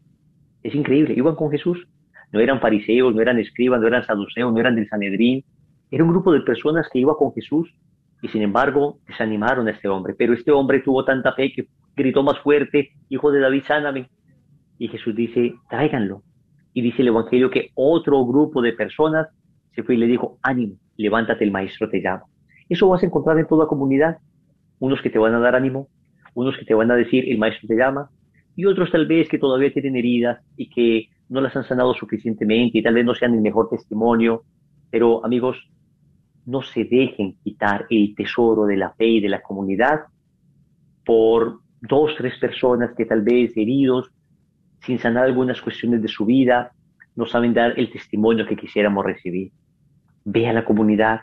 Es 0.64 0.76
increíble, 0.76 1.14
iban 1.16 1.36
con 1.36 1.50
Jesús. 1.50 1.88
No 2.32 2.40
eran 2.40 2.60
fariseos, 2.60 3.16
no 3.16 3.22
eran 3.22 3.40
escribas, 3.40 3.82
no 3.82 3.88
eran 3.88 4.06
saduceos, 4.06 4.54
no 4.54 4.60
eran 4.60 4.76
del 4.76 4.88
Sanedrín. 4.88 5.44
Era 5.90 6.04
un 6.04 6.12
grupo 6.12 6.32
de 6.32 6.42
personas 6.42 6.88
que 6.92 7.00
iba 7.00 7.18
con 7.18 7.34
Jesús 7.34 7.74
y 8.22 8.28
sin 8.28 8.42
embargo 8.42 9.00
desanimaron 9.08 9.68
a 9.68 9.72
este 9.72 9.88
hombre. 9.88 10.14
Pero 10.18 10.34
este 10.34 10.52
hombre 10.52 10.80
tuvo 10.82 11.04
tanta 11.04 11.34
fe 11.34 11.52
que 11.52 11.68
gritó 11.96 12.24
más 12.24 12.40
fuerte, 12.40 12.92
Hijo 13.10 13.32
de 13.32 13.40
David, 13.40 13.64
sáname. 13.68 14.10
Y 14.80 14.88
Jesús 14.88 15.16
dice, 15.16 15.54
tráiganlo. 15.70 16.24
Y 16.74 16.82
dice 16.82 17.04
el 17.04 17.10
Evangelio 17.10 17.52
que 17.52 17.70
otro 17.76 18.26
grupo 18.26 18.62
de 18.62 18.74
personas 18.74 19.28
se 19.76 19.84
fue 19.84 19.96
y 19.96 19.98
le 20.00 20.08
dijo, 20.08 20.40
ánimo, 20.42 20.76
levántate, 20.98 21.44
el 21.44 21.52
maestro 21.52 21.88
te 21.90 22.02
llama. 22.02 22.24
Eso 22.68 22.90
vas 22.90 23.04
a 23.04 23.06
encontrar 23.06 23.38
en 23.38 23.46
toda 23.46 23.68
comunidad. 23.68 24.18
Unos 24.80 25.02
que 25.02 25.10
te 25.12 25.20
van 25.20 25.36
a 25.36 25.40
dar 25.40 25.56
ánimo, 25.56 25.90
unos 26.34 26.58
que 26.58 26.66
te 26.66 26.74
van 26.74 26.90
a 26.90 26.96
decir, 26.96 27.30
el 27.30 27.38
maestro 27.38 27.68
te 27.68 27.76
llama, 27.76 28.10
y 28.56 28.66
otros 28.66 28.92
tal 28.92 29.06
vez 29.06 29.28
que 29.30 29.38
todavía 29.38 29.72
tienen 29.72 29.96
heridas 29.96 30.40
y 30.58 30.70
que 30.70 31.10
no 31.30 31.42
las 31.42 31.56
han 31.56 31.64
sanado 31.66 31.94
suficientemente 31.94 32.80
y 32.80 32.84
tal 32.84 32.94
vez 32.94 33.06
no 33.06 33.14
sean 33.14 33.34
el 33.34 33.42
mejor 33.42 33.70
testimonio. 33.70 34.44
Pero 34.90 35.24
amigos, 35.24 35.58
no 36.46 36.62
se 36.62 36.84
dejen 36.86 37.36
quitar 37.44 37.86
el 37.90 38.16
tesoro 38.16 38.66
de 38.66 38.78
la 38.78 38.92
fe 38.92 39.08
y 39.08 39.22
de 39.22 39.30
la 39.30 39.42
comunidad 39.42 40.06
por 41.06 41.60
dos, 41.82 42.16
tres 42.18 42.38
personas 42.40 42.92
que 42.98 43.06
tal 43.06 43.22
vez 43.22 43.56
heridos, 43.56 44.12
sin 44.82 45.00
sanar 45.00 45.26
algunas 45.26 45.62
cuestiones 45.62 46.02
de 46.02 46.08
su 46.08 46.26
vida, 46.26 46.72
no 47.16 47.26
saben 47.26 47.54
dar 47.54 47.78
el 47.78 47.92
testimonio 47.92 48.46
que 48.46 48.56
quisiéramos 48.56 49.06
recibir. 49.06 49.52
Ve 50.26 50.48
a 50.48 50.54
la 50.54 50.66
comunidad, 50.66 51.22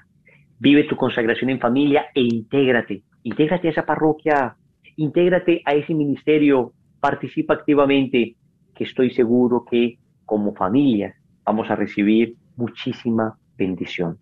vive 0.58 0.84
tu 0.84 0.96
consagración 0.96 1.50
en 1.50 1.60
familia 1.60 2.06
e 2.14 2.20
intégrate. 2.20 3.02
Intégrate 3.22 3.68
a 3.68 3.70
esa 3.70 3.86
parroquia, 3.86 4.56
intégrate 4.96 5.62
a 5.64 5.74
ese 5.74 5.94
ministerio, 5.94 6.72
participa 7.00 7.54
activamente, 7.54 8.36
que 8.74 8.84
estoy 8.84 9.10
seguro 9.10 9.64
que 9.64 9.98
como 10.24 10.54
familia 10.54 11.14
vamos 11.44 11.70
a 11.70 11.76
recibir 11.76 12.34
muchísima 12.56 13.38
bendición. 13.56 14.18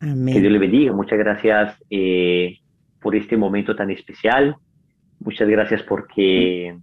Amén. 0.00 0.34
Que 0.34 0.40
Dios 0.40 0.52
le 0.52 0.58
bendiga. 0.58 0.92
Muchas 0.92 1.18
gracias 1.18 1.82
eh, 1.90 2.58
por 3.00 3.16
este 3.16 3.36
momento 3.36 3.74
tan 3.74 3.90
especial. 3.90 4.56
Muchas 5.20 5.48
gracias 5.48 5.82
porque 5.82 6.76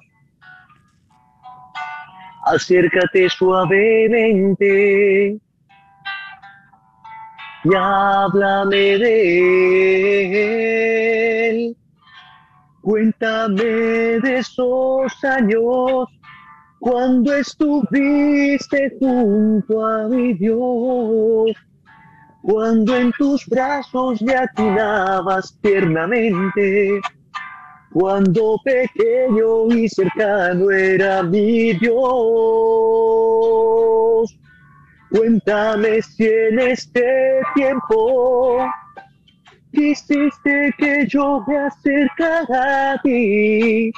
Acércate 2.46 3.30
suavemente 3.30 5.40
y 7.64 7.70
háblame 7.76 8.98
de 8.98 9.20
Él. 11.50 11.78
Cuéntame 12.82 13.64
de 13.64 14.40
esos 14.40 15.24
años 15.24 16.10
cuando 16.80 17.34
estuviste 17.34 18.92
junto 19.00 19.86
a 19.86 20.10
mi 20.10 20.34
Dios 20.34 21.56
cuando 22.44 22.96
en 22.98 23.12
tus 23.14 23.48
brazos 23.48 24.22
me 24.22 24.36
atinabas 24.36 25.58
tiernamente, 25.62 27.00
cuando 27.94 28.58
pequeño 28.66 29.68
y 29.74 29.88
cercano 29.88 30.70
era 30.70 31.24
mi 31.24 31.72
Dios. 31.74 31.94
Cuéntame 35.10 36.02
si 36.02 36.26
en 36.26 36.60
este 36.60 37.40
tiempo 37.56 38.66
quisiste 39.72 40.76
que 40.78 41.08
yo 41.08 41.46
me 41.48 41.58
acercara 41.60 42.92
a 42.92 43.02
ti, 43.04 43.90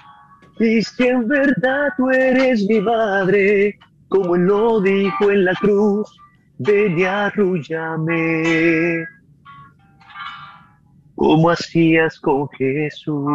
y 0.59 0.81
si 0.83 1.03
en 1.03 1.27
verdad 1.27 1.87
tú 1.97 2.11
eres 2.11 2.63
mi 2.69 2.79
madre, 2.79 3.79
como 4.07 4.35
él 4.35 4.43
lo 4.43 4.81
dijo 4.81 5.31
en 5.31 5.45
la 5.45 5.55
cruz, 5.55 6.15
ven 6.57 6.99
y 6.99 7.03
arrúllame. 7.03 9.05
Como 11.15 11.49
hacías 11.49 12.19
con 12.19 12.49
Jesús. 12.49 13.25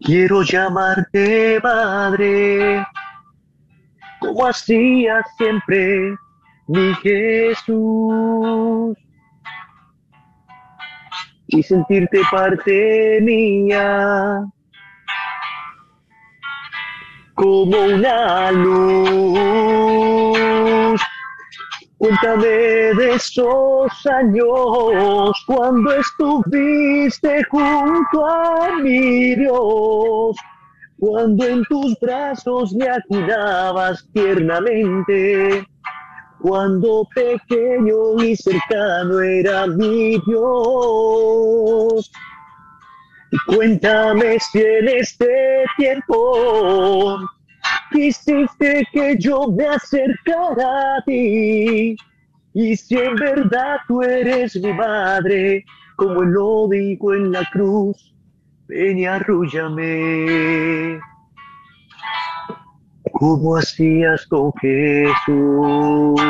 Quiero 0.00 0.42
llamarte 0.42 1.60
madre, 1.62 2.86
como 4.18 4.46
hacías 4.46 5.24
siempre 5.36 6.14
mi 6.68 6.94
Jesús. 7.02 8.96
Y 11.48 11.62
sentirte 11.62 12.22
parte 12.30 13.18
mía 13.22 14.42
como 17.40 17.76
una 17.86 18.52
luz. 18.52 19.00
Cuéntame 21.96 22.46
de 22.46 23.14
esos 23.14 24.06
años 24.06 25.32
cuando 25.46 25.94
estuviste 25.94 27.42
junto 27.44 28.26
a 28.26 28.76
mi 28.82 29.34
Dios, 29.36 30.36
cuando 30.98 31.46
en 31.46 31.64
tus 31.64 31.98
brazos 32.00 32.74
me 32.74 32.88
acunabas 32.88 34.06
tiernamente, 34.12 35.66
cuando 36.42 37.06
pequeño 37.14 38.22
y 38.22 38.36
cercano 38.36 39.18
era 39.20 39.66
mi 39.66 40.20
Dios. 40.26 42.10
Cuéntame 43.46 44.38
si 44.40 44.60
en 44.60 44.88
este 44.88 45.64
tiempo 45.76 47.18
quisiste 47.92 48.86
que 48.92 49.16
yo 49.18 49.46
me 49.52 49.66
acercara 49.66 50.96
a 50.96 51.04
ti. 51.04 51.96
Y 52.52 52.76
si 52.76 52.96
en 52.96 53.14
verdad 53.14 53.76
tú 53.86 54.02
eres 54.02 54.60
mi 54.60 54.72
madre, 54.72 55.64
como 55.96 56.22
lo 56.22 56.68
dijo 56.68 57.14
en 57.14 57.30
la 57.30 57.48
cruz, 57.52 58.12
ven 58.66 58.98
y 58.98 59.06
arrúllame. 59.06 60.98
Como 63.12 63.56
hacías 63.56 64.26
con 64.26 64.52
Jesús. 64.54 66.20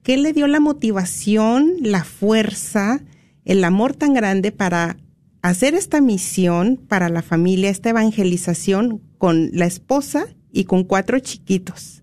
¿qué 0.02 0.16
le 0.16 0.32
dio 0.32 0.46
la 0.46 0.60
motivación, 0.60 1.74
la 1.82 2.04
fuerza, 2.04 3.02
el 3.44 3.64
amor 3.64 3.94
tan 3.94 4.14
grande 4.14 4.50
para 4.50 4.96
hacer 5.42 5.74
esta 5.74 6.00
misión 6.00 6.80
para 6.88 7.10
la 7.10 7.20
familia, 7.20 7.68
esta 7.68 7.90
evangelización 7.90 9.02
con 9.18 9.50
la 9.52 9.66
esposa 9.66 10.24
y 10.52 10.64
con 10.64 10.84
cuatro 10.84 11.18
chiquitos? 11.18 12.02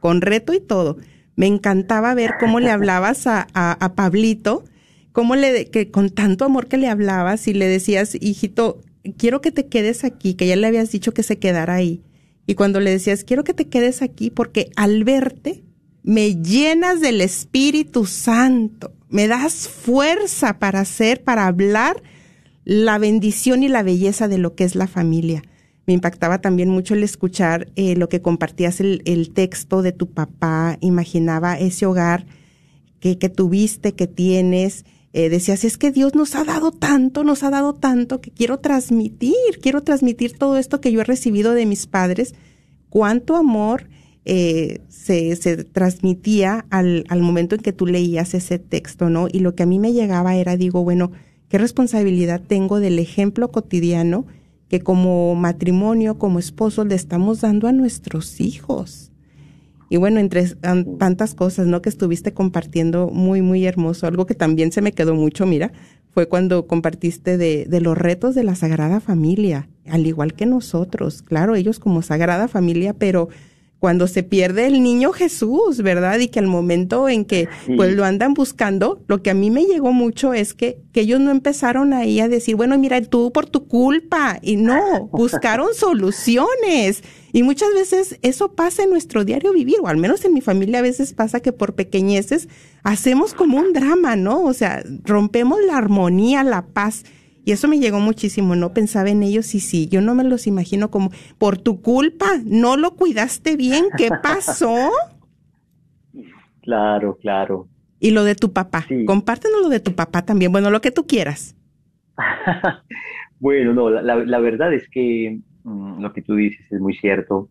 Con 0.00 0.22
reto 0.22 0.52
y 0.52 0.58
todo 0.60 0.98
me 1.36 1.46
encantaba 1.46 2.14
ver 2.14 2.32
cómo 2.38 2.60
le 2.60 2.70
hablabas 2.70 3.26
a, 3.26 3.46
a, 3.54 3.94
Pablito, 3.94 4.64
cómo 5.12 5.36
le, 5.36 5.66
que 5.66 5.90
con 5.90 6.10
tanto 6.10 6.44
amor 6.44 6.68
que 6.68 6.76
le 6.76 6.88
hablabas 6.88 7.48
y 7.48 7.54
le 7.54 7.66
decías, 7.66 8.16
hijito, 8.20 8.80
quiero 9.16 9.40
que 9.40 9.50
te 9.50 9.66
quedes 9.66 10.04
aquí, 10.04 10.34
que 10.34 10.46
ya 10.46 10.56
le 10.56 10.66
habías 10.66 10.90
dicho 10.90 11.12
que 11.12 11.22
se 11.22 11.38
quedara 11.38 11.74
ahí. 11.74 12.02
Y 12.46 12.54
cuando 12.54 12.80
le 12.80 12.90
decías, 12.90 13.24
quiero 13.24 13.42
que 13.42 13.54
te 13.54 13.68
quedes 13.68 14.02
aquí 14.02 14.30
porque 14.30 14.70
al 14.76 15.04
verte 15.04 15.64
me 16.02 16.36
llenas 16.36 17.00
del 17.00 17.20
Espíritu 17.20 18.04
Santo, 18.04 18.92
me 19.08 19.26
das 19.26 19.68
fuerza 19.68 20.58
para 20.58 20.80
hacer, 20.80 21.24
para 21.24 21.46
hablar 21.46 22.02
la 22.64 22.98
bendición 22.98 23.62
y 23.62 23.68
la 23.68 23.82
belleza 23.82 24.28
de 24.28 24.38
lo 24.38 24.54
que 24.54 24.64
es 24.64 24.74
la 24.74 24.86
familia 24.86 25.42
me 25.86 25.92
impactaba 25.92 26.40
también 26.40 26.68
mucho 26.68 26.94
el 26.94 27.02
escuchar 27.02 27.68
eh, 27.76 27.96
lo 27.96 28.08
que 28.08 28.22
compartías 28.22 28.80
el, 28.80 29.30
texto 29.34 29.82
de 29.82 29.92
tu 29.92 30.10
papá, 30.10 30.78
imaginaba 30.80 31.58
ese 31.58 31.86
hogar 31.86 32.26
que, 33.00 33.18
que 33.18 33.28
tuviste, 33.28 33.92
que 33.92 34.06
tienes, 34.06 34.84
eh, 35.12 35.28
decías, 35.28 35.62
es 35.64 35.76
que 35.76 35.92
Dios 35.92 36.14
nos 36.14 36.34
ha 36.34 36.44
dado 36.44 36.72
tanto, 36.72 37.22
nos 37.22 37.44
ha 37.44 37.50
dado 37.50 37.74
tanto 37.74 38.20
que 38.20 38.30
quiero 38.30 38.58
transmitir, 38.58 39.60
quiero 39.62 39.82
transmitir 39.82 40.36
todo 40.36 40.56
esto 40.56 40.80
que 40.80 40.90
yo 40.90 41.00
he 41.00 41.04
recibido 41.04 41.52
de 41.52 41.66
mis 41.66 41.86
padres, 41.86 42.34
cuánto 42.88 43.36
amor 43.36 43.88
eh, 44.24 44.80
se, 44.88 45.36
se 45.36 45.64
transmitía 45.64 46.66
al, 46.70 47.04
al 47.08 47.20
momento 47.20 47.54
en 47.54 47.60
que 47.60 47.72
tú 47.72 47.86
leías 47.86 48.34
ese 48.34 48.58
texto, 48.58 49.10
¿no? 49.10 49.28
Y 49.30 49.40
lo 49.40 49.54
que 49.54 49.62
a 49.62 49.66
mí 49.66 49.78
me 49.78 49.92
llegaba 49.92 50.34
era, 50.34 50.56
digo, 50.56 50.82
bueno, 50.82 51.12
¿qué 51.48 51.58
responsabilidad 51.58 52.40
tengo 52.40 52.80
del 52.80 52.98
ejemplo 52.98 53.52
cotidiano? 53.52 54.26
Que 54.68 54.80
como 54.80 55.34
matrimonio, 55.34 56.18
como 56.18 56.38
esposo, 56.38 56.84
le 56.84 56.94
estamos 56.94 57.40
dando 57.40 57.68
a 57.68 57.72
nuestros 57.72 58.40
hijos. 58.40 59.10
Y 59.90 59.96
bueno, 59.96 60.18
entre 60.18 60.46
tantas 60.98 61.34
cosas, 61.34 61.66
¿no? 61.66 61.82
Que 61.82 61.88
estuviste 61.88 62.32
compartiendo 62.32 63.08
muy, 63.08 63.42
muy 63.42 63.64
hermoso. 63.66 64.06
Algo 64.06 64.26
que 64.26 64.34
también 64.34 64.72
se 64.72 64.82
me 64.82 64.92
quedó 64.92 65.14
mucho, 65.14 65.46
mira, 65.46 65.72
fue 66.10 66.28
cuando 66.28 66.66
compartiste 66.66 67.36
de, 67.36 67.66
de 67.66 67.80
los 67.80 67.96
retos 67.96 68.34
de 68.34 68.44
la 68.44 68.54
Sagrada 68.54 69.00
Familia, 69.00 69.68
al 69.86 70.06
igual 70.06 70.34
que 70.34 70.46
nosotros. 70.46 71.22
Claro, 71.22 71.54
ellos 71.54 71.78
como 71.78 72.02
Sagrada 72.02 72.48
Familia, 72.48 72.94
pero 72.94 73.28
cuando 73.84 74.06
se 74.06 74.22
pierde 74.22 74.66
el 74.66 74.82
niño 74.82 75.12
Jesús, 75.12 75.82
¿verdad? 75.82 76.18
Y 76.18 76.28
que 76.28 76.38
al 76.38 76.46
momento 76.46 77.06
en 77.06 77.26
que 77.26 77.50
pues 77.76 77.94
lo 77.94 78.06
andan 78.06 78.32
buscando, 78.32 79.02
lo 79.08 79.22
que 79.22 79.28
a 79.28 79.34
mí 79.34 79.50
me 79.50 79.66
llegó 79.66 79.92
mucho 79.92 80.32
es 80.32 80.54
que, 80.54 80.78
que 80.92 81.02
ellos 81.02 81.20
no 81.20 81.30
empezaron 81.30 81.92
ahí 81.92 82.18
a 82.18 82.28
decir, 82.28 82.56
bueno, 82.56 82.78
mira, 82.78 83.02
tú 83.02 83.30
por 83.30 83.44
tu 83.44 83.68
culpa, 83.68 84.38
y 84.40 84.56
no, 84.56 85.06
buscaron 85.12 85.74
soluciones. 85.74 87.04
Y 87.34 87.42
muchas 87.42 87.74
veces 87.74 88.18
eso 88.22 88.52
pasa 88.52 88.84
en 88.84 88.88
nuestro 88.88 89.22
diario 89.26 89.52
vivir, 89.52 89.76
o 89.82 89.88
al 89.88 89.98
menos 89.98 90.24
en 90.24 90.32
mi 90.32 90.40
familia 90.40 90.78
a 90.78 90.82
veces 90.82 91.12
pasa 91.12 91.40
que 91.40 91.52
por 91.52 91.74
pequeñeces 91.74 92.48
hacemos 92.84 93.34
como 93.34 93.58
un 93.58 93.74
drama, 93.74 94.16
¿no? 94.16 94.44
O 94.44 94.54
sea, 94.54 94.82
rompemos 95.04 95.58
la 95.62 95.76
armonía, 95.76 96.42
la 96.42 96.64
paz. 96.64 97.04
Y 97.44 97.52
eso 97.52 97.68
me 97.68 97.78
llegó 97.78 98.00
muchísimo, 98.00 98.56
no 98.56 98.72
pensaba 98.72 99.10
en 99.10 99.22
ellos 99.22 99.54
y 99.54 99.60
sí, 99.60 99.86
yo 99.88 100.00
no 100.00 100.14
me 100.14 100.24
los 100.24 100.46
imagino 100.46 100.90
como, 100.90 101.10
por 101.36 101.58
tu 101.58 101.82
culpa, 101.82 102.26
no 102.44 102.76
lo 102.76 102.94
cuidaste 102.94 103.56
bien, 103.56 103.86
¿qué 103.98 104.08
pasó? 104.22 104.90
Claro, 106.62 107.18
claro. 107.20 107.68
Y 108.00 108.12
lo 108.12 108.24
de 108.24 108.34
tu 108.34 108.52
papá, 108.52 108.86
compártenos 109.06 109.60
lo 109.60 109.68
de 109.68 109.80
tu 109.80 109.94
papá 109.94 110.24
también, 110.24 110.52
bueno, 110.52 110.70
lo 110.70 110.80
que 110.80 110.90
tú 110.90 111.06
quieras. 111.06 111.54
bueno, 113.38 113.74
no, 113.74 113.90
la, 113.90 114.38
verdad 114.38 114.72
es 114.72 114.88
que 114.88 115.40
mm, 115.64 116.00
lo 116.00 116.12
que 116.14 116.22
tú 116.22 116.36
dices 116.36 116.70
es 116.72 116.80
muy 116.80 116.94
cierto. 116.94 117.50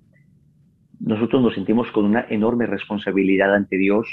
Nosotros 1.00 1.41
nos 1.41 1.54
sentimos 1.54 1.91
con 1.91 2.06
una 2.06 2.26
enorme 2.30 2.66
responsabilidad 2.66 3.54
ante 3.54 3.78
Dios 3.78 4.08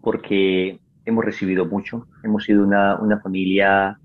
porque 0.00 0.80
hemos 1.04 1.24
recibido 1.24 1.66
mucho, 1.66 2.08
hemos 2.24 2.44
sido 2.44 2.64
una, 2.64 2.96
una 2.96 3.20
familia 3.20 3.98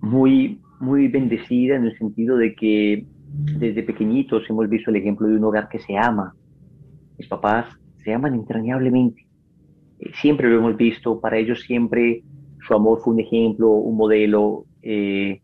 muy, 0.00 0.60
muy 0.80 1.08
bendecida 1.08 1.76
en 1.76 1.84
el 1.84 1.96
sentido 1.98 2.36
de 2.36 2.54
que 2.54 3.04
desde 3.30 3.82
pequeñitos 3.82 4.48
hemos 4.48 4.68
visto 4.68 4.90
el 4.90 4.96
ejemplo 4.96 5.26
de 5.28 5.36
un 5.36 5.44
hogar 5.44 5.68
que 5.68 5.78
se 5.78 5.96
ama. 5.96 6.34
Mis 7.18 7.28
papás 7.28 7.66
se 7.96 8.12
aman 8.14 8.34
entrañablemente. 8.34 9.26
Eh, 9.98 10.10
siempre 10.14 10.48
lo 10.48 10.58
hemos 10.58 10.76
visto, 10.76 11.20
para 11.20 11.38
ellos 11.38 11.60
siempre 11.60 12.22
su 12.66 12.74
amor 12.74 13.00
fue 13.02 13.14
un 13.14 13.20
ejemplo, 13.20 13.70
un 13.70 13.96
modelo, 13.96 14.64
eh, 14.82 15.40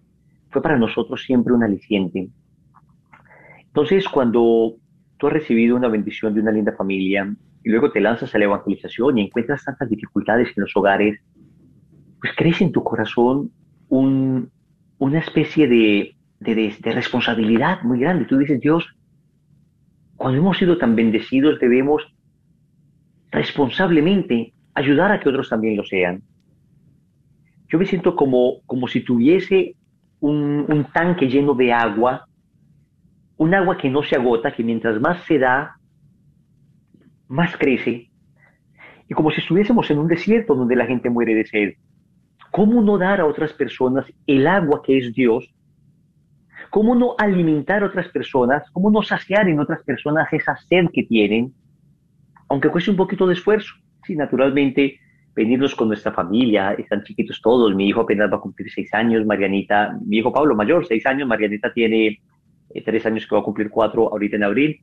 fue 0.51 0.63
para 0.63 0.79
nosotros 0.79 1.23
siempre 1.23 1.53
un 1.53 1.63
aliciente. 1.63 2.29
Entonces, 3.67 4.09
cuando 4.09 4.77
tú 5.19 5.27
has 5.27 5.33
recibido 5.33 5.77
una 5.77 5.89
bendición 5.89 6.35
de 6.35 6.41
una 6.41 6.53
linda 6.53 6.73
familia 6.77 7.35
y 7.65 7.71
luego 7.71 7.91
te 7.91 8.01
lanzas 8.01 8.35
a 8.35 8.39
la 8.39 8.45
evangelización 8.45 9.19
y 9.19 9.23
encuentras 9.23 9.65
tantas 9.65 9.89
dificultades 9.89 10.49
en 10.57 10.63
los 10.63 10.77
hogares, 10.77 11.19
pues 12.21 12.33
crece 12.37 12.65
en 12.65 12.73
tu 12.73 12.85
corazón 12.85 13.51
una 13.89 15.19
especie 15.19 15.69
de, 15.69 16.17
responsabilidad 16.83 17.83
muy 17.83 18.01
grande. 18.01 18.25
Tú 18.25 18.39
dices, 18.39 18.61
Dios, 18.61 18.85
cuando 20.17 20.39
hemos 20.39 20.59
sido 20.59 20.79
tan 20.79 20.95
bendecidos 20.95 21.59
debemos 21.61 22.03
responsablemente 23.31 24.53
ayudar 24.75 25.13
a 25.13 25.21
que 25.21 25.29
otros 25.29 25.49
también 25.49 25.77
lo 25.77 25.85
sean. 25.85 26.23
Yo 27.69 27.79
me 27.79 27.87
siento 27.87 28.15
como, 28.15 28.61
como 28.67 28.87
si 28.87 29.01
tuviese 29.01 29.75
un, 30.21 30.67
un 30.69 30.85
tanque 30.93 31.29
lleno 31.29 31.55
de 31.55 31.73
agua, 31.73 32.27
un 33.37 33.55
agua 33.55 33.77
que 33.77 33.91
no 33.91 34.03
se 34.03 34.15
agota, 34.15 34.53
que 34.53 34.63
mientras 34.63 35.01
más 35.01 35.25
se 35.25 35.39
da, 35.39 35.77
más 37.27 37.57
crece, 37.57 38.11
y 39.09 39.15
como 39.15 39.31
si 39.31 39.41
estuviésemos 39.41 39.91
en 39.91 39.99
un 39.99 40.09
desierto 40.09 40.55
donde 40.55 40.77
la 40.77 40.87
gente 40.87 41.11
muere 41.11 41.35
de 41.35 41.47
sed. 41.47 41.75
¿Cómo 42.55 42.83
no 42.83 42.99
dar 42.99 43.21
a 43.21 43.27
otras 43.27 43.53
personas 43.53 44.07
el 44.29 44.47
agua 44.47 44.81
que 44.81 44.97
es 44.97 45.13
Dios? 45.13 45.53
¿Cómo 46.71 46.95
no 46.95 47.17
alimentar 47.19 47.83
a 47.83 47.87
otras 47.87 48.07
personas? 48.11 48.63
¿Cómo 48.71 48.93
no 48.93 49.03
saciar 49.03 49.49
en 49.49 49.59
otras 49.59 49.83
personas 49.83 50.33
esa 50.33 50.57
sed 50.69 50.87
que 50.93 51.03
tienen? 51.03 51.53
Aunque 52.49 52.69
cueste 52.69 52.93
un 52.93 52.97
poquito 52.97 53.27
de 53.27 53.33
esfuerzo. 53.33 53.75
Sí, 54.07 54.15
naturalmente, 54.15 55.01
venirnos 55.35 55.75
con 55.75 55.89
nuestra 55.89 56.13
familia, 56.13 56.75
están 56.75 57.03
chiquitos 57.03 57.41
todos, 57.43 57.75
mi 57.75 57.89
hijo 57.89 58.03
apenas 58.03 58.31
va 58.31 58.37
a 58.37 58.41
cumplir 58.41 58.71
seis 58.71 58.95
años, 58.95 59.27
Marianita, 59.27 59.99
mi 60.07 60.19
hijo 60.19 60.33
Pablo 60.33 60.55
mayor, 60.55 60.87
seis 60.87 61.05
años, 61.07 61.27
Marianita 61.27 61.73
tiene 61.73 62.21
eh, 62.73 62.83
tres 62.85 63.05
años 63.05 63.27
que 63.27 63.35
va 63.35 63.41
a 63.41 63.45
cumplir 63.45 63.69
cuatro 63.69 64.13
ahorita 64.13 64.37
en 64.37 64.45
abril, 64.45 64.81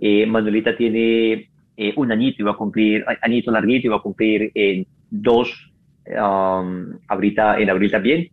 eh, 0.00 0.24
Manuelita 0.24 0.74
tiene 0.74 1.50
eh, 1.76 1.92
un 1.96 2.12
añito, 2.12 2.40
iba 2.40 2.52
a 2.52 2.56
cumplir, 2.56 3.04
añito 3.20 3.50
larguito, 3.50 3.88
iba 3.88 3.96
a 3.96 4.02
cumplir 4.02 4.50
en 4.54 4.86
dos 5.10 5.69
um, 6.06 6.98
ahorita 7.08 7.58
en 7.58 7.70
abril 7.70 7.90
también. 7.90 8.28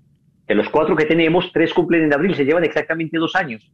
De 0.47 0.55
los 0.55 0.69
cuatro 0.69 0.95
que 0.95 1.05
tenemos, 1.05 1.51
tres 1.51 1.73
cumplen 1.73 2.03
en 2.03 2.13
abril, 2.13 2.35
se 2.35 2.45
llevan 2.45 2.63
exactamente 2.63 3.17
dos 3.17 3.35
años. 3.35 3.69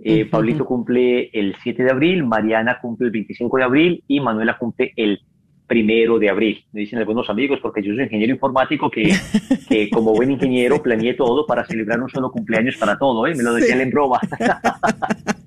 Eh, 0.00 0.26
Pablito 0.26 0.64
cumple 0.64 1.28
el 1.32 1.56
7 1.62 1.82
de 1.82 1.90
abril, 1.90 2.24
Mariana 2.24 2.78
cumple 2.80 3.06
el 3.06 3.12
25 3.12 3.56
de 3.56 3.64
abril 3.64 4.04
y 4.06 4.20
Manuela 4.20 4.56
cumple 4.56 4.92
el 4.94 5.20
primero 5.68 6.18
de 6.18 6.30
abril. 6.30 6.64
Me 6.72 6.80
dicen 6.80 6.98
algunos 6.98 7.28
amigos, 7.30 7.60
porque 7.62 7.82
yo 7.82 7.94
soy 7.94 8.04
ingeniero 8.04 8.32
informático, 8.32 8.90
que, 8.90 9.12
que 9.68 9.90
como 9.90 10.14
buen 10.14 10.30
ingeniero 10.30 10.82
planeé 10.82 11.14
todo 11.14 11.46
para 11.46 11.64
celebrar 11.66 12.00
un 12.00 12.08
solo 12.08 12.32
cumpleaños 12.32 12.76
para 12.76 12.98
todo, 12.98 13.26
¿eh? 13.26 13.34
me 13.36 13.42
lo 13.44 13.54
decía 13.54 13.80
en 13.80 13.90
broma. 13.90 14.18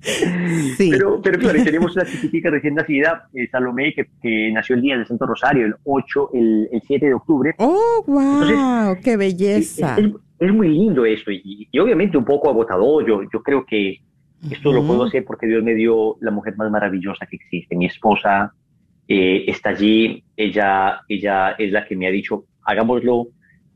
sí. 0.78 0.90
pero, 0.90 1.20
pero 1.20 1.38
claro, 1.38 1.62
tenemos 1.62 1.94
una 1.96 2.06
chiquitica 2.06 2.50
recién 2.50 2.76
nacida, 2.76 3.28
eh, 3.34 3.48
Salomé, 3.50 3.92
que, 3.92 4.06
que, 4.22 4.52
nació 4.52 4.76
el 4.76 4.82
día 4.82 4.96
del 4.96 5.06
Santo 5.06 5.26
Rosario, 5.26 5.66
el 5.66 5.74
8, 5.84 6.30
el, 6.34 6.68
el 6.72 6.82
7 6.86 7.06
de 7.06 7.14
octubre. 7.14 7.54
¡Oh, 7.58 8.04
wow! 8.06 8.96
¡Qué 9.02 9.16
belleza! 9.16 9.96
Es, 9.98 10.08
es, 10.38 10.52
muy 10.52 10.68
lindo 10.68 11.04
eso 11.04 11.32
y, 11.32 11.68
y, 11.70 11.78
obviamente 11.80 12.16
un 12.16 12.24
poco 12.24 12.48
agotador. 12.48 13.04
Yo, 13.06 13.22
yo 13.24 13.42
creo 13.42 13.66
que 13.66 14.00
esto 14.48 14.72
lo 14.72 14.86
puedo 14.86 15.04
hacer 15.04 15.24
porque 15.24 15.48
Dios 15.48 15.64
me 15.64 15.74
dio 15.74 16.16
la 16.20 16.30
mujer 16.30 16.56
más 16.56 16.70
maravillosa 16.70 17.26
que 17.26 17.36
existe, 17.36 17.76
mi 17.76 17.86
esposa 17.86 18.52
eh, 19.12 19.44
está 19.46 19.70
allí, 19.70 20.24
ella, 20.34 21.02
ella 21.06 21.50
es 21.58 21.70
la 21.70 21.84
que 21.84 21.94
me 21.94 22.06
ha 22.06 22.10
dicho, 22.10 22.46
hagámoslo, 22.64 23.28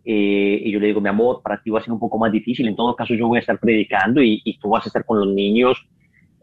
eh, 0.03 0.63
y 0.65 0.71
yo 0.71 0.81
le 0.81 0.87
digo, 0.87 1.03
mi 1.03 1.11
amor, 1.11 1.43
para 1.43 1.61
ti 1.61 1.69
va 1.69 1.81
a 1.81 1.83
ser 1.83 1.93
un 1.93 1.99
poco 1.99 2.17
más 2.17 2.33
difícil, 2.33 2.67
en 2.67 2.75
todo 2.75 2.97
caso 2.97 3.13
yo 3.13 3.29
voy 3.29 3.37
a 3.37 3.41
estar 3.41 3.59
predicando 3.59 4.23
y, 4.23 4.41
y 4.45 4.59
tú 4.59 4.71
vas 4.71 4.87
a 4.87 4.89
estar 4.89 5.05
con 5.05 5.19
los 5.19 5.29
niños. 5.29 5.87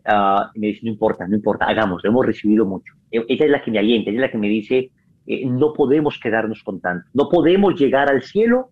Uh, 0.05 0.51
y 0.53 0.59
me 0.59 0.67
dice, 0.67 0.81
no 0.83 0.91
importa, 0.91 1.25
no 1.25 1.35
importa, 1.35 1.65
hagámoslo, 1.65 2.07
hemos 2.07 2.23
recibido 2.23 2.65
mucho. 2.65 2.93
E, 3.09 3.23
ella 3.29 3.45
es 3.45 3.51
la 3.51 3.61
que 3.63 3.71
me 3.71 3.79
alienta, 3.79 4.11
es 4.11 4.17
la 4.17 4.29
que 4.29 4.37
me 4.37 4.49
dice, 4.49 4.91
eh, 5.25 5.45
no 5.45 5.73
podemos 5.73 6.19
quedarnos 6.19 6.61
con 6.61 6.81
tanto, 6.81 7.09
no 7.13 7.29
podemos 7.29 7.79
llegar 7.79 8.09
al 8.11 8.21
cielo 8.21 8.69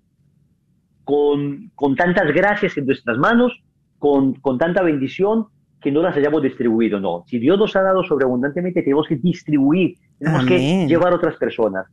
con, 1.05 1.71
con 1.73 1.95
tantas 1.95 2.31
gracias 2.33 2.77
en 2.77 2.85
nuestras 2.85 3.17
manos, 3.17 3.63
con, 3.97 4.33
con 4.35 4.57
tanta 4.57 4.83
bendición, 4.83 5.47
que 5.81 5.91
no 5.91 6.01
las 6.01 6.15
hayamos 6.15 6.43
distribuido, 6.43 6.99
no. 6.99 7.23
Si 7.27 7.39
Dios 7.39 7.57
nos 7.57 7.75
ha 7.75 7.81
dado 7.81 8.03
sobreabundantemente, 8.03 8.83
tenemos 8.83 9.07
que 9.07 9.15
distribuir, 9.15 9.95
tenemos 10.21 10.45
que 10.45 10.87
llevar 10.87 11.13
a 11.13 11.15
otras 11.15 11.35
personas. 11.35 11.85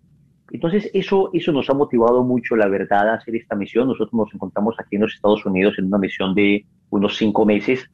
Entonces, 0.50 0.90
eso, 0.94 1.30
eso 1.32 1.52
nos 1.52 1.68
ha 1.68 1.74
motivado 1.74 2.22
mucho, 2.24 2.56
la 2.56 2.68
verdad, 2.68 3.10
a 3.10 3.14
hacer 3.14 3.36
esta 3.36 3.54
misión. 3.54 3.88
Nosotros 3.88 4.14
nos 4.14 4.34
encontramos 4.34 4.76
aquí 4.78 4.96
en 4.96 5.02
los 5.02 5.14
Estados 5.14 5.44
Unidos 5.44 5.74
en 5.78 5.86
una 5.86 5.98
misión 5.98 6.34
de 6.34 6.64
unos 6.90 7.16
cinco 7.16 7.44
meses, 7.44 7.90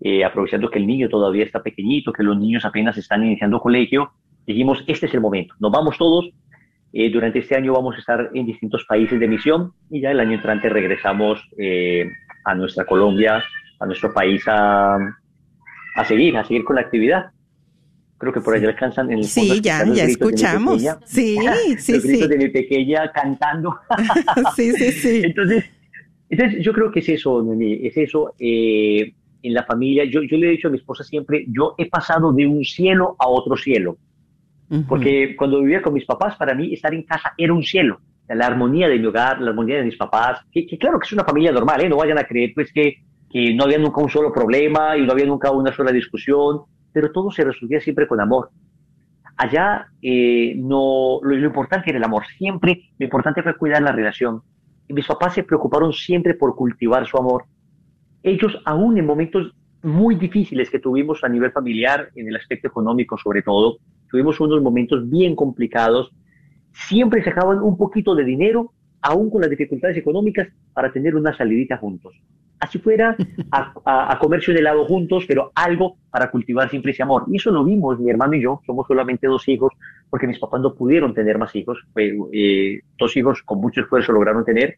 eh, 0.00 0.24
aprovechando 0.24 0.70
que 0.70 0.78
el 0.78 0.86
niño 0.86 1.08
todavía 1.08 1.44
está 1.44 1.62
pequeñito, 1.62 2.12
que 2.12 2.22
los 2.22 2.38
niños 2.38 2.64
apenas 2.64 2.96
están 2.96 3.24
iniciando 3.24 3.60
colegio. 3.60 4.10
Dijimos, 4.46 4.84
este 4.86 5.06
es 5.06 5.14
el 5.14 5.20
momento, 5.20 5.54
nos 5.58 5.72
vamos 5.72 5.96
todos. 5.96 6.30
Eh, 6.92 7.10
durante 7.10 7.40
este 7.40 7.56
año 7.56 7.72
vamos 7.72 7.96
a 7.96 7.98
estar 7.98 8.30
en 8.32 8.46
distintos 8.46 8.84
países 8.88 9.18
de 9.20 9.28
misión 9.28 9.72
y 9.90 10.00
ya 10.00 10.12
el 10.12 10.20
año 10.20 10.34
entrante 10.34 10.68
regresamos 10.68 11.40
eh, 11.58 12.10
a 12.44 12.54
nuestra 12.54 12.84
Colombia 12.86 13.42
a 13.78 13.86
nuestro 13.86 14.12
país 14.12 14.42
a, 14.46 14.96
a 15.96 16.04
seguir, 16.04 16.36
a 16.36 16.44
seguir 16.44 16.64
con 16.64 16.76
la 16.76 16.82
actividad. 16.82 17.26
Creo 18.18 18.32
que 18.32 18.40
por 18.40 18.54
allá 18.54 18.68
alcanzan 18.68 19.12
en 19.12 19.18
el 19.18 19.24
Sí, 19.24 19.60
ya, 19.60 19.84
ya 19.84 20.04
escuchamos. 20.04 20.82
Sí, 21.04 21.36
sí, 21.78 21.92
los 21.92 22.02
sí. 22.02 22.26
de 22.26 22.38
mi 22.38 22.48
pequeña 22.48 23.12
cantando. 23.12 23.76
sí, 24.56 24.72
sí, 24.72 24.92
sí. 24.92 25.22
Entonces, 25.24 25.64
entonces, 26.28 26.64
yo 26.64 26.72
creo 26.72 26.90
que 26.90 27.00
es 27.00 27.08
eso, 27.08 27.42
Noemí, 27.42 27.86
es 27.86 27.96
eso. 27.96 28.34
Eh, 28.38 29.12
en 29.42 29.54
la 29.54 29.64
familia, 29.64 30.04
yo, 30.04 30.22
yo 30.22 30.36
le 30.38 30.48
he 30.48 30.50
dicho 30.52 30.68
a 30.68 30.70
mi 30.70 30.78
esposa 30.78 31.04
siempre, 31.04 31.44
yo 31.48 31.74
he 31.78 31.88
pasado 31.88 32.32
de 32.32 32.46
un 32.46 32.64
cielo 32.64 33.16
a 33.18 33.28
otro 33.28 33.56
cielo. 33.56 33.98
Porque 34.88 35.36
cuando 35.36 35.60
vivía 35.60 35.80
con 35.80 35.94
mis 35.94 36.04
papás, 36.04 36.34
para 36.36 36.52
mí 36.52 36.74
estar 36.74 36.92
en 36.92 37.04
casa 37.04 37.34
era 37.38 37.52
un 37.52 37.62
cielo. 37.62 38.00
La 38.28 38.46
armonía 38.46 38.88
de 38.88 38.98
mi 38.98 39.06
hogar, 39.06 39.40
la 39.40 39.50
armonía 39.50 39.76
de 39.76 39.84
mis 39.84 39.96
papás, 39.96 40.40
que, 40.50 40.66
que 40.66 40.76
claro 40.76 40.98
que 40.98 41.06
es 41.06 41.12
una 41.12 41.22
familia 41.22 41.52
normal, 41.52 41.84
¿eh? 41.84 41.88
no 41.88 41.96
vayan 41.96 42.18
a 42.18 42.24
creer 42.24 42.50
pues 42.52 42.72
que 42.72 42.96
que 43.30 43.54
no 43.54 43.64
había 43.64 43.78
nunca 43.78 44.00
un 44.00 44.08
solo 44.08 44.32
problema 44.32 44.96
y 44.96 45.04
no 45.04 45.12
había 45.12 45.26
nunca 45.26 45.50
una 45.50 45.74
sola 45.74 45.92
discusión, 45.92 46.62
pero 46.96 47.12
todo 47.12 47.30
se 47.30 47.44
resolvía 47.44 47.78
siempre 47.78 48.08
con 48.08 48.22
amor. 48.22 48.48
Allá 49.36 49.86
eh, 50.00 50.54
no, 50.56 51.18
lo, 51.22 51.36
lo, 51.36 51.46
importante 51.46 51.90
era 51.90 51.98
el 51.98 52.04
amor, 52.04 52.24
siempre 52.38 52.88
lo 52.98 53.04
importante 53.04 53.42
fue 53.42 53.54
cuidar 53.54 53.82
la 53.82 53.92
relación. 53.92 54.40
Y 54.88 54.94
mis 54.94 55.06
papás 55.06 55.34
se 55.34 55.42
preocuparon 55.42 55.92
siempre 55.92 56.32
por 56.32 56.56
cultivar 56.56 57.06
su 57.06 57.18
amor. 57.18 57.44
Ellos, 58.22 58.58
aún 58.64 58.96
en 58.96 59.04
momentos 59.04 59.54
muy 59.82 60.14
difíciles 60.14 60.70
que 60.70 60.78
tuvimos 60.78 61.22
a 61.22 61.28
nivel 61.28 61.52
familiar, 61.52 62.08
en 62.14 62.28
el 62.28 62.36
aspecto 62.36 62.68
económico 62.68 63.18
sobre 63.18 63.42
todo, 63.42 63.76
tuvimos 64.10 64.40
unos 64.40 64.62
momentos 64.62 65.06
bien 65.10 65.36
complicados, 65.36 66.10
siempre 66.72 67.22
sacaban 67.22 67.58
un 67.58 67.76
poquito 67.76 68.14
de 68.14 68.24
dinero, 68.24 68.72
aún 69.06 69.30
con 69.30 69.40
las 69.40 69.50
dificultades 69.50 69.96
económicas, 69.96 70.48
para 70.72 70.92
tener 70.92 71.14
una 71.16 71.36
salidita 71.36 71.76
juntos 71.76 72.14
así 72.60 72.78
fuera, 72.78 73.16
a, 73.50 73.72
a, 73.84 74.12
a, 74.12 74.18
comerse 74.18 74.50
un 74.50 74.56
helado 74.56 74.84
juntos, 74.86 75.24
pero 75.26 75.52
algo 75.54 75.96
para 76.10 76.30
cultivar 76.30 76.70
siempre 76.70 76.92
ese 76.92 77.02
amor. 77.02 77.24
Y 77.28 77.36
eso 77.36 77.50
lo 77.50 77.64
vimos 77.64 77.98
mi 77.98 78.10
hermano 78.10 78.34
y 78.34 78.42
yo, 78.42 78.60
somos 78.66 78.86
solamente 78.86 79.26
dos 79.26 79.46
hijos, 79.48 79.72
porque 80.10 80.26
mis 80.26 80.38
papás 80.38 80.60
no 80.60 80.74
pudieron 80.74 81.14
tener 81.14 81.38
más 81.38 81.54
hijos, 81.54 81.78
eh, 81.96 82.80
dos 82.98 83.16
hijos 83.16 83.42
con 83.42 83.60
mucho 83.60 83.82
esfuerzo 83.82 84.12
lograron 84.12 84.44
tener, 84.44 84.76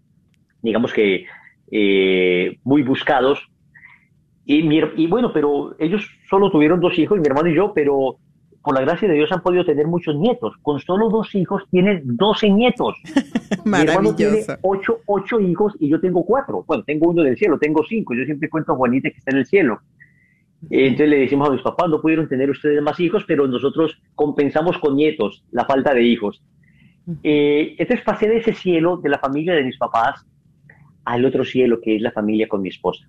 digamos 0.63 0.93
que 0.93 1.27
eh, 1.71 2.59
muy 2.65 2.83
buscados. 2.83 3.41
Y, 4.45 4.63
mi, 4.63 4.81
y 4.97 5.07
bueno, 5.07 5.33
pero 5.33 5.77
ellos 5.79 6.09
solo 6.29 6.51
tuvieron 6.51 6.81
dos 6.81 6.99
hijos, 6.99 7.19
mi 7.19 7.27
hermano 7.27 7.49
y 7.49 7.55
yo, 7.55 7.73
pero 7.75 8.17
por 8.63 8.75
la 8.75 8.81
gracia 8.83 9.09
de 9.09 9.15
Dios 9.15 9.33
han 9.33 9.43
podido 9.43 9.65
tener 9.65 9.87
muchos 9.87 10.17
nietos. 10.17 10.55
Con 10.63 10.81
solo 10.81 11.09
dos 11.09 11.35
hijos 11.35 11.63
tienen 11.71 12.03
12 12.05 12.51
nietos. 12.51 12.97
Mi 13.65 13.79
hermano 13.79 14.15
tiene 14.15 14.45
ocho, 14.63 15.01
ocho, 15.07 15.41
hijos 15.41 15.75
y 15.79 15.89
yo 15.89 16.01
tengo 16.01 16.25
cuatro. 16.25 16.65
Bueno, 16.67 16.85
tengo 16.85 17.11
uno 17.11 17.23
del 17.23 17.37
cielo, 17.37 17.59
tengo 17.59 17.85
cinco. 17.89 18.15
Yo 18.15 18.25
siempre 18.25 18.49
cuento 18.49 18.73
a 18.73 18.77
Juanita 18.77 19.11
que 19.11 19.19
está 19.19 19.31
en 19.33 19.39
el 19.39 19.47
cielo. 19.47 19.81
Entonces 20.71 21.09
le 21.09 21.19
decimos 21.21 21.49
a 21.49 21.53
mis 21.53 21.63
papás, 21.63 21.89
no 21.89 22.01
pudieron 22.01 22.29
tener 22.29 22.51
ustedes 22.51 22.83
más 22.83 22.99
hijos, 22.99 23.25
pero 23.27 23.47
nosotros 23.47 24.01
compensamos 24.15 24.77
con 24.79 24.97
nietos 24.97 25.45
la 25.53 25.65
falta 25.65 25.95
de 25.95 26.03
hijos. 26.03 26.43
Eh, 27.23 27.77
entonces 27.79 28.05
pasé 28.05 28.29
de 28.29 28.39
ese 28.39 28.53
cielo, 28.53 28.99
de 28.99 29.09
la 29.09 29.19
familia 29.19 29.55
de 29.55 29.65
mis 29.65 29.79
papás, 29.79 30.27
al 31.05 31.25
otro 31.25 31.45
cielo, 31.45 31.81
que 31.81 31.97
es 31.97 32.03
la 32.03 32.13
familia 32.13 32.49
con 32.49 32.61
mi 32.61 32.69
esposa. 32.69 33.09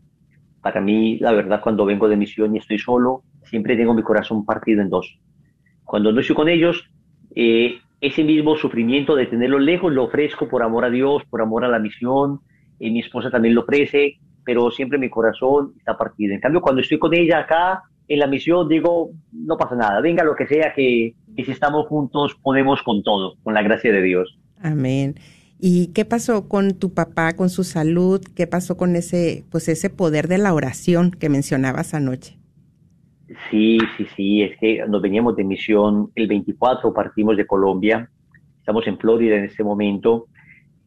Para 0.61 0.79
mí, 0.79 1.17
la 1.19 1.31
verdad, 1.31 1.59
cuando 1.61 1.85
vengo 1.85 2.07
de 2.07 2.17
misión 2.17 2.55
y 2.55 2.59
estoy 2.59 2.79
solo, 2.79 3.23
siempre 3.43 3.75
tengo 3.75 3.93
mi 3.93 4.03
corazón 4.03 4.45
partido 4.45 4.81
en 4.81 4.89
dos. 4.89 5.19
Cuando 5.89 6.11
no 6.11 6.21
estoy 6.21 6.35
con 6.35 6.49
ellos, 6.49 6.87
eh, 7.33 7.79
ese 7.99 8.23
mismo 8.23 8.55
sufrimiento 8.55 9.15
de 9.15 9.25
tenerlos 9.25 9.59
lejos 9.59 9.91
lo 9.91 10.03
ofrezco 10.03 10.47
por 10.47 10.61
amor 10.61 10.85
a 10.85 10.91
Dios, 10.91 11.23
por 11.31 11.41
amor 11.41 11.65
a 11.65 11.67
la 11.67 11.79
misión, 11.79 12.41
y 12.79 12.91
mi 12.91 12.99
esposa 12.99 13.31
también 13.31 13.55
lo 13.55 13.61
ofrece, 13.61 14.19
pero 14.45 14.69
siempre 14.69 14.99
mi 14.99 15.09
corazón 15.09 15.73
está 15.79 15.97
partido. 15.97 16.35
En 16.35 16.41
cambio, 16.41 16.61
cuando 16.61 16.81
estoy 16.81 16.99
con 16.99 17.15
ella 17.15 17.39
acá 17.39 17.81
en 18.07 18.19
la 18.19 18.27
misión, 18.27 18.69
digo, 18.69 19.09
no 19.33 19.57
pasa 19.57 19.75
nada, 19.75 19.99
venga 19.99 20.23
lo 20.23 20.35
que 20.35 20.45
sea, 20.45 20.73
que, 20.75 21.15
que 21.35 21.43
si 21.43 21.49
estamos 21.49 21.87
juntos 21.87 22.35
podemos 22.43 22.83
con 22.83 23.01
todo, 23.01 23.37
con 23.41 23.55
la 23.55 23.63
gracia 23.63 23.91
de 23.91 24.03
Dios. 24.03 24.37
Amén. 24.61 25.15
¿Y 25.59 25.87
qué 25.87 26.05
pasó 26.05 26.47
con 26.47 26.75
tu 26.75 26.93
papá, 26.93 27.35
con 27.35 27.49
su 27.49 27.63
salud? 27.63 28.21
¿Qué 28.35 28.45
pasó 28.45 28.77
con 28.77 28.95
ese, 28.95 29.43
pues 29.49 29.67
ese 29.67 29.89
poder 29.89 30.27
de 30.27 30.37
la 30.37 30.53
oración 30.53 31.09
que 31.09 31.29
mencionabas 31.29 31.95
anoche? 31.95 32.38
Sí, 33.49 33.77
sí, 33.95 34.07
sí, 34.15 34.41
es 34.41 34.57
que 34.57 34.83
nos 34.87 35.01
veníamos 35.01 35.35
de 35.35 35.43
misión. 35.43 36.11
El 36.15 36.27
24, 36.27 36.93
partimos 36.93 37.37
de 37.37 37.45
Colombia, 37.45 38.09
estamos 38.57 38.87
en 38.87 38.97
Florida 38.97 39.35
en 39.35 39.45
este 39.45 39.63
momento, 39.63 40.27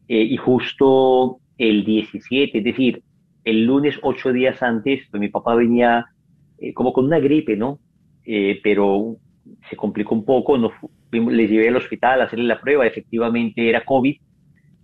eh, 0.07 0.23
y 0.23 0.37
justo 0.37 1.39
el 1.57 1.85
17, 1.85 2.57
es 2.57 2.63
decir, 2.63 3.03
el 3.45 3.65
lunes 3.65 3.97
ocho 4.01 4.33
días 4.33 4.61
antes, 4.61 5.01
pues 5.09 5.19
mi 5.19 5.29
papá 5.29 5.55
venía 5.55 6.05
eh, 6.57 6.73
como 6.73 6.91
con 6.91 7.05
una 7.05 7.19
gripe, 7.19 7.55
¿no? 7.55 7.79
eh, 8.25 8.59
pero 8.63 9.17
se 9.69 9.75
complicó 9.75 10.15
un 10.15 10.25
poco, 10.25 10.57
nos, 10.57 10.71
les 11.11 11.49
llevé 11.49 11.69
al 11.69 11.75
hospital 11.75 12.21
a 12.21 12.25
hacerle 12.25 12.45
la 12.45 12.61
prueba, 12.61 12.87
efectivamente 12.87 13.67
era 13.67 13.83
COVID, 13.83 14.15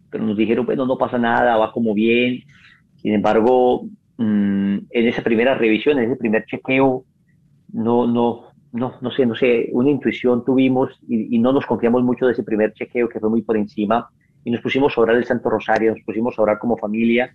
pero 0.10 0.24
nos 0.26 0.38
dijeron, 0.38 0.66
bueno, 0.66 0.86
no 0.86 0.98
pasa 0.98 1.18
nada, 1.18 1.58
va 1.58 1.72
como 1.72 1.94
bien. 1.94 2.44
Sin 2.98 3.14
embargo, 3.14 3.86
mm, 4.18 4.78
en 4.90 5.08
esa 5.08 5.22
primera 5.22 5.56
revisión, 5.56 6.00
en 6.00 6.06
ese 6.06 6.18
primer 6.18 6.46
chequeo, 6.46 7.06
no, 7.74 8.08
no, 8.08 8.48
no, 8.72 8.96
no 9.02 9.12
sé, 9.12 9.26
no 9.26 9.36
sé, 9.36 9.70
una 9.72 9.90
intuición 9.90 10.44
tuvimos 10.46 11.00
y, 11.08 11.38
no 11.40 11.52
nos 11.52 11.66
confiamos 11.66 12.04
mucho 12.04 12.26
de 12.26 12.34
ese 12.34 12.44
primer 12.44 12.74
chequeo 12.74 13.10
que 13.10 13.20
fue 13.20 13.30
muy 13.30 13.42
por 13.42 13.58
encima 13.58 14.10
y 14.44 14.52
nos 14.52 14.62
pusimos 14.62 14.98
a 14.98 15.02
orar 15.02 15.16
el 15.16 15.26
Santo 15.26 15.50
Rosario, 15.50 15.92
nos 15.92 16.04
pusimos 16.04 16.38
a 16.38 16.42
orar 16.42 16.60
como 16.60 16.78
familia 16.78 17.34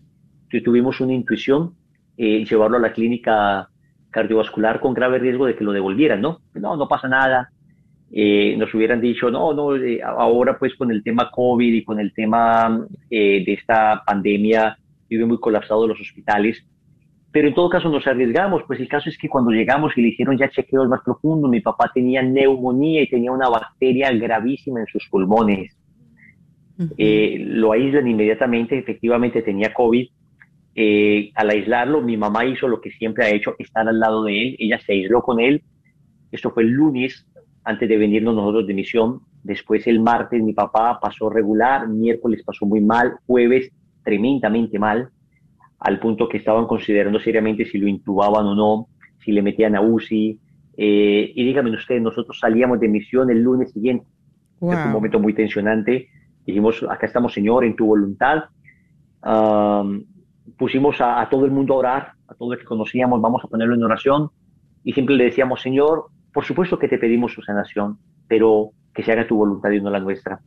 y 0.50 0.62
tuvimos 0.62 1.00
una 1.00 1.12
intuición 1.12 1.74
eh, 2.16 2.44
llevarlo 2.44 2.76
a 2.76 2.80
la 2.80 2.92
clínica 2.92 3.68
cardiovascular 4.10 4.78
con 4.78 4.94
grave 4.94 5.18
riesgo 5.18 5.46
de 5.46 5.56
que 5.56 5.64
lo 5.64 5.72
devolvieran, 5.72 6.20
¿no? 6.20 6.40
No, 6.54 6.76
no 6.76 6.86
pasa 6.86 7.08
nada. 7.08 7.50
Eh, 8.12 8.54
nos 8.56 8.72
hubieran 8.72 9.00
dicho, 9.00 9.28
no, 9.28 9.52
no, 9.52 9.74
eh, 9.74 10.00
ahora 10.00 10.56
pues 10.56 10.76
con 10.76 10.92
el 10.92 11.02
tema 11.02 11.32
COVID 11.32 11.74
y 11.74 11.82
con 11.82 11.98
el 11.98 12.14
tema 12.14 12.86
eh, 13.10 13.42
de 13.44 13.52
esta 13.54 14.04
pandemia 14.06 14.78
vive 15.08 15.26
muy 15.26 15.40
colapsado 15.40 15.88
los 15.88 16.00
hospitales, 16.00 16.64
pero 17.34 17.48
en 17.48 17.54
todo 17.54 17.68
caso 17.68 17.88
nos 17.88 18.06
arriesgamos, 18.06 18.62
pues 18.64 18.78
el 18.78 18.86
caso 18.86 19.10
es 19.10 19.18
que 19.18 19.28
cuando 19.28 19.50
llegamos 19.50 19.92
y 19.96 20.02
le 20.02 20.08
hicieron 20.10 20.38
ya 20.38 20.48
chequeos 20.48 20.88
más 20.88 21.00
profundos, 21.04 21.50
mi 21.50 21.60
papá 21.60 21.90
tenía 21.92 22.22
neumonía 22.22 23.02
y 23.02 23.08
tenía 23.08 23.32
una 23.32 23.48
bacteria 23.48 24.12
gravísima 24.12 24.78
en 24.78 24.86
sus 24.86 25.08
pulmones. 25.10 25.76
lo 26.78 27.72
aíslan 27.72 28.06
inmediatamente, 28.06 28.78
efectivamente 28.78 29.42
tenía 29.42 29.74
COVID. 29.74 30.06
al 31.34 31.50
aislarlo, 31.50 32.02
mi 32.02 32.16
mamá 32.16 32.44
hizo 32.44 32.68
lo 32.68 32.80
que 32.80 32.92
siempre 32.92 33.24
ha 33.24 33.30
hecho, 33.30 33.56
estar 33.58 33.88
al 33.88 33.98
lado 33.98 34.22
de 34.22 34.40
él, 34.40 34.56
ella 34.60 34.78
se 34.78 34.92
aisló 34.92 35.20
con 35.20 35.40
él. 35.40 35.64
Esto 36.30 36.52
fue 36.52 36.62
el 36.62 36.70
lunes, 36.70 37.26
antes 37.64 37.88
de 37.88 37.96
venirnos 37.96 38.36
nosotros 38.36 38.68
de 38.68 38.74
misión. 38.74 39.22
Después 39.42 39.88
el 39.88 39.98
martes 39.98 40.40
mi 40.40 40.52
papá 40.52 41.00
pasó 41.02 41.30
regular, 41.30 41.88
miércoles 41.88 42.44
pasó 42.46 42.64
muy 42.64 42.80
mal, 42.80 43.14
jueves 43.26 43.72
tremendamente 44.04 44.78
mal, 44.78 45.08
al 45.78 45.98
punto 45.98 46.28
que 46.28 46.38
estaban 46.38 46.66
considerando 46.66 47.20
seriamente 47.20 47.64
si 47.66 47.78
lo 47.78 47.86
intubaban 47.88 48.46
o 48.46 48.54
no, 48.54 48.88
si 49.24 49.32
le 49.32 49.42
metían 49.42 49.76
a 49.76 49.80
UCI. 49.80 50.38
Eh, 50.76 51.32
y 51.34 51.44
díganme 51.44 51.70
ustedes, 51.70 52.02
nosotros 52.02 52.38
salíamos 52.38 52.80
de 52.80 52.88
misión 52.88 53.30
el 53.30 53.42
lunes 53.42 53.72
siguiente. 53.72 54.06
Fue 54.58 54.74
un 54.74 54.92
momento 54.92 55.20
muy 55.20 55.34
tensionante. 55.34 56.08
Dijimos, 56.46 56.82
acá 56.88 57.06
estamos, 57.06 57.32
Señor, 57.32 57.64
en 57.64 57.76
tu 57.76 57.86
voluntad. 57.86 58.44
pusimos 60.56 61.00
a, 61.00 61.20
a, 61.20 61.28
todo 61.28 61.44
el 61.44 61.50
mundo 61.50 61.74
a 61.74 61.76
orar, 61.76 62.12
a 62.28 62.34
todo 62.34 62.52
el 62.52 62.58
que 62.58 62.64
conocíamos, 62.64 63.20
vamos 63.20 63.44
a 63.44 63.48
ponerlo 63.48 63.74
en 63.74 63.82
oración. 63.82 64.30
Y 64.84 64.92
siempre 64.92 65.16
le 65.16 65.24
decíamos, 65.24 65.60
Señor, 65.60 66.06
por 66.32 66.44
supuesto 66.44 66.78
que 66.78 66.88
te 66.88 66.98
pedimos 66.98 67.32
su 67.32 67.42
sanación, 67.42 67.98
pero 68.26 68.70
que 68.94 69.02
se 69.02 69.12
haga 69.12 69.26
tu 69.26 69.36
voluntad 69.36 69.70
y 69.70 69.80
no 69.80 69.90
la 69.90 70.00
nuestra. 70.00 70.40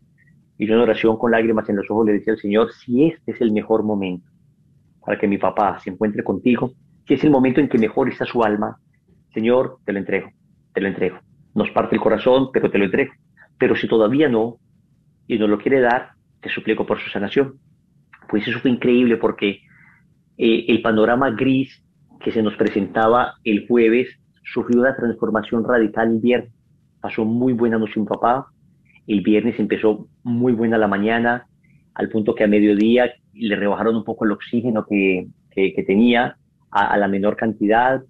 Y 0.57 0.65
yo 0.65 0.73
en 0.73 0.81
oración 0.81 1.17
con 1.17 1.31
lágrimas 1.31 1.69
en 1.69 1.75
los 1.75 1.89
ojos 1.91 2.05
le 2.07 2.13
decía 2.13 2.33
al 2.33 2.39
Señor, 2.39 2.71
si 2.71 3.05
este 3.05 3.31
es 3.31 3.41
el 3.41 3.51
mejor 3.51 3.83
momento 3.83 4.27
para 5.07 5.17
que 5.17 5.25
mi 5.25 5.37
papá 5.37 5.79
se 5.79 5.89
encuentre 5.89 6.21
contigo, 6.21 6.73
si 7.07 7.13
es 7.13 7.23
el 7.23 7.29
momento 7.29 7.61
en 7.61 7.69
que 7.69 7.77
mejor 7.77 8.09
está 8.09 8.25
su 8.25 8.43
alma, 8.43 8.77
Señor, 9.33 9.77
te 9.85 9.93
lo 9.93 9.99
entrego, 9.99 10.29
te 10.73 10.81
lo 10.81 10.89
entrego. 10.89 11.19
Nos 11.55 11.71
parte 11.71 11.95
el 11.95 12.01
corazón, 12.01 12.49
pero 12.51 12.69
te 12.69 12.77
lo 12.77 12.83
entrego. 12.83 13.13
Pero 13.57 13.73
si 13.77 13.87
todavía 13.87 14.27
no, 14.27 14.57
y 15.25 15.37
no 15.37 15.47
lo 15.47 15.59
quiere 15.59 15.79
dar, 15.79 16.09
te 16.41 16.49
suplico 16.49 16.85
por 16.85 16.99
su 16.99 17.09
sanación. 17.09 17.53
Pues 18.27 18.45
eso 18.49 18.59
fue 18.59 18.69
increíble 18.69 19.15
porque 19.15 19.61
eh, 20.37 20.65
el 20.67 20.81
panorama 20.81 21.31
gris 21.31 21.81
que 22.19 22.33
se 22.33 22.43
nos 22.43 22.57
presentaba 22.57 23.35
el 23.45 23.65
jueves 23.65 24.09
sufrió 24.43 24.81
una 24.81 24.93
transformación 24.93 25.63
radical 25.63 26.09
el 26.09 26.19
viernes. 26.19 26.51
Pasó 26.99 27.23
muy 27.23 27.53
buena 27.53 27.77
noche 27.77 27.97
mi 27.97 28.07
papá. 28.07 28.47
El 29.07 29.21
viernes 29.21 29.57
empezó 29.57 30.09
muy 30.23 30.51
buena 30.51 30.77
la 30.77 30.89
mañana, 30.89 31.47
al 31.93 32.09
punto 32.09 32.35
que 32.35 32.43
a 32.43 32.47
mediodía 32.47 33.09
le 33.39 33.55
rebajaron 33.55 33.95
un 33.95 34.03
poco 34.03 34.25
el 34.25 34.31
oxígeno 34.31 34.85
que, 34.85 35.27
que, 35.51 35.83
tenía 35.85 36.37
a, 36.71 36.97
la 36.97 37.07
menor 37.07 37.35
cantidad. 37.35 38.01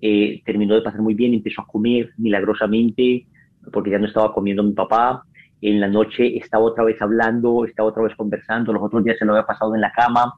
Eh, 0.00 0.42
terminó 0.44 0.74
de 0.74 0.82
pasar 0.82 1.00
muy 1.00 1.14
bien, 1.14 1.34
empezó 1.34 1.62
a 1.62 1.66
comer 1.66 2.10
milagrosamente, 2.18 3.26
porque 3.72 3.90
ya 3.90 3.98
no 3.98 4.06
estaba 4.06 4.32
comiendo 4.32 4.62
mi 4.62 4.72
papá. 4.72 5.24
En 5.60 5.80
la 5.80 5.88
noche 5.88 6.36
estaba 6.36 6.64
otra 6.64 6.84
vez 6.84 7.00
hablando, 7.00 7.64
estaba 7.64 7.88
otra 7.88 8.02
vez 8.02 8.14
conversando. 8.14 8.72
Los 8.72 8.82
otros 8.82 9.04
días 9.04 9.18
se 9.18 9.24
lo 9.24 9.32
había 9.32 9.46
pasado 9.46 9.74
en 9.74 9.80
la 9.80 9.92
cama. 9.92 10.34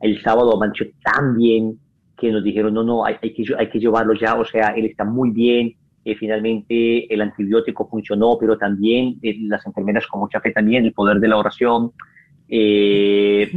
El 0.00 0.20
sábado 0.22 0.56
amaneció 0.56 0.86
tan 1.02 1.36
bien, 1.36 1.78
que 2.22 2.30
nos 2.30 2.44
dijeron, 2.44 2.74
no, 2.74 2.84
no, 2.84 3.04
hay, 3.04 3.16
hay, 3.20 3.34
que, 3.34 3.44
hay 3.58 3.68
que 3.68 3.80
llevarlo 3.80 4.14
ya, 4.14 4.36
o 4.36 4.44
sea, 4.44 4.68
él 4.76 4.86
está 4.86 5.04
muy 5.04 5.30
bien, 5.30 5.74
eh, 6.04 6.16
finalmente 6.16 7.12
el 7.12 7.20
antibiótico 7.20 7.88
funcionó, 7.88 8.36
pero 8.38 8.58
también 8.58 9.18
eh, 9.22 9.36
las 9.42 9.64
enfermeras 9.66 10.06
con 10.06 10.20
mucha 10.20 10.40
fe 10.40 10.52
también, 10.52 10.84
el 10.84 10.92
poder 10.92 11.18
de 11.18 11.28
la 11.28 11.36
oración. 11.36 11.92
Eh, 12.48 13.50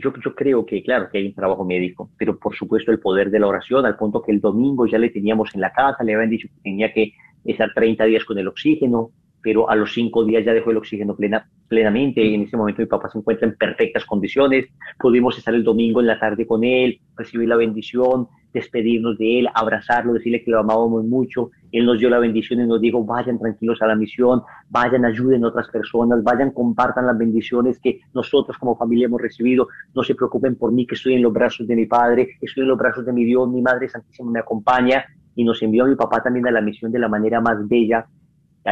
yo, 0.00 0.12
creo 0.12 0.64
que, 0.66 0.82
claro, 0.82 1.08
que 1.10 1.18
hay 1.18 1.26
un 1.26 1.34
trabajo 1.34 1.64
médico, 1.64 2.10
pero 2.18 2.38
por 2.38 2.54
supuesto 2.54 2.90
el 2.90 3.00
poder 3.00 3.30
de 3.30 3.38
la 3.38 3.46
oración, 3.46 3.86
al 3.86 3.96
punto 3.96 4.22
que 4.22 4.32
el 4.32 4.40
domingo 4.40 4.86
ya 4.86 4.98
le 4.98 5.10
teníamos 5.10 5.54
en 5.54 5.60
la 5.60 5.72
casa, 5.72 6.04
le 6.04 6.14
habían 6.14 6.30
dicho 6.30 6.48
que 6.48 6.62
tenía 6.62 6.92
que 6.92 7.12
estar 7.44 7.70
30 7.74 8.04
días 8.04 8.24
con 8.24 8.38
el 8.38 8.48
oxígeno, 8.48 9.10
pero 9.42 9.70
a 9.70 9.76
los 9.76 9.92
cinco 9.92 10.24
días 10.24 10.44
ya 10.44 10.52
dejó 10.52 10.70
el 10.70 10.78
oxígeno 10.78 11.14
plena, 11.14 11.48
plenamente 11.68 12.24
y 12.24 12.34
en 12.34 12.42
ese 12.42 12.56
momento 12.56 12.82
mi 12.82 12.86
papá 12.86 13.08
se 13.08 13.18
encuentra 13.18 13.46
en 13.46 13.54
perfectas 13.56 14.04
condiciones. 14.04 14.66
Pudimos 14.98 15.36
estar 15.38 15.54
el 15.54 15.64
domingo 15.64 16.00
en 16.00 16.06
la 16.06 16.18
tarde 16.18 16.46
con 16.46 16.64
él, 16.64 17.00
recibir 17.16 17.48
la 17.48 17.56
bendición, 17.56 18.28
despedirnos 18.52 19.18
de 19.18 19.40
él, 19.40 19.48
abrazarlo, 19.54 20.14
decirle 20.14 20.42
que 20.42 20.50
lo 20.50 20.60
amábamos 20.60 21.04
mucho. 21.04 21.50
Él 21.70 21.84
nos 21.84 21.98
dio 21.98 22.08
la 22.08 22.18
bendición 22.18 22.60
y 22.60 22.66
nos 22.66 22.80
dijo, 22.80 23.04
vayan 23.04 23.38
tranquilos 23.38 23.80
a 23.82 23.86
la 23.86 23.94
misión, 23.94 24.42
vayan, 24.70 25.04
ayuden 25.04 25.44
a 25.44 25.48
otras 25.48 25.68
personas, 25.68 26.22
vayan, 26.22 26.50
compartan 26.52 27.06
las 27.06 27.18
bendiciones 27.18 27.78
que 27.78 28.00
nosotros 28.14 28.56
como 28.58 28.76
familia 28.76 29.06
hemos 29.06 29.20
recibido. 29.20 29.68
No 29.94 30.02
se 30.02 30.14
preocupen 30.14 30.56
por 30.56 30.72
mí, 30.72 30.86
que 30.86 30.94
estoy 30.94 31.14
en 31.14 31.22
los 31.22 31.32
brazos 31.32 31.66
de 31.66 31.76
mi 31.76 31.86
Padre, 31.86 32.36
estoy 32.40 32.62
en 32.62 32.68
los 32.68 32.78
brazos 32.78 33.04
de 33.04 33.12
mi 33.12 33.24
Dios, 33.24 33.48
mi 33.48 33.62
Madre 33.62 33.88
Santísima 33.88 34.30
me 34.30 34.40
acompaña. 34.40 35.04
Y 35.34 35.44
nos 35.44 35.62
envió 35.62 35.84
a 35.84 35.86
mi 35.86 35.94
papá 35.94 36.20
también 36.20 36.48
a 36.48 36.50
la 36.50 36.60
misión 36.60 36.90
de 36.90 36.98
la 36.98 37.08
manera 37.08 37.40
más 37.40 37.68
bella, 37.68 38.06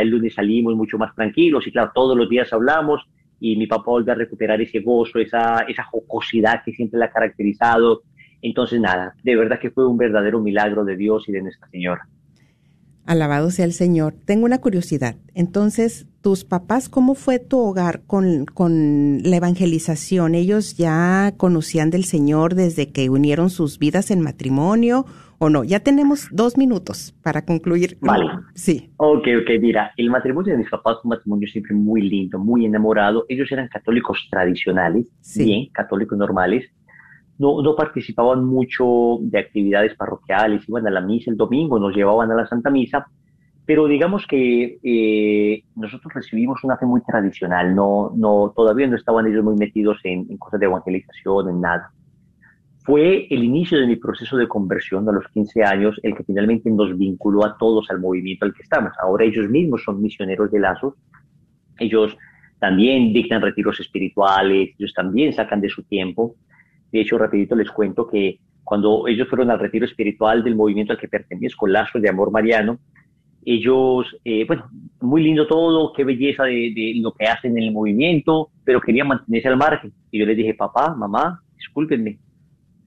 el 0.02 0.08
lunes 0.08 0.34
salimos 0.34 0.74
mucho 0.74 0.98
más 0.98 1.14
tranquilos 1.14 1.66
y 1.66 1.72
claro, 1.72 1.90
todos 1.94 2.16
los 2.16 2.28
días 2.28 2.52
hablamos 2.52 3.02
y 3.40 3.56
mi 3.56 3.66
papá 3.66 3.90
vuelve 3.90 4.12
a 4.12 4.14
recuperar 4.14 4.60
ese 4.60 4.80
gozo, 4.80 5.18
esa, 5.18 5.60
esa 5.68 5.84
jocosidad 5.84 6.62
que 6.64 6.72
siempre 6.72 6.98
le 6.98 7.06
ha 7.06 7.10
caracterizado. 7.10 8.02
Entonces, 8.42 8.80
nada, 8.80 9.14
de 9.22 9.36
verdad 9.36 9.58
que 9.58 9.70
fue 9.70 9.86
un 9.86 9.96
verdadero 9.96 10.40
milagro 10.40 10.84
de 10.84 10.96
Dios 10.96 11.28
y 11.28 11.32
de 11.32 11.42
Nuestra 11.42 11.68
Señora. 11.68 12.08
Alabado 13.06 13.50
sea 13.50 13.64
el 13.64 13.72
Señor. 13.72 14.14
Tengo 14.24 14.46
una 14.46 14.60
curiosidad. 14.60 15.14
Entonces, 15.34 16.06
tus 16.22 16.44
papás, 16.44 16.88
¿cómo 16.88 17.14
fue 17.14 17.38
tu 17.38 17.60
hogar 17.60 18.02
con, 18.04 18.46
con 18.46 19.20
la 19.22 19.36
evangelización? 19.36 20.34
¿Ellos 20.34 20.76
ya 20.76 21.32
conocían 21.36 21.90
del 21.90 22.04
Señor 22.04 22.56
desde 22.56 22.90
que 22.90 23.08
unieron 23.08 23.48
sus 23.48 23.78
vidas 23.78 24.10
en 24.10 24.22
matrimonio 24.22 25.06
o 25.38 25.50
no? 25.50 25.64
Ya 25.64 25.80
tenemos 25.80 26.28
dos 26.30 26.56
minutos 26.56 27.14
para 27.22 27.44
concluir. 27.44 27.98
Vale. 28.00 28.30
Sí. 28.54 28.92
Ok, 28.96 29.26
ok, 29.42 29.50
mira, 29.60 29.92
el 29.96 30.10
matrimonio 30.10 30.52
de 30.52 30.58
mis 30.58 30.70
papás 30.70 30.94
fue 30.94 31.02
un 31.04 31.16
matrimonio 31.16 31.48
siempre 31.48 31.74
muy 31.74 32.02
lindo, 32.02 32.38
muy 32.38 32.64
enamorado. 32.64 33.24
Ellos 33.28 33.50
eran 33.50 33.68
católicos 33.68 34.26
tradicionales, 34.30 35.06
bien, 35.36 35.68
católicos 35.72 36.16
normales. 36.18 36.70
No, 37.38 37.60
no 37.62 37.76
participaban 37.76 38.44
mucho 38.44 39.18
de 39.20 39.38
actividades 39.38 39.94
parroquiales, 39.94 40.66
iban 40.68 40.86
a 40.86 40.90
la 40.90 41.02
misa 41.02 41.30
el 41.30 41.36
domingo, 41.36 41.78
nos 41.78 41.94
llevaban 41.94 42.30
a 42.30 42.34
la 42.34 42.46
Santa 42.46 42.70
Misa, 42.70 43.06
pero 43.66 43.86
digamos 43.86 44.26
que 44.26 44.78
eh, 44.82 45.62
nosotros 45.74 46.14
recibimos 46.14 46.64
una 46.64 46.78
fe 46.78 46.86
muy 46.86 47.02
tradicional, 47.02 47.74
no, 47.74 48.10
no, 48.16 48.54
todavía 48.56 48.86
no 48.86 48.96
estaban 48.96 49.26
ellos 49.26 49.44
muy 49.44 49.54
metidos 49.56 49.98
en, 50.04 50.26
en 50.30 50.38
cosas 50.38 50.60
de 50.60 50.66
evangelización, 50.66 51.50
en 51.50 51.60
nada 51.60 51.92
fue 52.86 53.26
el 53.30 53.42
inicio 53.42 53.80
de 53.80 53.86
mi 53.88 53.96
proceso 53.96 54.36
de 54.36 54.46
conversión 54.46 55.08
a 55.08 55.12
los 55.12 55.26
15 55.34 55.64
años 55.64 55.98
el 56.04 56.14
que 56.14 56.22
finalmente 56.22 56.70
nos 56.70 56.96
vinculó 56.96 57.44
a 57.44 57.58
todos 57.58 57.90
al 57.90 57.98
movimiento 57.98 58.44
al 58.44 58.54
que 58.54 58.62
estamos. 58.62 58.92
Ahora 59.02 59.24
ellos 59.24 59.50
mismos 59.50 59.82
son 59.84 60.00
misioneros 60.00 60.52
de 60.52 60.60
lazos, 60.60 60.94
ellos 61.80 62.16
también 62.60 63.12
dictan 63.12 63.42
retiros 63.42 63.80
espirituales, 63.80 64.70
ellos 64.78 64.94
también 64.94 65.32
sacan 65.32 65.60
de 65.60 65.68
su 65.68 65.82
tiempo. 65.82 66.36
De 66.92 67.00
hecho, 67.00 67.18
rapidito 67.18 67.56
les 67.56 67.70
cuento 67.72 68.06
que 68.06 68.38
cuando 68.62 69.08
ellos 69.08 69.28
fueron 69.28 69.50
al 69.50 69.58
retiro 69.58 69.84
espiritual 69.84 70.44
del 70.44 70.54
movimiento 70.54 70.92
al 70.92 70.98
que 70.98 71.08
pertenezco, 71.08 71.66
Lazos 71.66 72.00
de 72.00 72.08
Amor 72.08 72.30
Mariano, 72.30 72.78
ellos, 73.44 74.16
eh, 74.24 74.44
bueno, 74.46 74.70
muy 75.00 75.24
lindo 75.24 75.46
todo, 75.48 75.92
qué 75.92 76.04
belleza 76.04 76.44
de, 76.44 76.72
de, 76.74 76.94
lo 77.00 77.12
que 77.12 77.26
hacen 77.26 77.56
en 77.58 77.64
el 77.64 77.72
movimiento, 77.72 78.50
pero 78.64 78.80
querían 78.80 79.08
mantenerse 79.08 79.48
al 79.48 79.56
margen. 79.56 79.92
Y 80.10 80.20
yo 80.20 80.26
les 80.26 80.36
dije, 80.36 80.54
papá, 80.54 80.94
mamá, 80.94 81.40
discúlpenme, 81.56 82.18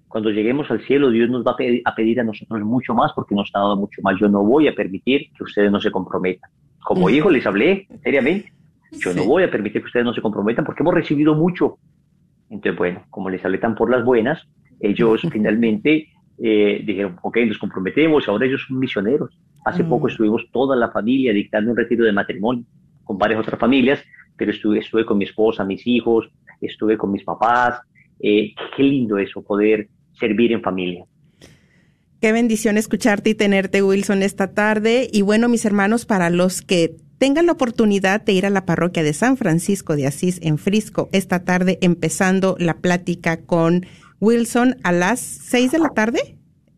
cuando 0.09 0.31
lleguemos 0.31 0.69
al 0.71 0.81
cielo, 0.85 1.11
Dios 1.11 1.29
nos 1.29 1.45
va 1.45 1.51
a 1.51 1.95
pedir 1.95 2.19
a, 2.19 2.23
nosotros 2.23 2.61
mucho 2.61 2.95
más 2.95 3.13
porque 3.13 3.35
nos 3.35 3.51
ha 3.53 3.59
dado 3.59 3.77
mucho 3.77 4.01
más. 4.01 4.19
Yo 4.19 4.27
no 4.27 4.43
voy 4.43 4.67
a 4.67 4.73
permitir 4.73 5.29
que 5.37 5.43
ustedes 5.43 5.71
no 5.71 5.79
se 5.79 5.91
comprometan. 5.91 6.49
Como 6.83 7.11
hijo 7.11 7.29
les 7.29 7.45
hablé 7.45 7.87
seriamente. 8.03 8.51
Yo 8.91 9.13
no 9.13 9.23
voy 9.25 9.43
a 9.43 9.51
permitir 9.51 9.83
que 9.83 9.85
ustedes 9.85 10.05
no 10.05 10.13
se 10.13 10.21
comprometan 10.21 10.65
porque 10.65 10.81
hemos 10.81 10.95
recibido 10.95 11.35
mucho. 11.35 11.77
Entonces, 12.49 12.75
bueno, 12.75 13.03
como 13.11 13.29
les 13.29 13.45
hablé 13.45 13.59
tan 13.59 13.75
por 13.75 13.91
las 13.91 14.03
buenas, 14.03 14.41
ellos 14.79 15.21
finalmente 15.31 16.07
eh, 16.39 16.81
dijeron, 16.83 17.17
ok, 17.21 17.37
nos 17.45 17.59
comprometemos, 17.59 18.27
ahora 18.27 18.47
ellos 18.47 18.65
son 18.67 18.79
misioneros. 18.79 19.39
Hace 19.63 19.83
poco 19.83 20.07
Mm. 20.07 20.09
estuvimos 20.09 20.49
toda 20.51 20.75
la 20.75 20.89
familia 20.89 21.33
dictando 21.33 21.69
un 21.69 21.77
retiro 21.77 22.03
de 22.03 22.13
matrimonio 22.13 22.65
con 23.03 23.19
varias 23.19 23.41
otras 23.41 23.59
familias, 23.59 24.03
pero 24.35 24.49
estuve, 24.49 24.79
estuve 24.79 25.05
con 25.05 25.19
mi 25.19 25.25
esposa, 25.25 25.63
mis 25.63 25.85
hijos, 25.85 26.27
estuve 26.59 26.97
con 26.97 27.11
mis 27.11 27.23
papás. 27.23 27.79
Eh, 28.19 28.55
qué 28.75 28.83
lindo 28.83 29.19
eso, 29.19 29.43
poder 29.43 29.87
servir 30.19 30.51
en 30.51 30.61
familia. 30.61 31.05
Qué 32.21 32.33
bendición 32.33 32.77
escucharte 32.77 33.29
y 33.29 33.35
tenerte, 33.35 33.81
Wilson, 33.81 34.23
esta 34.23 34.53
tarde. 34.53 35.07
Y 35.11 35.21
bueno, 35.21 35.47
mis 35.47 35.63
hermanos, 35.65 36.05
para 36.05 36.29
los 36.29 36.61
que 36.61 36.95
tengan 37.17 37.45
la 37.45 37.53
oportunidad 37.53 38.21
de 38.21 38.33
ir 38.33 38.45
a 38.45 38.49
la 38.49 38.65
parroquia 38.65 39.03
de 39.03 39.13
San 39.13 39.37
Francisco 39.37 39.95
de 39.95 40.07
Asís 40.07 40.39
en 40.41 40.57
Frisco 40.57 41.09
esta 41.11 41.43
tarde, 41.43 41.77
empezando 41.81 42.55
la 42.59 42.75
plática 42.75 43.37
con 43.37 43.85
Wilson 44.19 44.75
a 44.83 44.91
las 44.91 45.19
seis 45.19 45.71
de 45.71 45.79
la 45.79 45.89
tarde. 45.89 46.19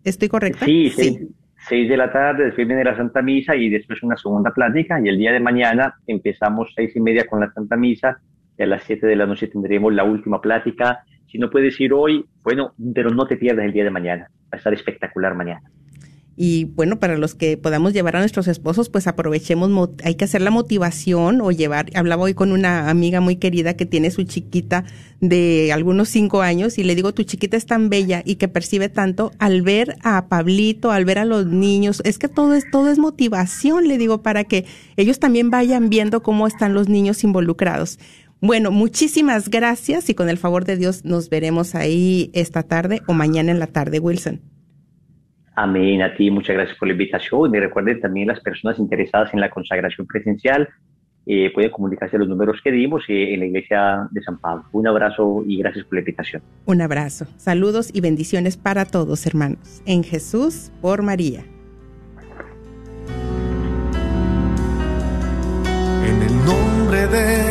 ¿Estoy 0.04 0.30
correcta? 0.30 0.66
Sí, 0.66 0.92
seis, 0.96 1.20
seis 1.68 1.89
de 1.89 1.98
la 1.98 2.12
tarde, 2.12 2.46
después 2.46 2.68
viene 2.68 2.84
la 2.84 2.96
Santa 2.96 3.22
Misa 3.22 3.56
y 3.56 3.70
después 3.70 4.02
una 4.04 4.18
segunda 4.18 4.52
plática. 4.52 5.00
Y 5.04 5.10
el 5.10 5.18
día 5.18 5.32
de 5.32 5.39
mañana 5.39 5.96
empezamos 6.08 6.72
seis 6.76 6.96
y 6.96 7.00
media 7.00 7.26
con 7.26 7.39
la 7.39 7.52
Santa 7.52 7.78
Misa 7.78 8.20
y 8.58 8.64
a 8.64 8.68
las 8.68 8.84
siete 8.84 9.08
de 9.08 9.16
la 9.16 9.26
noche 9.26 9.48
tendremos 9.48 9.94
la 9.94 10.04
última 10.04 10.42
plática. 10.42 11.04
Si 11.32 11.38
no 11.38 11.50
puedes 11.50 11.80
ir 11.80 11.94
hoy, 11.94 12.26
bueno, 12.44 12.74
pero 12.94 13.10
no 13.10 13.26
te 13.26 13.38
pierdas 13.38 13.66
el 13.66 13.72
día 13.74 13.84
de 13.86 13.90
mañana. 13.92 14.30
Va 14.46 14.50
a 14.54 14.58
estar 14.58 14.74
espectacular 14.74 15.34
mañana. 15.36 15.62
Y 16.38 16.64
bueno, 16.64 16.98
para 16.98 17.18
los 17.18 17.36
que 17.36 17.58
podamos 17.58 17.94
llevar 17.94 18.16
a 18.16 18.20
nuestros 18.20 18.48
esposos, 18.48 18.90
pues 18.90 19.06
aprovechemos, 19.06 19.70
mo- 19.70 19.94
hay 20.04 20.16
que 20.16 20.24
hacer 20.24 20.42
la 20.42 20.50
motivación 20.50 21.42
o 21.42 21.52
llevar, 21.52 21.88
hablaba 21.94 22.24
hoy 22.24 22.34
con 22.34 22.52
una 22.52 22.90
amiga 22.90 23.20
muy 23.20 23.36
querida 23.36 23.76
que 23.76 23.86
tiene 23.86 24.12
su 24.12 24.24
chiquita 24.24 24.86
de 25.20 25.72
algunos 25.74 26.08
cinco 26.10 26.42
años 26.42 26.78
y 26.80 26.84
le 26.84 26.96
digo, 26.96 27.14
tu 27.14 27.24
chiquita 27.24 27.58
es 27.58 27.66
tan 27.66 27.90
bella 27.90 28.24
y 28.26 28.36
que 28.36 28.48
percibe 28.48 28.88
tanto 28.90 29.32
al 29.40 29.62
ver 29.62 29.98
a 30.04 30.30
Pablito, 30.30 30.92
al 30.92 31.06
ver 31.06 31.20
a 31.20 31.26
los 31.26 31.46
niños, 31.46 32.02
es 32.06 32.18
que 32.18 32.30
todo 32.30 32.56
es, 32.56 32.64
todo 32.72 32.90
es 32.90 32.98
motivación, 32.98 33.88
le 33.88 33.98
digo, 33.98 34.24
para 34.24 34.46
que 34.46 34.66
ellos 34.96 35.20
también 35.20 35.50
vayan 35.50 35.90
viendo 35.90 36.24
cómo 36.24 36.48
están 36.48 36.74
los 36.74 36.88
niños 36.90 37.24
involucrados. 37.24 38.00
Bueno, 38.42 38.72
muchísimas 38.72 39.50
gracias 39.50 40.10
y 40.10 40.16
con 40.16 40.28
el 40.28 40.38
favor 40.38 40.66
de 40.66 40.76
Dios 40.76 41.06
nos 41.06 41.30
veremos 41.30 41.76
ahí 41.76 42.32
esta 42.34 42.64
tarde 42.64 43.02
o 43.08 43.14
mañana 43.14 43.52
en 43.52 43.60
la 43.60 43.68
tarde, 43.68 44.00
Wilson. 44.00 44.42
Amén. 45.56 46.02
A 46.02 46.16
ti, 46.16 46.32
muchas 46.32 46.56
gracias 46.56 46.76
por 46.80 46.88
la 46.88 46.94
invitación. 46.94 47.54
Y 47.54 47.60
recuerden 47.60 48.02
también 48.02 48.28
las 48.28 48.39
personas 48.39 48.80
interesadas 48.80 49.32
en 49.34 49.42
la 49.42 49.52
consagración 49.52 50.08
presencial 50.08 50.68
eh, 51.28 51.52
pueden 51.54 51.70
comunicarse 51.70 52.16
a 52.16 52.20
los 52.20 52.28
números 52.28 52.58
que 52.64 52.72
dimos 52.72 53.04
eh, 53.08 53.36
en 53.36 53.42
la 53.42 53.46
iglesia 53.46 54.08
de 54.10 54.24
San 54.24 54.39
Pablo. 54.39 54.66
Un 54.72 54.88
abrazo 54.88 55.44
y 55.46 55.58
gracias 55.60 55.86
por 55.86 55.96
la 55.96 56.00
invitación. 56.00 56.42
Un 56.66 56.82
abrazo, 56.82 57.28
saludos 57.38 57.92
y 57.94 58.02
bendiciones 58.02 58.58
para 58.58 58.86
todos, 58.86 59.28
hermanos. 59.28 59.84
En 59.86 60.04
Jesús, 60.04 60.72
por 60.82 61.04
María. 61.04 61.44
En 66.04 66.22
el 66.24 66.46
nombre 66.46 67.08
de 67.08 67.51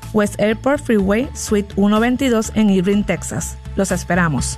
West 0.13 0.39
Airport 0.39 0.81
Freeway, 0.81 1.29
Suite 1.33 1.73
122 1.75 2.51
en 2.55 2.69
Irving, 2.69 3.03
Texas. 3.03 3.57
Los 3.75 3.91
esperamos. 3.91 4.57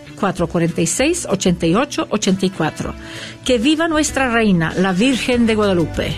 446-8884. 0.21 2.93
Que 3.43 3.57
viva 3.57 3.87
nuestra 3.87 4.31
reina, 4.31 4.71
la 4.75 4.93
Virgen 4.93 5.47
de 5.47 5.55
Guadalupe. 5.55 6.15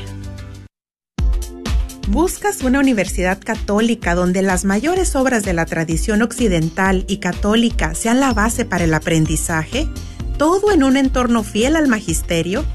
¿Buscas 2.09 2.63
una 2.63 2.79
universidad 2.79 3.39
católica 3.41 4.13
donde 4.13 4.41
las 4.41 4.65
mayores 4.65 5.15
obras 5.15 5.43
de 5.43 5.53
la 5.53 5.65
tradición 5.65 6.21
occidental 6.21 7.05
y 7.07 7.15
católica 7.17 7.95
sean 7.95 8.19
la 8.19 8.33
base 8.33 8.65
para 8.65 8.83
el 8.83 8.93
aprendizaje? 8.93 9.87
¿Todo 10.37 10.73
en 10.73 10.83
un 10.83 10.97
entorno 10.97 11.43
fiel 11.43 11.77
al 11.77 11.87
magisterio? 11.87 12.65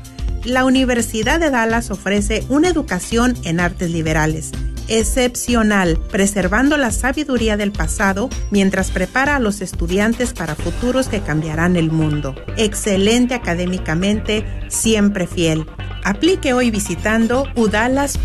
La 0.45 0.65
Universidad 0.65 1.41
de 1.41 1.51
Dallas 1.51 1.91
ofrece 1.91 2.45
una 2.49 2.69
educación 2.69 3.37
en 3.45 3.61
artes 3.61 3.91
liberales, 3.91 4.53
excepcional, 4.89 5.99
preservando 6.11 6.77
la 6.77 6.91
sabiduría 6.91 7.57
del 7.57 7.73
pasado 7.73 8.29
mientras 8.51 8.91
prepara 8.91 9.37
a 9.37 9.41
los 9.41 9.61
estudiantes 9.61 10.33
para 10.33 10.55
futuros 10.55 11.09
que 11.09 11.21
cambiarán 11.21 11.77
el 11.77 11.91
mundo. 11.91 12.35
Excelente 12.57 13.35
académicamente, 13.35 14.45
siempre 14.69 15.27
fiel. 15.27 15.67
Aplique 16.05 16.53
hoy 16.53 16.71
visitando 16.71 17.47
udalas.edu. 17.55 18.19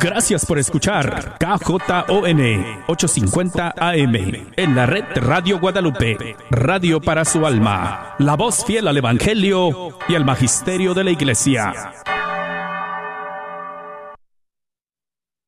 Gracias 0.00 0.44
por 0.44 0.58
escuchar 0.58 1.38
KJON 1.38 2.40
850 2.86 3.74
AM 3.78 4.14
en 4.56 4.76
la 4.76 4.86
red 4.86 5.04
Radio 5.16 5.58
Guadalupe, 5.58 6.36
radio 6.50 7.00
para 7.00 7.24
su 7.24 7.46
alma, 7.46 8.14
la 8.18 8.36
voz 8.36 8.64
fiel 8.64 8.86
al 8.86 8.98
Evangelio 8.98 9.98
y 10.08 10.14
al 10.14 10.24
Magisterio 10.24 10.94
de 10.94 11.04
la 11.04 11.10
Iglesia. 11.10 11.72